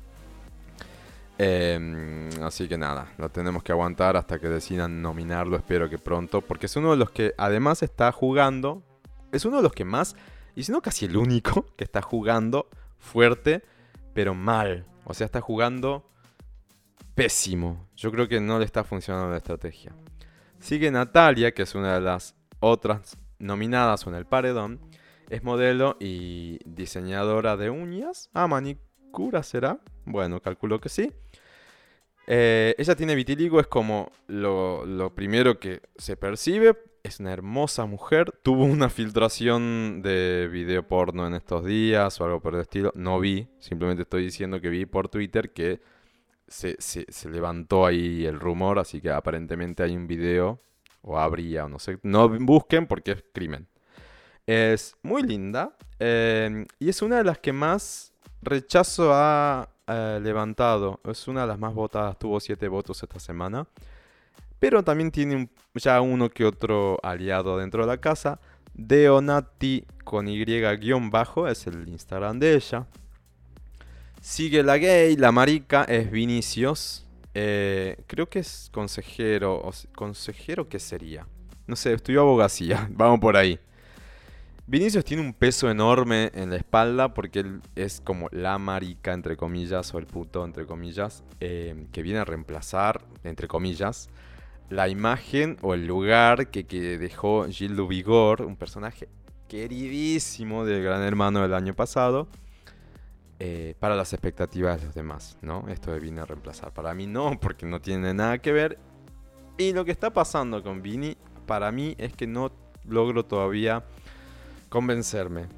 Em, 1.39 2.29
así 2.41 2.69
que 2.69 2.79
nada, 2.79 3.13
lo 3.19 3.31
tenemos 3.31 3.65
que 3.65 3.73
aguantar 3.73 4.17
hasta 4.17 4.39
que 4.39 4.49
decidan 4.49 5.03
nominarlo, 5.03 5.57
espero 5.57 5.91
que 5.91 5.99
pronto, 5.99 6.41
porque 6.41 6.67
es 6.67 6.77
uno 6.77 6.93
de 6.93 6.99
los 6.99 7.11
que 7.11 7.35
además 7.37 7.83
está 7.83 8.13
jugando, 8.13 8.85
es 9.33 9.45
uno 9.45 9.57
de 9.57 9.65
los 9.65 9.73
que 9.73 9.85
más, 9.85 10.15
y 10.55 10.65
si 10.65 10.73
no 10.73 10.83
casi 10.83 11.07
el 11.07 11.17
único, 11.17 11.67
que 11.77 11.85
está 11.85 12.03
jugando 12.03 12.69
fuerte, 12.99 13.63
pero 14.15 14.35
mal. 14.35 14.87
O 15.05 15.15
sea, 15.15 15.25
está 15.25 15.41
jugando 15.41 16.09
pésimo. 17.15 17.89
Yo 17.97 18.11
creo 18.11 18.29
que 18.29 18.41
no 18.41 18.59
le 18.59 18.65
está 18.65 18.85
funcionando 18.85 19.31
la 19.31 19.39
estrategia. 19.39 19.93
Sigue 20.59 20.91
Natalia, 20.91 21.53
que 21.53 21.63
es 21.63 21.75
una 21.75 21.95
de 21.95 22.01
las 22.01 22.35
otras 22.61 23.19
nominadas 23.39 24.07
en 24.07 24.15
el 24.15 24.25
paredón, 24.25 24.81
es 25.29 25.43
modelo 25.43 25.97
y 25.99 26.59
diseñadora 26.65 27.57
de 27.57 27.71
uñas. 27.71 28.31
Ah, 28.33 28.47
manicura 28.47 29.43
será. 29.43 29.81
Bueno, 30.05 30.41
calculo 30.41 30.81
que 30.81 30.89
sí. 30.89 31.13
Eh, 32.27 32.75
ella 32.79 32.95
tiene 32.95 33.15
vitiligo, 33.15 33.59
es 33.59 33.67
como 33.67 34.13
lo, 34.27 35.13
primero 35.15 35.59
que 35.59 35.81
se 35.97 36.17
percibe. 36.17 36.77
Es 37.03 37.21
una 37.21 37.33
hermosa 37.33 37.87
mujer. 37.87 38.33
Tuvo 38.43 38.65
una 38.65 38.89
filtración 38.89 40.03
de 40.03 40.49
video 40.51 40.87
porno 40.87 41.27
en 41.27 41.35
estos 41.35 41.65
días 41.65 42.21
o 42.21 42.25
algo 42.25 42.41
por 42.41 42.55
el 42.55 42.61
estilo. 42.61 42.93
No 42.95 43.19
vi, 43.19 43.49
simplemente 43.59 44.03
estoy 44.03 44.25
diciendo 44.25 44.61
que 44.61 44.69
vi 44.69 44.87
por 44.87 45.09
Twitter 45.09 45.53
que 45.53 45.81
se, 46.47 46.77
se 46.79 47.31
levantó 47.31 47.87
ahí 47.87 48.25
el 48.27 48.39
rumor, 48.39 48.79
así 48.79 49.01
que 49.01 49.11
aparentemente 49.11 49.83
hay 49.83 49.97
un 49.97 50.07
video 50.07 50.61
o 51.03 51.19
habría, 51.19 51.65
o 51.67 51.69
no 51.69 51.79
sé. 51.79 51.99
No 52.03 52.29
busquen 52.29 52.87
porque 52.87 53.13
es 53.13 53.25
crimen. 53.33 53.69
Es 54.47 54.97
muy 55.03 55.23
linda 55.23 55.77
em, 55.99 56.67
y 56.79 56.89
es 56.89 57.03
una 57.03 57.19
de 57.19 57.25
las 57.25 57.39
que 57.39 57.53
más 57.53 58.13
rechazo 58.41 59.13
ha 59.13 59.69
eh, 59.87 60.21
levantado. 60.23 61.01
Es 61.05 61.29
una 61.29 61.43
de 61.43 61.49
las 61.49 61.59
más 61.59 61.75
votadas, 61.75 62.19
tuvo 62.19 62.41
siete 62.41 62.69
votos 62.69 63.03
esta 63.03 63.21
semana. 63.21 63.67
Pero 64.63 64.85
también 64.85 65.11
tiene 65.11 65.49
ya 65.75 66.01
uno 66.01 66.31
que 66.31 66.45
otro 66.45 66.97
aliado 67.03 67.59
dentro 67.59 67.83
de 67.83 67.89
la 67.89 67.97
casa. 67.97 68.39
Deonati 68.75 69.85
con 70.05 70.29
Y 70.29 70.45
guion 70.45 71.11
bajo 71.11 71.49
es 71.49 71.67
el 71.67 71.89
Instagram 71.89 72.39
de 72.39 72.55
ella. 72.55 72.87
Sigue 74.21 74.63
la 74.63 74.79
gay, 74.79 75.17
la 75.17 75.33
marica 75.33 75.83
es 75.83 76.09
Vinicius. 76.09 77.05
Eh, 77.35 78.05
creo 78.07 78.29
que 78.29 78.39
es 78.39 78.71
consejero. 78.73 79.69
¿Consejero 79.97 80.69
qué 80.69 80.79
sería? 80.79 81.27
No 81.67 81.75
sé, 81.75 81.95
estudió 81.95 82.21
abogacía. 82.21 82.89
Vamos 82.93 83.19
por 83.19 83.37
ahí. 83.37 83.59
Vinicius 84.69 85.05
tiene 85.05 85.25
un 85.25 85.35
peso 85.35 85.73
enorme 85.73 86.31
en 86.35 86.51
la 86.51 86.57
espalda 86.57 87.15
porque 87.15 87.41
él 87.41 87.63
es 87.75 88.01
como 88.01 88.29
la 88.31 88.59
marica, 88.59 89.13
entre 89.13 89.37
comillas, 89.37 89.93
o 89.93 89.99
el 89.99 90.07
puto, 90.07 90.45
entre 90.45 90.67
comillas, 90.67 91.25
eh, 91.41 91.89
que 91.91 92.03
viene 92.03 92.21
a 92.21 92.25
reemplazar, 92.25 93.03
entre 93.25 93.49
comillas, 93.49 94.09
la 94.73 94.89
imagen 94.89 95.59
o 95.61 95.75
el 95.75 95.87
lugar 95.87 96.51
que, 96.51 96.65
que 96.65 96.99
dejó 96.99 97.45
Gilles 97.45 97.87
Vigor, 97.89 98.43
un 98.43 98.57
personaje 98.57 99.09
queridísimo 99.47 100.65
del 100.65 100.83
Gran 100.83 101.03
Hermano 101.03 101.43
del 101.43 101.53
año 101.53 101.75
pasado, 101.75 102.27
eh, 103.39 103.75
para 103.79 103.95
las 103.95 104.15
expectativas 104.15 104.81
de 104.81 104.87
los 104.87 104.95
demás, 104.95 105.37
¿no? 105.43 105.67
Esto 105.69 105.93
de 105.93 106.01
Vini 106.01 106.21
a 106.21 106.25
reemplazar. 106.25 106.73
Para 106.73 106.95
mí 106.95 107.07
no, 107.07 107.39
porque 107.39 107.67
no 107.67 107.83
tiene 107.83 108.15
nada 108.15 108.39
que 108.39 108.51
ver. 108.51 108.79
Y 109.59 109.75
lo 109.75 109.85
que 109.85 109.91
está 109.91 110.11
pasando 110.11 110.63
con 110.63 110.81
Vini, 110.81 111.19
para 111.47 111.71
mí, 111.71 111.95
es 111.99 112.15
que 112.15 112.27
no 112.27 112.51
logro 112.89 113.27
todavía 113.27 113.85
convencerme. 114.71 115.49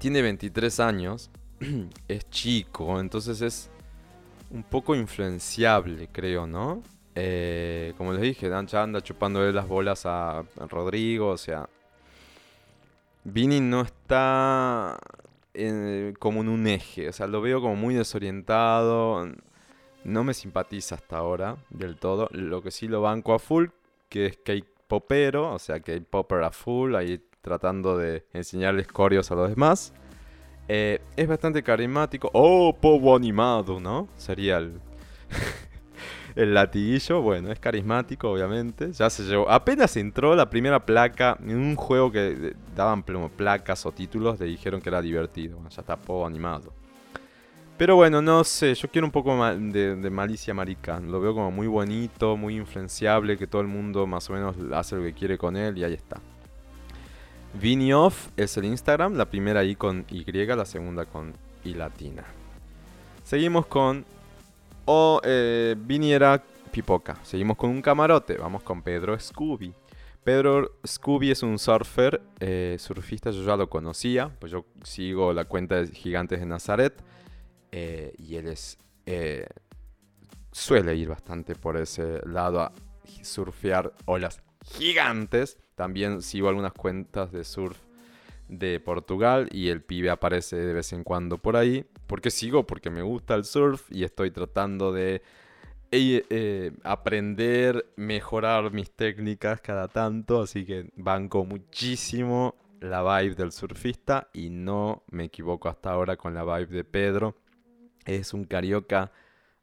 Tiene 0.00 0.20
23 0.20 0.80
años, 0.80 1.30
es 2.08 2.28
chico, 2.30 2.98
entonces 2.98 3.40
es 3.40 3.70
un 4.50 4.64
poco 4.64 4.96
influenciable, 4.96 6.08
creo, 6.10 6.48
¿no? 6.48 6.82
Eh, 7.14 7.94
como 7.98 8.12
les 8.12 8.22
dije, 8.22 8.48
Dancha 8.48 8.82
anda 8.82 9.00
chupándole 9.00 9.52
las 9.52 9.68
bolas 9.68 10.06
a 10.06 10.44
Rodrigo, 10.68 11.28
o 11.28 11.36
sea... 11.36 11.68
Vini 13.24 13.60
no 13.60 13.82
está 13.82 14.98
como 16.18 16.40
en 16.40 16.48
un 16.48 16.66
eje. 16.66 17.08
O 17.08 17.12
sea, 17.12 17.26
lo 17.26 17.40
veo 17.40 17.60
como 17.60 17.76
muy 17.76 17.94
desorientado. 17.94 19.28
No 20.04 20.24
me 20.24 20.34
simpatiza 20.34 20.96
hasta 20.96 21.18
ahora 21.18 21.56
del 21.70 21.96
todo. 21.96 22.28
Lo 22.32 22.62
que 22.62 22.70
sí 22.70 22.88
lo 22.88 23.02
banco 23.02 23.34
a 23.34 23.38
full, 23.38 23.66
que 24.08 24.26
es 24.26 24.36
K-popero, 24.38 25.52
o 25.52 25.58
sea, 25.58 25.80
K-popper 25.80 26.42
a 26.42 26.50
full, 26.50 26.94
ahí 26.94 27.20
tratando 27.40 27.96
de 27.96 28.24
enseñarles 28.32 28.88
corios 28.88 29.30
a 29.30 29.34
los 29.34 29.48
demás. 29.50 29.92
Eh, 30.68 31.00
es 31.16 31.28
bastante 31.28 31.62
carismático. 31.62 32.30
Oh, 32.32 32.74
povo 32.80 33.14
animado, 33.16 33.80
¿no? 33.80 34.08
Sería 34.16 34.58
el... 34.58 34.80
El 36.34 36.54
latiguillo, 36.54 37.20
bueno, 37.20 37.52
es 37.52 37.58
carismático, 37.58 38.30
obviamente. 38.30 38.92
Ya 38.92 39.10
se 39.10 39.22
llevó. 39.24 39.50
Apenas 39.50 39.96
entró 39.96 40.34
la 40.34 40.48
primera 40.48 40.84
placa 40.84 41.36
en 41.42 41.56
un 41.56 41.76
juego 41.76 42.10
que 42.10 42.54
daban 42.74 43.02
placas 43.02 43.84
o 43.84 43.92
títulos, 43.92 44.40
le 44.40 44.46
dijeron 44.46 44.80
que 44.80 44.88
era 44.88 45.02
divertido. 45.02 45.58
Ya 45.68 45.80
está 45.82 45.96
poco 45.96 46.26
animado. 46.26 46.72
Pero 47.76 47.96
bueno, 47.96 48.22
no 48.22 48.44
sé, 48.44 48.74
yo 48.74 48.88
quiero 48.88 49.06
un 49.06 49.10
poco 49.10 49.34
de, 49.56 50.10
malicia 50.10 50.54
marica. 50.54 51.00
Lo 51.00 51.20
veo 51.20 51.34
como 51.34 51.50
muy 51.50 51.66
bonito, 51.66 52.36
muy 52.36 52.56
influenciable, 52.56 53.36
que 53.36 53.46
todo 53.46 53.60
el 53.60 53.68
mundo 53.68 54.06
más 54.06 54.30
o 54.30 54.34
menos 54.34 54.56
hace 54.72 54.96
lo 54.96 55.02
que 55.02 55.12
quiere 55.12 55.36
con 55.36 55.56
él 55.56 55.76
y 55.76 55.84
ahí 55.84 55.94
está. 55.94 56.20
Vinioff 57.60 58.28
es 58.36 58.56
el 58.56 58.66
Instagram, 58.66 59.14
la 59.14 59.26
primera 59.26 59.60
ahí 59.60 59.74
con 59.74 60.06
Y, 60.08 60.24
la 60.24 60.64
segunda 60.64 61.04
con 61.06 61.34
I 61.64 61.74
latina. 61.74 62.24
Seguimos 63.24 63.66
con 63.66 64.04
o 64.84 65.20
eh, 65.24 65.74
viniera 65.78 66.42
Pipoca. 66.70 67.16
Seguimos 67.22 67.56
con 67.56 67.70
un 67.70 67.82
camarote. 67.82 68.36
Vamos 68.36 68.62
con 68.62 68.82
Pedro 68.82 69.18
Scooby. 69.18 69.74
Pedro 70.24 70.78
Scooby 70.86 71.32
es 71.32 71.42
un 71.42 71.58
surfer, 71.58 72.22
eh, 72.38 72.76
surfista, 72.78 73.30
yo 73.32 73.42
ya 73.42 73.56
lo 73.56 73.68
conocía, 73.68 74.30
pues 74.38 74.52
yo 74.52 74.66
sigo 74.84 75.32
la 75.32 75.46
cuenta 75.46 75.82
de 75.82 75.88
Gigantes 75.88 76.38
de 76.38 76.46
Nazaret 76.46 76.94
eh, 77.72 78.14
y 78.18 78.36
él 78.36 78.46
es 78.46 78.78
suele 80.52 80.94
ir 80.94 81.08
bastante 81.08 81.56
por 81.56 81.76
ese 81.76 82.20
lado 82.24 82.60
a 82.60 82.72
surfear 83.22 83.92
olas 84.04 84.42
gigantes. 84.64 85.58
También 85.74 86.22
sigo 86.22 86.48
algunas 86.48 86.72
cuentas 86.72 87.32
de 87.32 87.42
surf 87.42 87.78
de 88.48 88.80
Portugal 88.80 89.48
y 89.52 89.68
el 89.68 89.82
pibe 89.82 90.10
aparece 90.10 90.56
de 90.56 90.72
vez 90.72 90.92
en 90.92 91.04
cuando 91.04 91.38
por 91.38 91.56
ahí. 91.56 91.86
¿Por 92.06 92.20
qué 92.20 92.30
sigo? 92.30 92.66
Porque 92.66 92.90
me 92.90 93.02
gusta 93.02 93.34
el 93.34 93.44
surf 93.44 93.90
y 93.90 94.04
estoy 94.04 94.30
tratando 94.30 94.92
de 94.92 95.22
eh, 95.90 96.72
aprender, 96.84 97.84
mejorar 97.96 98.72
mis 98.72 98.90
técnicas 98.90 99.60
cada 99.60 99.88
tanto, 99.88 100.40
así 100.40 100.64
que 100.64 100.90
banco 100.96 101.44
muchísimo 101.44 102.54
la 102.80 103.02
vibe 103.02 103.34
del 103.34 103.52
surfista 103.52 104.28
y 104.32 104.50
no 104.50 105.04
me 105.10 105.24
equivoco 105.24 105.68
hasta 105.68 105.90
ahora 105.90 106.16
con 106.16 106.34
la 106.34 106.44
vibe 106.44 106.74
de 106.74 106.84
Pedro. 106.84 107.36
Es 108.04 108.34
un 108.34 108.44
carioca. 108.44 109.12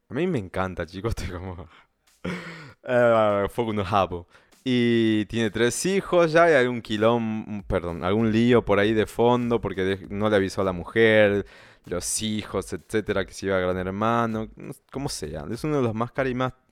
A 0.08 0.14
mí 0.14 0.28
me 0.28 0.40
encanta, 0.40 0.86
chicos, 0.86 1.14
estoy 1.18 1.38
como... 1.38 1.68
uh, 2.84 3.74
no 3.74 3.84
Y 4.64 5.26
tiene 5.26 5.50
tres 5.52 5.86
hijos 5.86 6.32
ya 6.32 6.50
y 6.52 6.54
algún 6.54 6.82
quilón, 6.82 7.64
perdón, 7.66 8.04
algún 8.04 8.32
lío 8.32 8.64
por 8.64 8.80
ahí 8.80 8.94
de 8.94 9.06
fondo 9.06 9.62
porque 9.62 10.06
no 10.10 10.30
le 10.30 10.36
avisó 10.36 10.62
a 10.62 10.66
la 10.66 10.74
mujer 10.74 11.46
los 11.86 12.22
hijos, 12.22 12.72
etcétera, 12.74 13.26
que 13.26 13.34
se 13.34 13.48
iba 13.48 13.58
a 13.58 13.60
Gran 13.60 13.78
Hermano, 13.78 14.50
como 14.92 15.10
sea. 15.10 15.46
Es 15.50 15.64
uno 15.64 15.78
de 15.78 15.84
los 15.84 15.96
más 15.96 16.12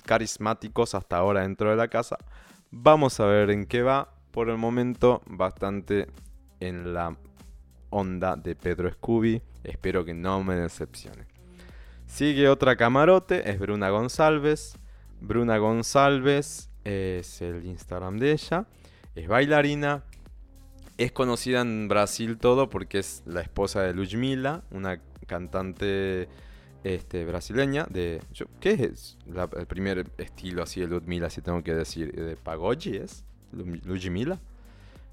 carismáticos 0.06 0.96
hasta 0.96 1.18
ahora 1.18 1.42
dentro 1.42 1.70
de 1.70 1.76
la 1.76 1.88
casa. 1.88 2.18
Vamos 2.72 3.20
a 3.20 3.26
ver 3.26 3.50
en 3.50 3.66
qué 3.66 3.82
va. 3.82 4.14
Por 4.32 4.50
el 4.50 4.58
momento, 4.58 5.24
bastante 5.26 6.08
en 6.60 6.94
la 6.94 7.18
onda 7.90 8.36
de 8.36 8.56
Pedro 8.56 8.92
Scooby. 8.92 9.42
Espero 9.64 10.06
que 10.06 10.14
no 10.14 10.44
me 10.44 10.56
decepcione. 10.56 11.26
Sigue 12.06 12.48
otra 12.48 12.76
camarote, 12.76 13.50
es 13.50 13.58
Bruna 13.58 13.90
González. 13.90 14.78
Bruna 15.20 15.58
González 15.58 16.67
es 16.88 17.42
el 17.42 17.66
Instagram 17.66 18.18
de 18.18 18.32
ella. 18.32 18.66
Es 19.16 19.28
bailarina, 19.28 20.04
es 20.98 21.12
conocida 21.12 21.62
en 21.62 21.88
Brasil 21.88 22.38
todo 22.38 22.70
porque 22.70 23.00
es 23.00 23.24
la 23.26 23.42
esposa 23.42 23.82
de 23.82 23.94
Ludmila, 23.94 24.64
una 24.72 25.02
cantante 25.26 26.30
este, 26.84 27.26
brasileña 27.26 27.86
de... 27.90 28.22
¿Qué 28.60 28.72
es 28.72 29.18
el 29.26 29.66
primer 29.68 30.10
estilo 30.18 30.64
así 30.64 30.80
de 30.80 30.88
Ludmila, 30.88 31.30
si 31.30 31.42
tengo 31.42 31.62
que 31.64 31.74
decir? 31.74 32.14
¿De 32.14 32.38
Pagodi 32.38 32.98
es? 32.98 33.26
¿Ludmila? 33.52 34.40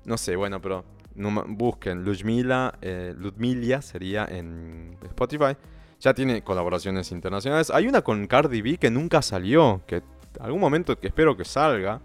No 0.04 0.16
sé, 0.16 0.36
bueno, 0.36 0.60
pero 0.60 0.84
busquen 1.14 2.04
Ludmila, 2.04 2.78
eh, 2.82 3.14
Ludmilia 3.16 3.82
sería 3.82 4.26
en 4.26 4.96
Spotify. 5.02 5.56
Ya 6.00 6.12
tiene 6.12 6.42
colaboraciones 6.42 7.10
internacionales. 7.12 7.70
Hay 7.70 7.86
una 7.86 8.02
con 8.02 8.26
Cardi 8.26 8.60
B 8.60 8.76
que 8.76 8.90
nunca 8.90 9.22
salió, 9.22 9.82
que 9.86 10.02
algún 10.40 10.60
momento 10.60 10.98
que 10.98 11.08
espero 11.08 11.36
que 11.36 11.44
salga. 11.44 12.00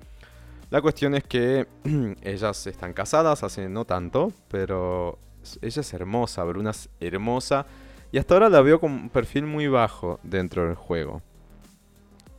La 0.69 0.81
cuestión 0.81 1.15
es 1.15 1.23
que 1.23 1.67
ellas 2.21 2.67
están 2.67 2.93
casadas 2.93 3.43
hace 3.43 3.69
no 3.69 3.85
tanto, 3.85 4.31
pero 4.49 5.17
ella 5.61 5.81
es 5.81 5.93
hermosa, 5.93 6.43
Bruna 6.43 6.71
es 6.71 6.89
hermosa. 6.99 7.65
Y 8.11 8.17
hasta 8.17 8.33
ahora 8.33 8.49
la 8.49 8.61
veo 8.61 8.79
con 8.79 8.91
un 8.91 9.09
perfil 9.09 9.45
muy 9.45 9.67
bajo 9.67 10.19
dentro 10.23 10.65
del 10.65 10.75
juego. 10.75 11.21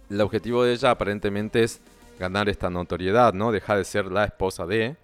El 0.09 0.21
objetivo 0.21 0.65
de 0.65 0.73
ella 0.73 0.91
aparentemente 0.91 1.63
es 1.63 1.81
ganar 2.19 2.49
esta 2.49 2.71
notoriedad, 2.71 3.33
¿no? 3.33 3.53
Dejar 3.53 3.79
de 3.79 3.85
ser 3.85 4.07
la 4.07 4.25
esposa 4.25 4.67
de, 4.67 4.97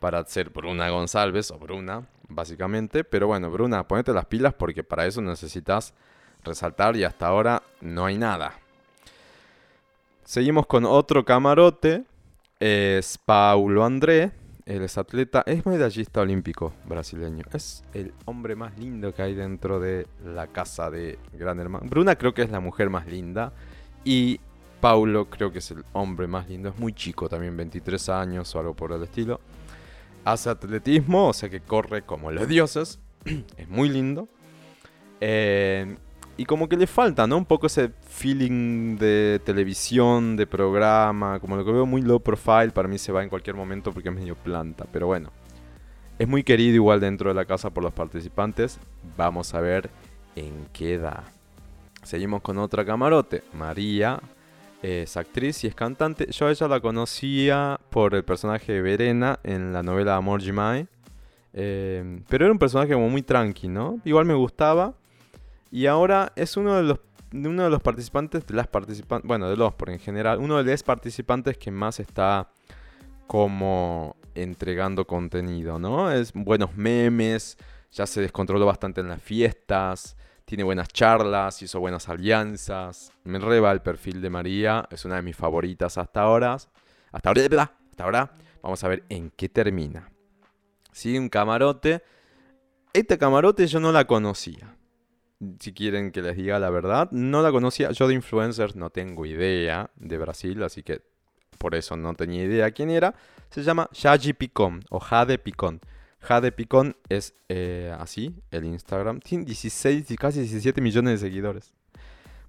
para 0.00 0.24
ser 0.24 0.50
Bruna 0.50 0.88
González 0.88 1.50
o 1.50 1.58
Bruna, 1.58 2.06
básicamente. 2.28 3.04
Pero 3.04 3.26
bueno, 3.26 3.50
Bruna, 3.50 3.86
ponete 3.86 4.12
las 4.12 4.24
pilas 4.24 4.54
porque 4.54 4.82
para 4.82 5.06
eso 5.06 5.20
necesitas 5.20 5.94
resaltar 6.42 6.96
y 6.96 7.04
hasta 7.04 7.26
ahora 7.26 7.62
no 7.80 8.06
hay 8.06 8.16
nada. 8.16 8.54
Seguimos 10.26 10.66
con 10.66 10.84
otro 10.84 11.24
camarote 11.24 12.02
es 12.58 13.16
Paulo 13.16 13.84
André, 13.84 14.32
él 14.64 14.82
es 14.82 14.98
atleta, 14.98 15.44
es 15.46 15.64
medallista 15.64 16.20
olímpico 16.20 16.72
brasileño. 16.84 17.44
Es 17.52 17.84
el 17.94 18.12
hombre 18.24 18.56
más 18.56 18.76
lindo 18.76 19.14
que 19.14 19.22
hay 19.22 19.36
dentro 19.36 19.78
de 19.78 20.08
la 20.24 20.48
casa 20.48 20.90
de 20.90 21.20
Gran 21.32 21.60
Hermano. 21.60 21.86
Bruna 21.88 22.16
creo 22.16 22.34
que 22.34 22.42
es 22.42 22.50
la 22.50 22.58
mujer 22.58 22.90
más 22.90 23.06
linda 23.06 23.52
y 24.02 24.40
Paulo 24.80 25.30
creo 25.30 25.52
que 25.52 25.60
es 25.60 25.70
el 25.70 25.84
hombre 25.92 26.26
más 26.26 26.48
lindo. 26.48 26.70
Es 26.70 26.78
muy 26.80 26.92
chico 26.92 27.28
también, 27.28 27.56
23 27.56 28.08
años 28.08 28.52
o 28.52 28.58
algo 28.58 28.74
por 28.74 28.90
el 28.90 29.04
estilo. 29.04 29.40
Hace 30.24 30.50
atletismo, 30.50 31.28
o 31.28 31.32
sea 31.34 31.48
que 31.48 31.60
corre 31.60 32.02
como 32.02 32.32
los 32.32 32.48
dioses. 32.48 32.98
es 33.56 33.68
muy 33.68 33.88
lindo. 33.90 34.28
Eh, 35.20 35.96
y 36.36 36.44
como 36.44 36.68
que 36.68 36.76
le 36.76 36.88
falta, 36.88 37.28
¿no? 37.28 37.36
Un 37.38 37.46
poco 37.46 37.68
ese 37.68 37.92
feeling 38.16 38.96
de 38.96 39.40
televisión, 39.44 40.36
de 40.36 40.46
programa, 40.46 41.38
como 41.38 41.54
lo 41.54 41.64
que 41.64 41.70
veo 41.70 41.84
muy 41.84 42.00
low 42.00 42.18
profile, 42.18 42.70
para 42.70 42.88
mí 42.88 42.96
se 42.96 43.12
va 43.12 43.22
en 43.22 43.28
cualquier 43.28 43.54
momento 43.54 43.92
porque 43.92 44.08
es 44.08 44.14
medio 44.14 44.34
planta, 44.34 44.86
pero 44.90 45.06
bueno. 45.06 45.30
Es 46.18 46.26
muy 46.26 46.42
querido 46.42 46.76
igual 46.76 46.98
dentro 46.98 47.28
de 47.28 47.34
la 47.34 47.44
casa 47.44 47.68
por 47.68 47.84
los 47.84 47.92
participantes. 47.92 48.80
Vamos 49.18 49.52
a 49.52 49.60
ver 49.60 49.90
en 50.34 50.66
qué 50.72 50.96
da. 50.96 51.24
Seguimos 52.02 52.40
con 52.40 52.56
otra 52.56 52.86
camarote. 52.86 53.42
María 53.52 54.18
es 54.82 55.18
actriz 55.18 55.62
y 55.64 55.66
es 55.66 55.74
cantante. 55.74 56.26
Yo 56.30 56.46
a 56.46 56.50
ella 56.50 56.68
la 56.68 56.80
conocía 56.80 57.78
por 57.90 58.14
el 58.14 58.24
personaje 58.24 58.72
de 58.72 58.80
Verena 58.80 59.40
en 59.44 59.74
la 59.74 59.82
novela 59.82 60.16
Amor 60.16 60.40
Jimai. 60.40 60.88
Eh, 61.52 62.22
pero 62.30 62.46
era 62.46 62.52
un 62.52 62.58
personaje 62.58 62.94
como 62.94 63.10
muy 63.10 63.20
tranqui, 63.20 63.68
¿no? 63.68 64.00
Igual 64.06 64.24
me 64.24 64.34
gustaba. 64.34 64.94
Y 65.70 65.84
ahora 65.84 66.32
es 66.34 66.56
uno 66.56 66.76
de 66.76 66.82
los, 66.82 66.98
uno 67.44 67.64
de 67.64 67.70
los 67.70 67.82
participantes, 67.82 68.46
de 68.46 68.54
las 68.54 68.66
participantes, 68.66 69.26
bueno, 69.26 69.48
de 69.48 69.56
los, 69.56 69.74
por 69.74 69.90
en 69.90 69.98
general, 69.98 70.38
uno 70.38 70.62
de 70.62 70.70
los 70.70 70.82
participantes 70.82 71.58
que 71.58 71.70
más 71.70 72.00
está 72.00 72.48
como 73.26 74.16
entregando 74.34 75.06
contenido, 75.06 75.78
¿no? 75.78 76.10
Es 76.12 76.32
buenos 76.32 76.76
memes, 76.76 77.56
ya 77.90 78.06
se 78.06 78.20
descontroló 78.20 78.66
bastante 78.66 79.00
en 79.00 79.08
las 79.08 79.20
fiestas, 79.20 80.16
tiene 80.44 80.62
buenas 80.62 80.88
charlas, 80.88 81.60
hizo 81.62 81.80
buenas 81.80 82.08
alianzas. 82.08 83.12
Me 83.24 83.38
reba 83.38 83.72
el 83.72 83.82
perfil 83.82 84.20
de 84.20 84.30
María, 84.30 84.86
es 84.90 85.04
una 85.04 85.16
de 85.16 85.22
mis 85.22 85.36
favoritas 85.36 85.98
hasta 85.98 86.20
ahora. 86.20 86.56
Hasta 87.12 87.28
ahora, 87.28 87.72
hasta 87.90 88.04
ahora. 88.04 88.32
Vamos 88.62 88.84
a 88.84 88.88
ver 88.88 89.04
en 89.08 89.30
qué 89.30 89.48
termina. 89.48 90.10
Sigue 90.92 91.18
un 91.18 91.28
camarote. 91.28 92.02
Este 92.92 93.18
camarote 93.18 93.66
yo 93.66 93.80
no 93.80 93.90
la 93.90 94.06
conocía 94.06 94.75
si 95.60 95.72
quieren 95.72 96.10
que 96.10 96.22
les 96.22 96.36
diga 96.36 96.58
la 96.58 96.70
verdad. 96.70 97.10
No 97.10 97.42
la 97.42 97.50
conocía, 97.50 97.90
yo 97.90 98.08
de 98.08 98.14
influencers 98.14 98.76
no 98.76 98.90
tengo 98.90 99.26
idea 99.26 99.90
de 99.96 100.18
Brasil, 100.18 100.62
así 100.62 100.82
que 100.82 101.02
por 101.58 101.74
eso 101.74 101.96
no 101.96 102.14
tenía 102.14 102.44
idea 102.44 102.70
quién 102.70 102.90
era. 102.90 103.14
Se 103.50 103.62
llama 103.62 103.88
Jade 103.92 104.34
Picón 104.34 104.84
o 104.90 105.00
Jade 105.00 105.38
Picón. 105.38 105.80
Jade 106.20 106.52
Picón 106.52 106.96
es 107.08 107.34
eh, 107.48 107.94
así, 107.98 108.34
el 108.50 108.64
Instagram. 108.64 109.20
Tiene 109.20 109.44
16 109.44 110.10
y 110.10 110.16
casi 110.16 110.40
17 110.40 110.80
millones 110.80 111.20
de 111.20 111.26
seguidores. 111.26 111.72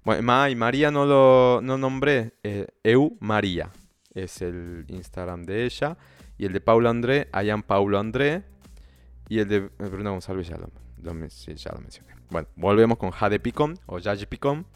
Bueno, 0.04 0.22
Ma 0.22 0.48
y 0.50 0.56
María 0.56 0.90
no 0.90 1.06
lo 1.06 1.60
no 1.62 1.78
nombré. 1.78 2.32
Eh, 2.42 2.66
Eu 2.82 3.16
María 3.20 3.70
es 4.14 4.42
el 4.42 4.84
Instagram 4.88 5.44
de 5.44 5.64
ella. 5.64 5.96
Y 6.38 6.46
el 6.46 6.52
de 6.52 6.60
Paulo 6.60 6.88
André, 6.88 7.28
Ayan 7.32 7.62
Paulo 7.62 7.98
André. 7.98 8.44
Y 9.28 9.40
el 9.40 9.48
de 9.48 9.60
Bruno 9.60 10.12
González 10.12 10.48
ya 10.48 10.56
lo, 10.56 10.70
ya 10.96 11.72
lo 11.72 11.80
mencioné. 11.80 12.17
Bueno, 12.30 12.48
volvemos 12.56 12.98
con 12.98 13.10
Jade 13.10 13.40
Picón 13.40 13.78
o 13.86 14.00
Jade 14.00 14.26
Picón. 14.26 14.66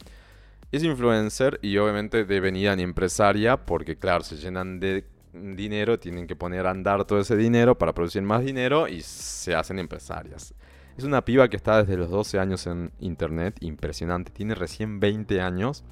Es 0.70 0.82
influencer 0.82 1.58
y 1.62 1.76
obviamente 1.76 2.24
de 2.24 2.40
venida 2.40 2.74
ni 2.74 2.82
empresaria 2.82 3.58
porque 3.58 3.96
claro, 3.96 4.24
se 4.24 4.36
llenan 4.36 4.80
de 4.80 5.04
dinero, 5.32 5.98
tienen 5.98 6.26
que 6.26 6.36
poner 6.36 6.66
a 6.66 6.70
andar 6.70 7.04
todo 7.04 7.20
ese 7.20 7.36
dinero 7.36 7.76
para 7.76 7.94
producir 7.94 8.22
más 8.22 8.44
dinero 8.44 8.88
y 8.88 9.00
se 9.02 9.54
hacen 9.54 9.78
empresarias. 9.78 10.54
Es 10.96 11.04
una 11.04 11.24
piba 11.24 11.48
que 11.48 11.56
está 11.56 11.78
desde 11.82 11.96
los 11.96 12.10
12 12.10 12.38
años 12.38 12.66
en 12.66 12.92
internet, 13.00 13.56
impresionante, 13.60 14.30
tiene 14.30 14.54
recién 14.54 15.00
20 15.00 15.40
años. 15.40 15.84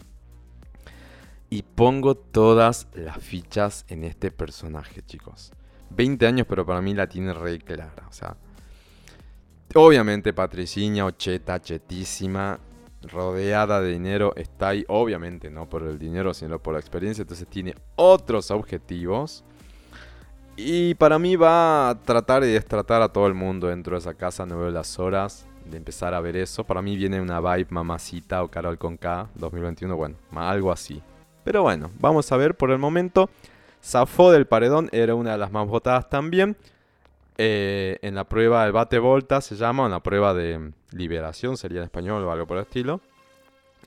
Y 1.49 1.63
pongo 1.63 2.15
todas 2.15 2.87
las 2.95 3.19
fichas 3.19 3.85
en 3.89 4.05
este 4.05 4.31
personaje, 4.31 5.03
chicos. 5.03 5.53
20 5.91 6.27
años, 6.27 6.47
pero 6.49 6.65
para 6.65 6.81
mí 6.81 6.95
la 6.95 7.09
tiene 7.09 7.33
re 7.33 7.59
clara. 7.59 8.07
O 8.09 8.13
sea, 8.13 8.37
Obviamente 9.75 10.33
Patriciña, 10.33 11.05
ocheta, 11.05 11.61
chetísima, 11.61 12.59
rodeada 13.03 13.81
de 13.81 13.93
dinero, 13.93 14.33
está 14.37 14.69
ahí, 14.69 14.85
obviamente 14.89 15.49
no 15.49 15.69
por 15.69 15.85
el 15.85 15.99
dinero, 15.99 16.35
sino 16.35 16.59
por 16.59 16.75
la 16.75 16.81
experiencia, 16.81 17.23
entonces 17.23 17.47
tiene 17.47 17.75
otros 17.97 18.51
objetivos. 18.51 19.45
Y 20.57 20.95
para 20.95 21.19
mí 21.19 21.37
va 21.37 21.89
a 21.89 21.95
tratar 22.01 22.43
y 22.45 22.49
destratar 22.49 23.01
a 23.01 23.09
todo 23.09 23.27
el 23.27 23.35
mundo 23.35 23.69
dentro 23.69 23.95
de 23.95 24.01
esa 24.01 24.15
casa, 24.15 24.45
no 24.45 24.59
veo 24.59 24.71
las 24.71 24.99
horas 24.99 25.47
de 25.65 25.77
empezar 25.77 26.15
a 26.15 26.21
ver 26.21 26.37
eso. 26.37 26.65
Para 26.65 26.83
mí 26.83 26.97
viene 26.97 27.21
una 27.21 27.41
vibe 27.41 27.69
mamacita 27.71 28.43
o 28.43 28.49
Carol 28.49 28.77
con 28.77 28.97
K 28.97 29.31
2021, 29.37 29.97
bueno, 29.97 30.17
algo 30.35 30.73
así. 30.73 31.01
Pero 31.45 31.63
bueno, 31.63 31.91
vamos 31.99 32.31
a 32.33 32.37
ver 32.37 32.57
por 32.57 32.71
el 32.71 32.79
momento. 32.79 33.31
Zafó 33.83 34.31
del 34.33 34.47
paredón, 34.47 34.91
era 34.93 35.15
una 35.15 35.33
de 35.33 35.39
las 35.39 35.53
más 35.53 35.67
votadas 35.67 36.11
también. 36.11 36.57
Eh, 37.43 37.99
en 38.03 38.15
la 38.15 38.25
prueba 38.25 38.65
del 38.65 38.73
bate 38.73 38.99
volta 38.99 39.41
se 39.41 39.57
llama, 39.57 39.87
en 39.87 39.93
la 39.93 40.03
prueba 40.03 40.35
de 40.35 40.73
liberación 40.91 41.57
sería 41.57 41.79
en 41.79 41.85
español 41.85 42.23
o 42.23 42.31
algo 42.31 42.47
por 42.47 42.59
el 42.59 42.65
estilo. 42.65 43.01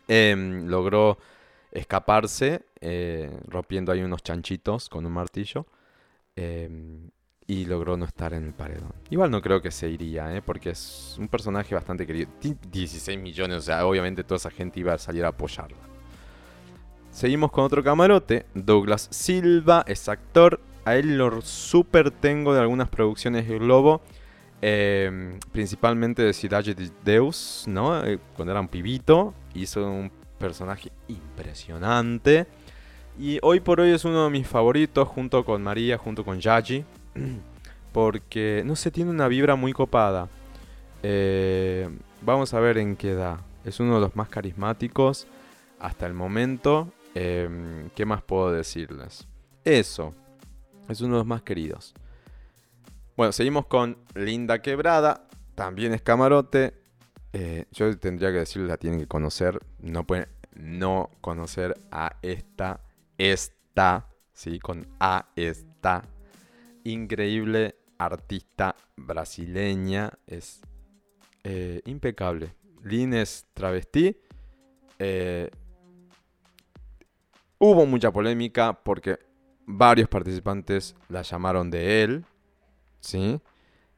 Em, 0.08 0.66
logró 0.68 1.20
escaparse 1.72 2.64
eh, 2.82 3.30
rompiendo 3.47 3.91
ahí 3.91 4.01
unos 4.01 4.24
chanchitos 4.24 4.89
con 4.89 5.06
un 5.06 5.12
martillo. 5.12 5.68
Em, 6.36 7.12
y 7.45 7.66
logró 7.66 7.95
no 7.95 8.06
estar 8.06 8.34
en 8.34 8.45
el 8.45 8.54
paredón. 8.54 8.91
Igual 9.12 9.30
no 9.30 9.39
creo 9.39 9.62
que 9.62 9.70
se 9.70 9.88
iría, 9.88 10.36
¿eh? 10.36 10.41
porque 10.41 10.72
es 10.72 11.16
un 11.20 11.28
personaje 11.28 11.76
bastante 11.76 12.08
querido. 12.08 12.32
16 12.41 13.20
millones, 13.20 13.58
o 13.58 13.62
sea, 13.62 13.86
obviamente 13.86 14.24
toda 14.24 14.38
esa 14.38 14.49
gente 14.49 14.80
iba 14.80 14.93
a 14.93 14.97
salir 14.97 15.24
a 15.26 15.28
apoyarla. 15.28 15.78
seguimos 17.12 17.51
con 17.51 17.66
otro 17.66 17.84
camarote. 17.84 18.47
Douglas 18.56 19.10
Silva 19.12 19.84
es 19.88 20.10
actor. 20.10 20.60
A 20.86 20.95
él 20.95 21.17
lo 21.17 21.41
super 21.41 22.11
tengo 22.11 22.53
de 22.53 22.59
algunas 22.59 22.89
producciones 22.89 23.47
de 23.47 23.57
Globo. 23.57 24.01
Em, 24.65 25.39
principalmente 25.51 26.21
de 26.23 26.31
Cidade 26.31 26.73
de 26.73 26.89
Deus, 27.03 27.65
¿no? 27.67 28.01
Eh, 28.05 28.17
cuando 28.36 28.51
era 28.51 28.61
un 28.61 28.67
pibito. 28.67 29.34
Hizo 29.53 29.86
un 29.86 30.11
personaje 30.38 30.91
impresionante. 31.07 32.47
Y 33.19 33.39
hoy 33.41 33.59
por 33.59 33.79
hoy 33.79 33.91
es 33.91 34.05
uno 34.05 34.25
de 34.25 34.29
mis 34.29 34.47
favoritos, 34.47 35.07
junto 35.07 35.43
con 35.45 35.61
María, 35.63 35.97
junto 35.97 36.23
con 36.23 36.39
Yaji. 36.39 36.86
Porque, 37.91 38.63
no 38.65 38.75
sé, 38.75 38.89
tiene 38.89 39.11
una 39.11 39.27
vibra 39.27 39.55
muy 39.55 39.73
copada. 39.73 40.29
Eh, 41.03 41.89
vamos 42.21 42.53
a 42.53 42.59
ver 42.59 42.77
en 42.77 42.95
qué 42.95 43.13
da. 43.13 43.41
Es 43.65 43.79
uno 43.79 43.95
de 43.95 44.01
los 44.01 44.15
más 44.15 44.29
carismáticos 44.29 45.27
hasta 45.79 46.07
el 46.07 46.13
momento. 46.13 46.88
Em, 47.15 47.89
¿Qué 47.95 48.05
más 48.05 48.23
puedo 48.23 48.51
decirles? 48.51 49.27
Eso. 49.63 50.13
Es 50.89 51.01
uno 51.01 51.13
de 51.15 51.19
los 51.19 51.27
más 51.27 51.41
queridos. 51.41 51.93
Bueno, 53.15 53.31
seguimos 53.31 53.67
con 53.67 53.97
Linda 54.15 54.61
Quebrada. 54.61 55.27
También 55.55 55.93
es 55.93 56.01
camarote. 56.01 56.73
Eh, 57.31 57.65
yo 57.71 57.97
tendría 57.97 58.31
que 58.31 58.39
decirles, 58.39 58.69
la 58.69 58.77
tienen 58.77 58.99
que 58.99 59.07
conocer. 59.07 59.59
No 59.79 60.05
pueden 60.05 60.27
no 60.55 61.09
conocer 61.21 61.75
a 61.91 62.17
esta, 62.21 62.81
esta, 63.17 64.09
¿sí? 64.34 64.59
Con 64.59 64.88
A, 64.99 65.29
esta 65.36 66.03
increíble 66.84 67.75
artista 67.97 68.75
brasileña. 68.97 70.11
Es 70.27 70.61
eh, 71.43 71.81
impecable. 71.86 72.55
Lin 72.84 73.13
es 73.13 73.45
travesti. 73.53 74.17
Eh, 74.99 75.49
hubo 77.59 77.86
mucha 77.86 78.11
polémica 78.11 78.73
porque 78.73 79.19
varios 79.66 80.09
participantes 80.09 80.95
la 81.09 81.22
llamaron 81.22 81.70
de 81.70 82.03
él. 82.03 82.26
¿Sí? 82.99 83.39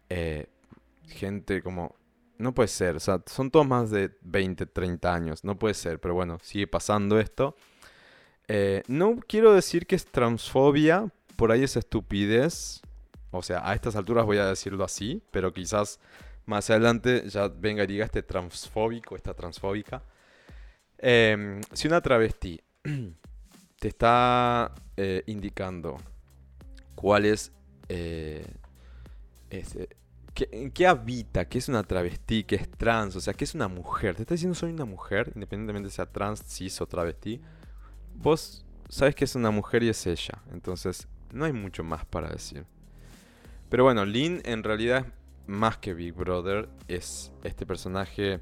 Eh, 0.09 0.47
gente 1.07 1.61
como... 1.61 1.95
No 2.37 2.53
puede 2.53 2.67
ser, 2.67 2.99
son 2.99 3.49
todos 3.49 3.65
más 3.65 3.91
de 3.91 4.11
20, 4.23 4.65
30 4.65 5.13
años, 5.13 5.45
no 5.45 5.57
puede 5.57 5.73
ser, 5.73 6.01
pero 6.01 6.15
bueno, 6.15 6.37
sigue 6.41 6.67
pasando 6.67 7.17
esto. 7.17 7.55
no 8.89 9.19
quiero 9.25 9.53
decir 9.53 9.87
que 9.87 9.95
es 9.95 10.05
transfobia, 10.05 11.13
por 11.37 11.53
ahí 11.53 11.63
es 11.63 11.77
estupidez. 11.77 12.81
O 13.31 13.41
sea, 13.41 13.67
a 13.69 13.73
estas 13.73 13.95
alturas 13.95 14.25
voy 14.25 14.37
a 14.37 14.47
decirlo 14.47 14.83
así, 14.83 15.21
pero 15.31 15.53
quizás 15.53 15.99
más 16.45 16.69
adelante 16.69 17.27
ya 17.29 17.47
venga 17.47 17.83
y 17.83 17.87
diga 17.87 18.05
este 18.05 18.23
transfóbico, 18.23 19.15
esta 19.15 19.33
transfóbica. 19.33 20.01
Em, 20.97 21.61
si 21.73 21.87
una 21.87 22.01
travesti 22.01 22.61
te 23.79 23.87
está 23.87 24.73
eh, 24.97 25.23
indicando 25.27 25.97
cuál 26.95 27.25
es, 27.25 27.51
eh, 27.89 28.45
en 29.49 30.71
qué 30.71 30.87
habita, 30.87 31.47
qué 31.47 31.57
es 31.57 31.69
una 31.69 31.83
travesti, 31.83 32.43
qué 32.43 32.55
es 32.55 32.69
trans, 32.69 33.15
o 33.15 33.21
sea, 33.21 33.33
qué 33.33 33.43
es 33.43 33.55
una 33.55 33.67
mujer, 33.67 34.15
te 34.15 34.23
está 34.23 34.33
diciendo 34.33 34.55
soy 34.55 34.71
una 34.71 34.85
mujer, 34.85 35.31
independientemente 35.35 35.89
sea 35.89 36.05
trans, 36.05 36.43
cis 36.45 36.81
o 36.81 36.87
travesti, 36.87 37.41
vos 38.15 38.65
sabes 38.89 39.15
que 39.15 39.25
es 39.25 39.35
una 39.35 39.51
mujer 39.51 39.83
y 39.83 39.89
es 39.89 40.05
ella, 40.07 40.41
entonces 40.51 41.07
no 41.31 41.45
hay 41.45 41.53
mucho 41.53 41.83
más 41.83 42.05
para 42.05 42.29
decir. 42.29 42.65
Pero 43.69 43.83
bueno, 43.83 44.05
Lynn 44.05 44.41
en 44.45 44.63
realidad 44.63 45.05
más 45.47 45.77
que 45.77 45.93
Big 45.93 46.13
Brother, 46.13 46.69
es 46.87 47.31
este 47.43 47.65
personaje 47.65 48.39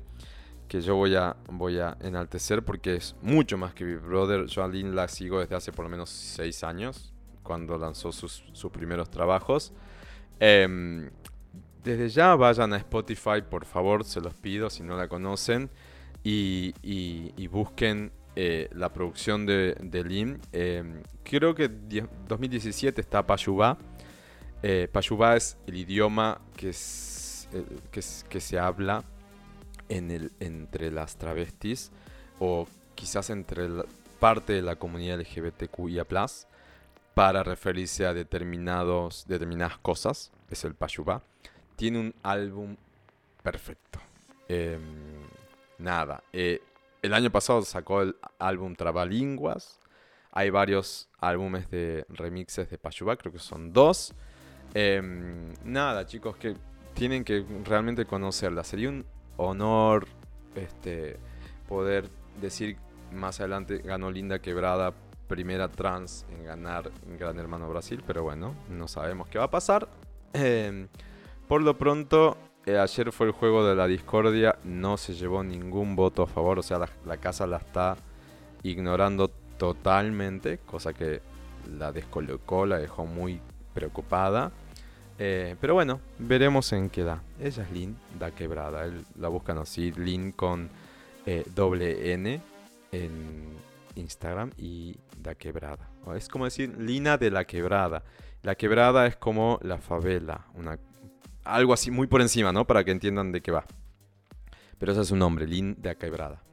que 0.74 0.82
yo 0.82 0.96
voy 0.96 1.16
a, 1.16 1.36
voy 1.52 1.78
a 1.78 1.96
enaltecer 2.02 2.64
porque 2.64 2.96
es 2.96 3.16
mucho 3.22 3.60
más 3.60 3.76
que 3.76 3.86
Big 3.86 4.00
Brother. 4.00 4.48
Yo 4.48 4.64
a 4.64 4.68
Lynn 4.68 4.96
la 4.96 5.08
sigo 5.08 5.40
desde 5.40 5.54
hace 5.56 5.72
por 5.72 5.86
lo 5.86 5.90
menos 5.90 6.10
6 6.10 6.64
años, 6.64 7.14
cuando 7.44 7.78
lanzó 7.78 8.12
sus, 8.12 8.44
primeros 8.72 9.12
trabajos. 9.12 9.72
Em, 10.40 11.12
desde 11.84 12.10
ya 12.10 12.34
vayan 12.34 12.74
a 12.74 12.78
Spotify, 12.78 13.44
por 13.48 13.66
favor, 13.66 14.04
se 14.04 14.20
los 14.20 14.34
pido 14.34 14.72
si 14.72 14.82
no 14.82 14.98
la 14.98 15.08
conocen. 15.08 15.70
Y, 16.24 16.74
busquen 17.52 18.12
eh, 18.36 18.68
la 18.74 18.92
producción 18.92 19.46
de, 19.46 19.76
de 19.80 20.04
Lin. 20.04 20.40
Em, 20.52 21.04
creo 21.24 21.54
que 21.54 21.70
2017 21.70 23.00
está 23.00 23.28
Payuba 23.28 23.78
eh, 24.64 24.90
es 25.36 25.58
el 25.68 25.76
idioma 25.76 26.42
que, 26.58 26.70
es, 26.70 27.48
eh, 27.54 27.64
que, 27.92 28.42
se 28.42 28.58
habla 28.58 29.04
en 29.90 30.12
el, 30.12 30.32
entre 30.40 30.92
las 30.92 31.18
travestis 31.18 31.92
o 32.40 32.68
quizás 32.96 33.30
entre 33.30 33.68
parte 34.20 34.54
de 34.54 34.62
la 34.62 34.76
comunidad 34.76 35.20
LGBTQIA+, 35.20 36.06
para 37.14 37.44
referirse 37.44 38.06
a 38.06 38.14
determinados, 38.14 39.26
determinadas 39.28 39.78
cosas, 39.78 40.32
es 40.50 40.64
el 40.64 40.74
Payubá. 40.74 41.22
Tiene 41.76 42.00
un 42.00 42.16
álbum 42.24 42.76
perfecto. 43.44 44.00
Em, 44.48 44.82
nada, 45.78 46.24
eh, 46.34 46.62
el 47.02 47.14
año 47.14 47.30
pasado 47.32 47.62
sacó 47.64 48.02
el 48.02 48.16
álbum 48.40 48.76
Trabalinguas. 48.76 49.80
Hay 50.32 50.50
varios 50.50 51.10
álbumes 51.20 51.70
de 51.70 52.06
remixes 52.10 52.70
de 52.70 52.78
Payubá, 52.78 53.18
creo 53.18 53.32
que 53.32 53.40
son 53.40 53.74
dos. 53.74 54.14
Em, 54.74 55.54
nada, 55.64 56.08
chicos, 56.08 56.36
que 56.38 56.56
tienen 56.94 57.24
que 57.24 57.46
realmente 57.66 58.06
conocerla. 58.06 58.64
Sería 58.64 58.90
un 58.90 59.06
honor 59.38 60.08
este, 60.56 61.18
poder 61.68 62.10
decir 62.42 62.78
más 63.12 63.40
adelante 63.40 63.78
ganó 63.80 64.12
Linda 64.12 64.40
Quebrada, 64.40 64.94
primera 65.28 65.70
trans 65.70 66.26
en 66.32 66.46
ganar 66.46 66.92
en 67.08 67.18
Gran 67.18 67.40
Hermano 67.40 67.70
Brasil, 67.70 68.04
pero 68.06 68.24
bueno, 68.24 68.56
no 68.70 68.88
sabemos 68.88 69.28
qué 69.30 69.38
va 69.38 69.46
a 69.46 69.52
pasar. 69.52 69.88
Em, 70.34 70.88
por 71.48 71.62
lo 71.62 71.78
pronto, 71.78 72.38
eh, 72.66 72.78
ayer 72.78 73.12
fue 73.12 73.28
el 73.28 73.34
juego 73.34 73.66
de 73.66 73.76
la 73.76 73.88
discordia, 73.88 74.58
no 74.64 74.98
se 74.98 75.14
llevó 75.14 75.44
ningún 75.44 75.96
voto 75.96 76.24
a 76.24 76.28
favor, 76.28 76.60
o 76.60 76.64
sea, 76.64 76.80
la, 76.80 76.90
la 77.06 77.18
casa 77.18 77.46
la 77.48 77.58
está 77.58 77.98
ignorando 78.64 79.30
totalmente, 79.58 80.60
cosa 80.60 80.94
que 80.94 81.22
la 81.78 81.92
descolocó, 81.92 82.66
la 82.66 82.78
dejó 82.78 83.06
muy 83.06 83.40
preocupada. 83.74 84.52
Eh, 85.20 85.56
pero 85.62 85.74
bueno, 85.74 86.00
veremos 86.20 86.72
en 86.74 86.90
qué 86.90 87.04
da. 87.04 87.22
Ella 87.40 87.64
es 87.64 87.72
Lin, 87.72 87.98
da 88.20 88.32
quebrada. 88.32 88.86
Él, 88.86 89.06
la 89.20 89.28
buscan 89.28 89.58
así, 89.58 89.92
Lin 89.92 90.32
con 90.32 90.70
eh, 91.26 91.44
doble 91.56 92.14
N 92.14 92.42
en 92.92 93.54
Instagram 93.96 94.52
y 94.58 94.98
da 95.18 95.36
quebrada. 95.36 95.90
Es 96.16 96.28
como 96.28 96.46
decir 96.46 96.78
Lina 96.80 97.18
de 97.18 97.32
la 97.32 97.46
quebrada. 97.46 98.04
La 98.42 98.56
quebrada 98.56 99.08
es 99.08 99.16
como 99.16 99.60
la 99.62 99.78
favela, 99.78 100.48
una, 100.56 100.78
algo 101.46 101.74
así 101.74 101.92
muy 101.92 102.08
por 102.08 102.22
encima, 102.22 102.52
¿no? 102.52 102.68
Para 102.68 102.84
que 102.84 102.92
entiendan 102.92 103.32
de 103.32 103.42
qué 103.42 103.52
va. 103.52 103.66
Pero 104.80 104.92
ese 104.92 105.02
es 105.02 105.08
su 105.08 105.16
nombre, 105.16 105.48
Lin 105.48 105.76
de 105.82 105.96
quebrada. 105.96 106.44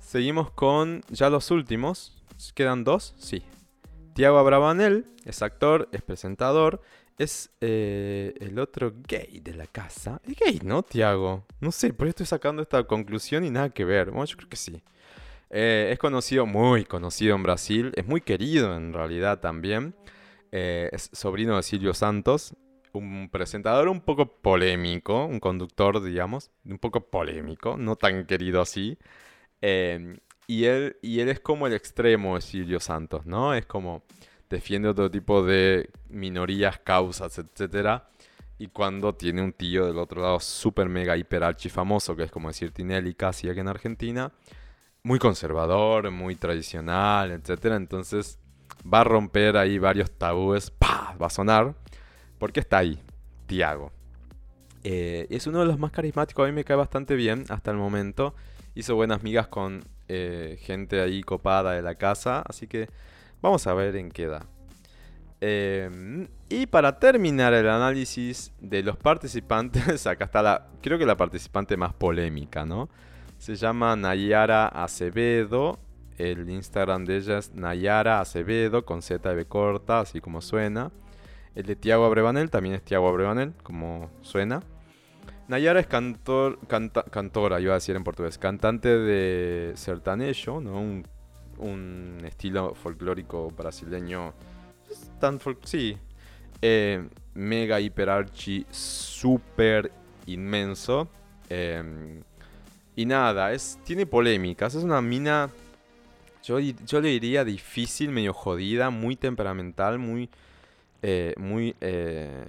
Seguimos 0.00 0.50
con 0.50 1.02
ya 1.08 1.30
los 1.30 1.50
últimos. 1.50 2.22
¿Quedan 2.54 2.84
dos? 2.84 3.14
Sí. 3.18 3.42
Tiago 4.14 4.36
Abravanel 4.36 5.06
es 5.24 5.40
actor, 5.40 5.88
es 5.92 6.02
presentador 6.02 6.82
es 7.18 7.50
eh, 7.60 8.34
el 8.40 8.58
otro 8.58 8.92
gay 9.06 9.40
de 9.40 9.54
la 9.54 9.66
casa. 9.66 10.20
Es 10.26 10.36
gay, 10.36 10.60
¿no, 10.64 10.82
Tiago? 10.82 11.44
No 11.60 11.72
sé, 11.72 11.92
por 11.92 12.06
eso 12.06 12.10
estoy 12.10 12.26
sacando 12.26 12.62
esta 12.62 12.84
conclusión 12.84 13.44
y 13.44 13.50
nada 13.50 13.70
que 13.70 13.84
ver. 13.84 14.10
Bueno, 14.10 14.24
yo 14.24 14.36
creo 14.36 14.48
que 14.48 14.56
sí. 14.56 14.82
Eh, 15.50 15.90
es 15.92 15.98
conocido, 15.98 16.46
muy 16.46 16.84
conocido 16.84 17.36
en 17.36 17.42
Brasil. 17.42 17.92
Es 17.96 18.06
muy 18.06 18.20
querido 18.20 18.76
en 18.76 18.92
realidad 18.92 19.40
también. 19.40 19.94
Eh, 20.50 20.88
es 20.92 21.10
sobrino 21.12 21.56
de 21.56 21.62
Silvio 21.62 21.94
Santos. 21.94 22.54
Un 22.92 23.28
presentador 23.30 23.88
un 23.88 24.00
poco 24.00 24.26
polémico. 24.26 25.24
Un 25.26 25.40
conductor, 25.40 26.02
digamos. 26.02 26.50
Un 26.64 26.78
poco 26.78 27.08
polémico. 27.10 27.76
No 27.76 27.96
tan 27.96 28.26
querido 28.26 28.60
así. 28.60 28.98
y, 30.46 30.64
él, 30.64 30.96
y 31.02 31.20
él 31.20 31.28
es 31.28 31.40
como 31.40 31.66
el 31.66 31.74
extremo 31.74 32.34
de 32.34 32.40
Silvio 32.40 32.80
Santos, 32.80 33.26
¿no? 33.26 33.54
Es 33.54 33.66
como 33.66 34.02
defiende 34.52 34.88
otro 34.88 35.10
tipo 35.10 35.42
de 35.42 35.90
minorías, 36.10 36.78
causas, 36.78 37.38
etc. 37.38 38.02
Y 38.58 38.68
cuando 38.68 39.14
tiene 39.14 39.42
un 39.42 39.52
tío 39.52 39.86
del 39.86 39.98
otro 39.98 40.22
lado 40.22 40.38
súper 40.40 40.88
mega 40.88 41.16
hiper 41.16 41.42
archi 41.42 41.68
famoso, 41.68 42.14
que 42.14 42.24
es 42.24 42.30
como 42.30 42.48
decir 42.48 42.70
Tinelli 42.70 43.14
casi 43.14 43.48
aquí 43.48 43.60
en 43.60 43.68
Argentina, 43.68 44.30
muy 45.02 45.18
conservador, 45.18 46.10
muy 46.10 46.36
tradicional, 46.36 47.32
etc. 47.32 47.72
Entonces 47.76 48.38
va 48.92 49.00
a 49.00 49.04
romper 49.04 49.56
ahí 49.56 49.78
varios 49.78 50.10
tabúes, 50.10 50.70
¡pah! 50.70 51.16
va 51.20 51.26
a 51.26 51.30
sonar, 51.30 51.74
porque 52.38 52.60
está 52.60 52.78
ahí, 52.78 53.00
Tiago. 53.46 53.90
Eh, 54.84 55.26
es 55.30 55.46
uno 55.46 55.60
de 55.60 55.66
los 55.66 55.78
más 55.78 55.92
carismáticos, 55.92 56.44
a 56.44 56.46
mí 56.46 56.52
me 56.52 56.64
cae 56.64 56.76
bastante 56.76 57.14
bien 57.14 57.44
hasta 57.48 57.70
el 57.70 57.78
momento. 57.78 58.34
Hizo 58.74 58.96
buenas 58.96 59.22
migas 59.22 59.48
con 59.48 59.82
eh, 60.08 60.58
gente 60.60 61.00
ahí 61.00 61.22
copada 61.22 61.72
de 61.72 61.82
la 61.82 61.94
casa, 61.94 62.42
así 62.46 62.66
que 62.66 62.88
Vamos 63.42 63.66
a 63.66 63.74
ver 63.74 63.96
en 63.96 64.10
qué 64.10 64.28
da. 64.28 64.46
Em, 65.40 66.28
y 66.48 66.66
para 66.66 67.00
terminar 67.00 67.52
el 67.52 67.68
análisis 67.68 68.52
de 68.60 68.84
los 68.84 68.96
participantes, 68.96 70.06
acá 70.06 70.26
está 70.26 70.40
la, 70.40 70.68
creo 70.80 70.98
que 70.98 71.04
la 71.04 71.16
participante 71.16 71.76
más 71.76 71.92
polémica, 71.92 72.64
¿no? 72.64 72.88
Se 73.38 73.56
llama 73.56 73.96
Nayara 73.96 74.68
Acevedo. 74.68 75.80
El 76.16 76.48
Instagram 76.48 77.04
de 77.04 77.16
ella 77.16 77.38
es 77.38 77.52
Nayara 77.52 78.20
Acevedo 78.20 78.84
con 78.84 79.02
Z 79.02 79.34
de 79.34 79.44
corta, 79.46 79.98
así 79.98 80.20
como 80.20 80.40
suena. 80.40 80.92
El 81.56 81.66
de 81.66 81.74
Tiago 81.74 82.04
Abrevanel 82.04 82.48
también 82.48 82.76
es 82.76 82.82
Tiago 82.84 83.08
Abrevanel, 83.08 83.54
como 83.64 84.10
suena. 84.20 84.62
Nayara 85.48 85.80
es 85.80 85.88
cantor, 85.88 86.60
cantora, 87.10 87.60
iba 87.60 87.72
a 87.72 87.74
decir 87.74 87.96
en 87.96 88.04
portugués, 88.04 88.38
cantante 88.38 88.88
de 88.88 89.72
sertanejo, 89.74 90.60
¿no? 90.60 91.02
Estilo 92.24 92.74
folclórico 92.74 93.50
brasileño. 93.50 94.34
Tan 95.20 95.40
sí. 95.64 95.96
Eh, 96.60 97.08
mega, 97.34 97.80
hiper, 97.80 98.08
archi, 98.10 98.66
super 98.70 99.90
inmenso. 100.26 101.08
Em, 101.48 102.22
y 102.94 103.06
nada, 103.06 103.52
es, 103.52 103.78
tiene 103.84 104.06
polémicas. 104.06 104.74
Es 104.74 104.84
una 104.84 105.00
mina, 105.00 105.50
yo, 106.42 106.58
yo 106.60 107.00
le 107.00 107.08
diría 107.08 107.44
difícil, 107.44 108.10
medio 108.10 108.32
jodida, 108.32 108.90
muy 108.90 109.16
temperamental, 109.16 109.98
muy, 109.98 110.28
eh, 111.02 111.34
muy 111.36 111.74
eh, 111.80 112.44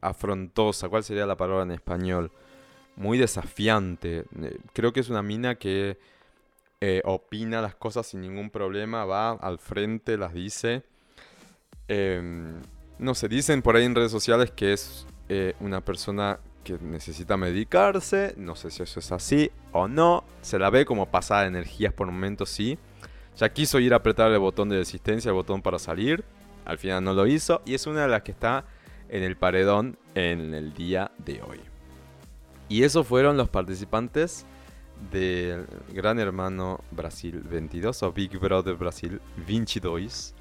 afrontosa. 0.00 0.88
¿Cuál 0.88 1.04
sería 1.04 1.26
la 1.26 1.36
palabra 1.36 1.62
en 1.62 1.72
español? 1.72 2.30
Muy 2.96 3.18
desafiante. 3.18 4.24
Eh, 4.40 4.58
creo 4.72 4.92
que 4.92 5.00
es 5.00 5.08
una 5.08 5.22
mina 5.22 5.54
que 5.54 5.98
opina 7.04 7.62
las 7.62 7.74
cosas 7.76 8.06
sin 8.06 8.22
ningún 8.22 8.50
problema, 8.50 9.04
va 9.04 9.32
al 9.32 9.58
frente, 9.58 10.16
las 10.16 10.34
dice. 10.34 10.82
Em, 11.88 12.60
no 12.98 13.14
sé, 13.14 13.28
dicen 13.28 13.62
por 13.62 13.76
ahí 13.76 13.84
en 13.84 13.94
redes 13.94 14.10
sociales 14.10 14.50
que 14.50 14.72
es 14.72 15.06
una 15.60 15.80
persona 15.80 16.40
que 16.62 16.78
necesita 16.78 17.36
medicarse, 17.36 18.34
no 18.36 18.54
sé 18.54 18.70
si 18.70 18.82
eso 18.82 19.00
es 19.00 19.12
así 19.12 19.50
o 19.72 19.88
no, 19.88 20.24
se 20.40 20.58
la 20.58 20.70
ve 20.70 20.84
como 20.84 21.06
pasada 21.06 21.42
de 21.42 21.48
energías 21.48 21.92
por 21.92 22.06
momentos, 22.06 22.50
sí. 22.50 22.78
Ya 23.36 23.52
quiso 23.52 23.80
ir 23.80 23.94
a 23.94 23.96
apretar 23.96 24.30
el 24.30 24.38
botón 24.38 24.68
de 24.68 24.76
resistencia, 24.76 25.30
el 25.30 25.34
botón 25.34 25.62
para 25.62 25.78
salir, 25.78 26.24
al 26.64 26.78
final 26.78 27.02
no 27.02 27.14
lo 27.14 27.26
hizo 27.26 27.62
y 27.64 27.74
es 27.74 27.86
una 27.86 28.02
de 28.02 28.08
las 28.08 28.22
que 28.22 28.32
está 28.32 28.64
en 29.08 29.22
el 29.22 29.36
paredón 29.36 29.98
en 30.14 30.54
el 30.54 30.74
día 30.74 31.10
de 31.18 31.42
hoy. 31.42 31.60
Y 32.68 32.84
esos 32.84 33.06
fueron 33.06 33.36
los 33.36 33.48
participantes 33.48 34.46
del 35.10 35.66
Gran 35.92 36.18
Hermano 36.18 36.80
Brasil 36.90 37.40
22 37.40 38.02
o 38.02 38.12
Big 38.12 38.38
Brother 38.38 38.76
Brasil 38.76 39.20
22 39.46 40.34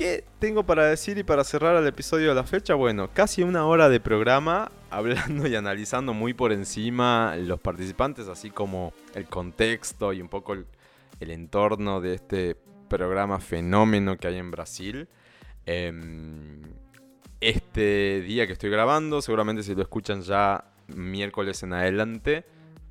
¿Qué 0.00 0.24
tengo 0.38 0.62
para 0.62 0.86
decir 0.86 1.18
y 1.18 1.24
para 1.24 1.44
cerrar 1.44 1.76
el 1.76 1.86
episodio 1.86 2.30
de 2.30 2.34
la 2.34 2.44
fecha? 2.44 2.74
Bueno, 2.74 3.10
casi 3.12 3.42
una 3.42 3.66
hora 3.66 3.90
de 3.90 4.00
programa 4.00 4.72
hablando 4.90 5.46
y 5.46 5.54
analizando 5.54 6.14
muy 6.14 6.32
por 6.32 6.52
encima 6.52 7.36
los 7.36 7.60
participantes, 7.60 8.26
así 8.26 8.50
como 8.50 8.94
el 9.14 9.26
contexto 9.26 10.14
y 10.14 10.22
un 10.22 10.28
poco 10.28 10.54
el, 10.54 10.66
entorno 11.20 12.00
de 12.00 12.14
este 12.14 12.56
programa 12.88 13.40
fenómeno 13.40 14.16
que 14.16 14.28
hay 14.28 14.38
en 14.38 14.50
Brasil. 14.50 15.06
Em, 15.66 16.62
este 17.42 18.22
día 18.22 18.46
que 18.46 18.54
estoy 18.54 18.70
grabando, 18.70 19.20
seguramente 19.20 19.62
si 19.62 19.74
lo 19.74 19.82
escuchan 19.82 20.22
ya 20.22 20.64
miércoles 20.88 21.62
en 21.62 21.74
adelante, 21.74 22.46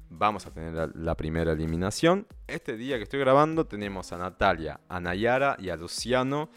vamos 0.09 0.45
a 0.45 0.51
tener 0.51 0.91
la, 0.95 1.15
primera 1.15 1.53
eliminación. 1.53 2.27
Este 2.47 2.75
día 2.75 2.97
que 2.97 3.03
estoy 3.03 3.19
grabando 3.19 3.65
tenemos 3.65 4.11
a 4.11 4.17
Natalia, 4.17 4.79
a 4.89 4.99
Nayara 4.99 5.55
y 5.59 5.69
a 5.69 5.75
Luciano 5.75 6.49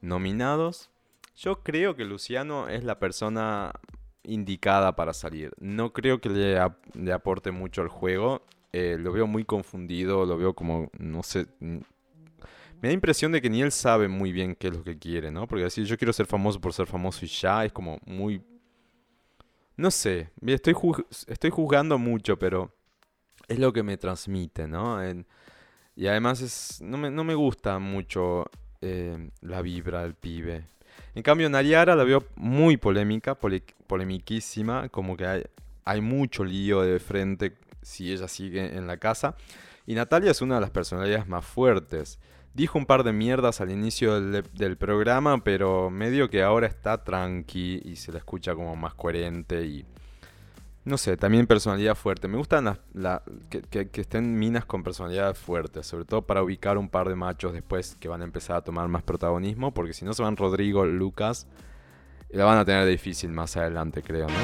nominados. 0.00 0.90
Yo 1.36 1.62
creo 1.62 1.96
que 1.96 2.04
Luciano 2.04 2.68
es 2.68 2.84
la 2.84 2.98
persona 2.98 3.72
indicada 4.22 4.94
para 4.96 5.12
salir. 5.12 5.52
No 5.58 5.92
creo 5.92 6.20
que 6.20 6.28
le, 6.28 7.12
aporte 7.12 7.50
mucho 7.50 7.82
al 7.82 7.88
juego. 7.88 8.42
Eh, 8.72 8.96
lo 8.98 9.12
veo 9.12 9.26
muy 9.26 9.44
confundido, 9.44 10.24
lo 10.24 10.36
veo 10.38 10.54
como, 10.54 10.90
no 10.98 11.22
sé... 11.22 11.46
Me 11.60 12.88
da 12.88 12.94
impresión 12.94 13.30
de 13.32 13.42
que 13.42 13.50
ni 13.50 13.60
él 13.60 13.72
sabe 13.72 14.08
muy 14.08 14.32
bien 14.32 14.54
qué 14.54 14.68
es 14.68 14.74
lo 14.74 14.82
que 14.82 14.98
quiere, 14.98 15.30
¿no? 15.30 15.46
Porque 15.46 15.64
decir 15.64 15.84
yo 15.84 15.98
quiero 15.98 16.14
ser 16.14 16.24
famoso 16.24 16.60
por 16.60 16.72
ser 16.72 16.86
famoso 16.86 17.24
y 17.24 17.28
ya 17.28 17.64
es 17.64 17.72
como 17.72 17.98
muy... 18.06 18.42
No 19.76 19.90
sé, 19.90 20.30
estoy, 20.46 20.74
estoy 21.26 21.50
juzgando 21.50 21.98
mucho, 21.98 22.38
pero 22.38 22.74
es 23.50 23.58
lo 23.58 23.72
que 23.72 23.82
me 23.82 23.96
transmite, 23.96 24.68
¿no? 24.68 24.98
y 25.96 26.06
además 26.06 26.40
es, 26.40 26.80
no, 26.80 26.96
me, 26.96 27.10
no 27.10 27.24
me 27.24 27.34
gusta 27.34 27.78
mucho 27.80 28.48
eh, 28.80 29.28
la 29.42 29.60
vibra 29.60 30.02
del 30.02 30.14
pibe. 30.14 30.64
En 31.16 31.22
cambio, 31.24 31.50
Nayara 31.50 31.96
la 31.96 32.04
veo 32.04 32.24
muy 32.36 32.76
polémica, 32.76 33.34
polemiquísima, 33.34 34.88
como 34.88 35.16
que 35.16 35.26
hay, 35.26 35.42
hay 35.84 36.00
mucho 36.00 36.44
lío 36.44 36.82
de 36.82 37.00
frente 37.00 37.56
si 37.82 38.12
ella 38.12 38.28
sigue 38.28 38.76
en 38.76 38.86
la 38.86 38.98
casa. 38.98 39.34
Y 39.84 39.94
Natalia 39.94 40.30
es 40.30 40.40
una 40.42 40.54
de 40.54 40.60
las 40.60 40.70
personalidades 40.70 41.26
más 41.26 41.44
fuertes. 41.44 42.20
Dijo 42.54 42.78
un 42.78 42.86
par 42.86 43.02
de 43.02 43.12
mierdas 43.12 43.60
al 43.60 43.72
inicio 43.72 44.20
del, 44.20 44.44
del, 44.54 44.76
programa, 44.76 45.42
pero 45.42 45.90
medio 45.90 46.30
que 46.30 46.44
ahora 46.44 46.68
está 46.68 47.02
tranqui 47.02 47.82
y 47.84 47.96
se 47.96 48.12
la 48.12 48.18
escucha 48.18 48.54
como 48.54 48.76
más 48.76 48.94
coherente 48.94 49.64
y 49.66 49.84
no 50.84 50.96
sé, 50.96 51.16
también 51.16 51.46
personalidad 51.46 51.94
fuerte. 51.94 52.26
Me 52.26 52.38
gustan 52.38 52.78
las, 52.94 53.20
que, 53.70 53.88
estén 53.92 54.38
minas 54.38 54.64
con 54.64 54.82
personalidad 54.82 55.34
fuerte, 55.34 55.82
sobre 55.82 56.04
todo 56.04 56.22
para 56.22 56.42
ubicar 56.42 56.78
un 56.78 56.88
par 56.88 57.08
de 57.08 57.14
machos 57.14 57.52
después 57.52 57.96
que 58.00 58.08
van 58.08 58.22
a 58.22 58.24
empezar 58.24 58.56
a 58.56 58.62
tomar 58.62 58.88
más 58.88 59.02
protagonismo, 59.02 59.72
porque 59.74 59.92
si 59.92 60.04
no 60.04 60.14
se 60.14 60.22
van 60.22 60.36
Rodrigo, 60.36 60.86
Lucas, 60.86 61.46
la 62.30 62.44
van 62.44 62.58
a 62.58 62.64
tener 62.64 62.86
difícil 62.86 63.30
más 63.30 63.56
adelante, 63.56 64.02
creo, 64.02 64.26
¿no? 64.28 64.34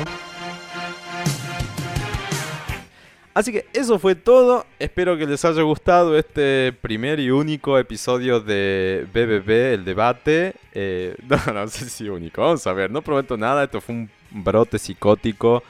Así 3.33 3.53
que 3.53 3.67
eso 3.75 3.99
fue 3.99 4.15
todo. 4.15 4.65
Espero 4.79 5.19
que 5.19 5.27
les 5.27 5.45
haya 5.45 5.61
gustado 5.61 6.17
este 6.17 6.73
primer 6.81 7.21
y 7.21 7.31
único 7.31 7.79
episodio 7.79 8.41
de 8.41 9.07
BBB, 9.13 9.75
el 9.75 9.85
debate. 9.85 10.55
Eh, 10.73 11.15
no, 11.47 11.53
no 11.53 11.69
sé 11.69 11.91
si 11.91 12.09
único. 12.09 12.41
Vamos 12.41 12.67
a 12.67 12.73
ver, 12.73 12.91
no 12.91 13.03
prometo 13.03 13.37
nada. 13.37 13.65
Esto 13.65 13.83
fue 13.83 13.95
un 13.95 14.11
brote 14.31 14.79
psicótico 14.79 15.63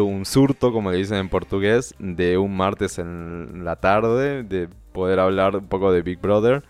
un 0.00 0.24
surto, 0.24 0.72
como 0.72 0.90
le 0.90 0.98
dicen 0.98 1.18
en 1.18 1.28
portugués, 1.28 1.94
de 1.98 2.38
un 2.38 2.56
martes 2.56 2.98
en 2.98 3.64
la 3.64 3.76
tarde, 3.76 4.42
de 4.42 4.68
poder 4.92 5.20
hablar 5.20 5.56
un 5.56 5.68
poco 5.68 5.92
de 5.92 6.02
Big 6.02 6.20
Brother. 6.20 6.62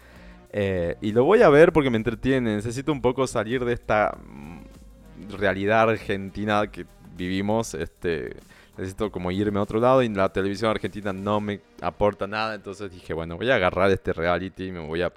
Eh, 0.53 0.97
y 1.01 1.12
lo 1.12 1.25
voy 1.25 1.43
a 1.43 1.49
ver 1.49 1.72
porque 1.72 1.91
me 1.91 1.97
entretiene. 1.97 2.57
Necesito 2.57 2.93
un 2.93 3.03
poco 3.03 3.27
salir 3.27 3.64
de 3.64 3.72
esta 3.72 4.16
mm, 4.25 5.37
realidad 5.39 5.91
argentina 5.91 6.66
que 6.68 6.87
vivimos. 7.16 7.75
Este, 7.75 8.37
necesito 8.77 9.11
como 9.11 9.31
irme 9.31 9.59
a 9.59 9.62
otro 9.62 9.81
lado 9.81 10.03
y 10.03 10.09
la 10.09 10.33
televisión 10.33 10.70
argentina 10.70 11.12
no 11.12 11.41
me 11.41 11.61
aporta 11.81 12.27
nada. 12.27 12.55
Entonces 12.55 12.91
dije, 12.91 13.12
bueno, 13.14 13.37
voy 13.37 13.51
a 13.51 13.57
agarrar 13.57 13.91
este 13.91 14.12
reality 14.12 14.66
y 14.66 14.72
me 14.72 14.81
voy 14.81 15.03
a 15.03 15.12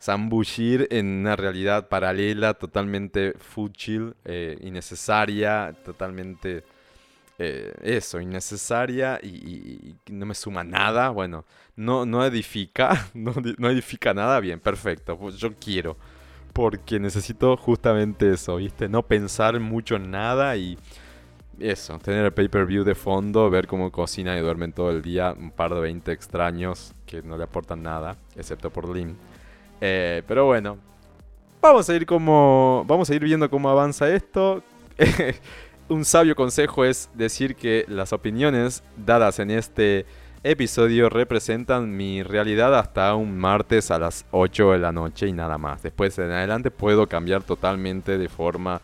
zambullir 0.00 0.86
en 0.90 1.06
una 1.06 1.36
realidad 1.36 1.88
paralela, 1.88 2.54
totalmente 2.54 3.32
fútil, 3.38 4.14
eh, 4.24 4.58
innecesaria, 4.60 5.74
totalmente 5.84 6.64
eh, 7.38 7.72
eso, 7.82 8.20
innecesaria 8.20 9.18
y, 9.22 9.96
no 10.10 10.24
me 10.26 10.34
suma 10.34 10.62
nada, 10.62 11.10
bueno, 11.10 11.44
no, 11.74 12.06
no 12.06 12.24
edifica, 12.24 13.08
no, 13.14 13.32
edifica 13.70 14.14
nada, 14.14 14.38
bien, 14.40 14.60
perfecto, 14.60 15.18
pues 15.18 15.36
yo 15.36 15.52
quiero, 15.54 15.96
porque 16.52 17.00
necesito 17.00 17.56
justamente 17.56 18.32
eso, 18.32 18.56
¿viste? 18.56 18.88
No 18.88 19.02
pensar 19.02 19.58
mucho 19.58 19.96
en 19.96 20.12
nada 20.12 20.56
y 20.56 20.78
eso, 21.58 21.98
tener 21.98 22.24
el 22.24 22.32
pay-per-view 22.32 22.84
de 22.84 22.94
fondo, 22.94 23.50
ver 23.50 23.66
cómo 23.66 23.90
cocina 23.90 24.36
y 24.36 24.40
duermen 24.40 24.72
todo 24.72 24.90
el 24.90 25.02
día, 25.02 25.34
un 25.36 25.50
par 25.50 25.74
de 25.74 25.80
20 25.80 26.12
extraños 26.12 26.94
que 27.04 27.22
no 27.22 27.36
le 27.36 27.44
aportan 27.44 27.82
nada, 27.82 28.16
excepto 28.36 28.70
por 28.70 28.88
Lynn. 28.88 29.16
Eh, 29.80 30.22
pero 30.28 30.46
bueno, 30.46 30.78
vamos 31.60 31.90
a 31.90 31.96
ir 31.96 32.06
como, 32.06 32.84
vamos 32.86 33.10
a 33.10 33.14
ir 33.14 33.24
viendo 33.24 33.50
cómo 33.50 33.68
avanza 33.70 34.08
esto. 34.08 34.62
un 35.88 36.04
sabio 36.04 36.34
consejo 36.34 36.84
es 36.84 37.10
decir 37.14 37.56
que 37.56 37.84
las 37.88 38.12
opiniones 38.12 38.82
dadas 38.96 39.38
en 39.38 39.50
este 39.50 40.06
episodio 40.42 41.08
representan 41.08 41.96
mi 41.96 42.22
realidad 42.22 42.78
hasta 42.78 43.14
un 43.14 43.38
martes 43.38 43.90
a 43.90 43.98
las 43.98 44.24
8 44.30 44.72
de 44.72 44.78
la 44.78 44.92
noche 44.92 45.26
y 45.26 45.32
nada 45.32 45.58
más. 45.58 45.82
Después 45.82 46.18
en 46.18 46.30
adelante 46.30 46.70
puedo 46.70 47.06
cambiar 47.06 47.42
totalmente 47.42 48.18
de 48.18 48.28
forma 48.28 48.80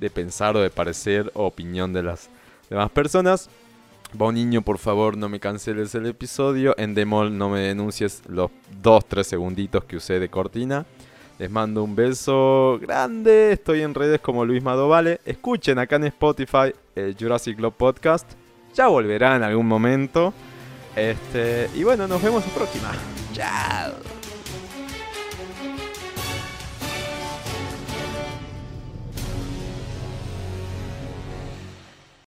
de 0.00 0.10
pensar 0.10 0.56
o 0.56 0.60
de 0.60 0.70
parecer 0.70 1.30
o 1.34 1.44
opinión 1.46 1.92
de 1.92 2.02
las 2.02 2.28
demás 2.68 2.90
personas. 2.90 3.48
niño, 4.18 4.62
por 4.62 4.78
favor, 4.78 5.16
no 5.16 5.28
me 5.28 5.40
canceles 5.40 5.94
el 5.94 6.06
episodio. 6.06 6.74
En 6.76 6.94
Demol, 6.94 7.36
no 7.36 7.48
me 7.48 7.60
denuncies 7.60 8.22
los 8.26 8.50
2-3 8.82 9.22
segunditos 9.22 9.84
que 9.84 9.96
usé 9.96 10.18
de 10.18 10.28
cortina. 10.28 10.86
Les 11.42 11.50
mando 11.50 11.82
un 11.82 11.96
beso 11.96 12.78
grande. 12.80 13.50
Estoy 13.50 13.82
en 13.82 13.94
redes 13.94 14.20
como 14.20 14.44
Luis 14.44 14.62
Madovale. 14.62 15.20
Escuchen 15.24 15.76
acá 15.80 15.96
en 15.96 16.04
Spotify 16.04 16.72
el 16.94 17.16
Jurassic 17.18 17.56
Club 17.56 17.74
Podcast. 17.74 18.30
Ya 18.76 18.86
volverá 18.86 19.34
en 19.34 19.42
algún 19.42 19.66
momento. 19.66 20.32
Este, 20.94 21.68
y 21.74 21.82
bueno, 21.82 22.06
nos 22.06 22.22
vemos 22.22 22.46
la 22.46 22.54
próxima. 22.54 22.92
Chao. 23.32 24.21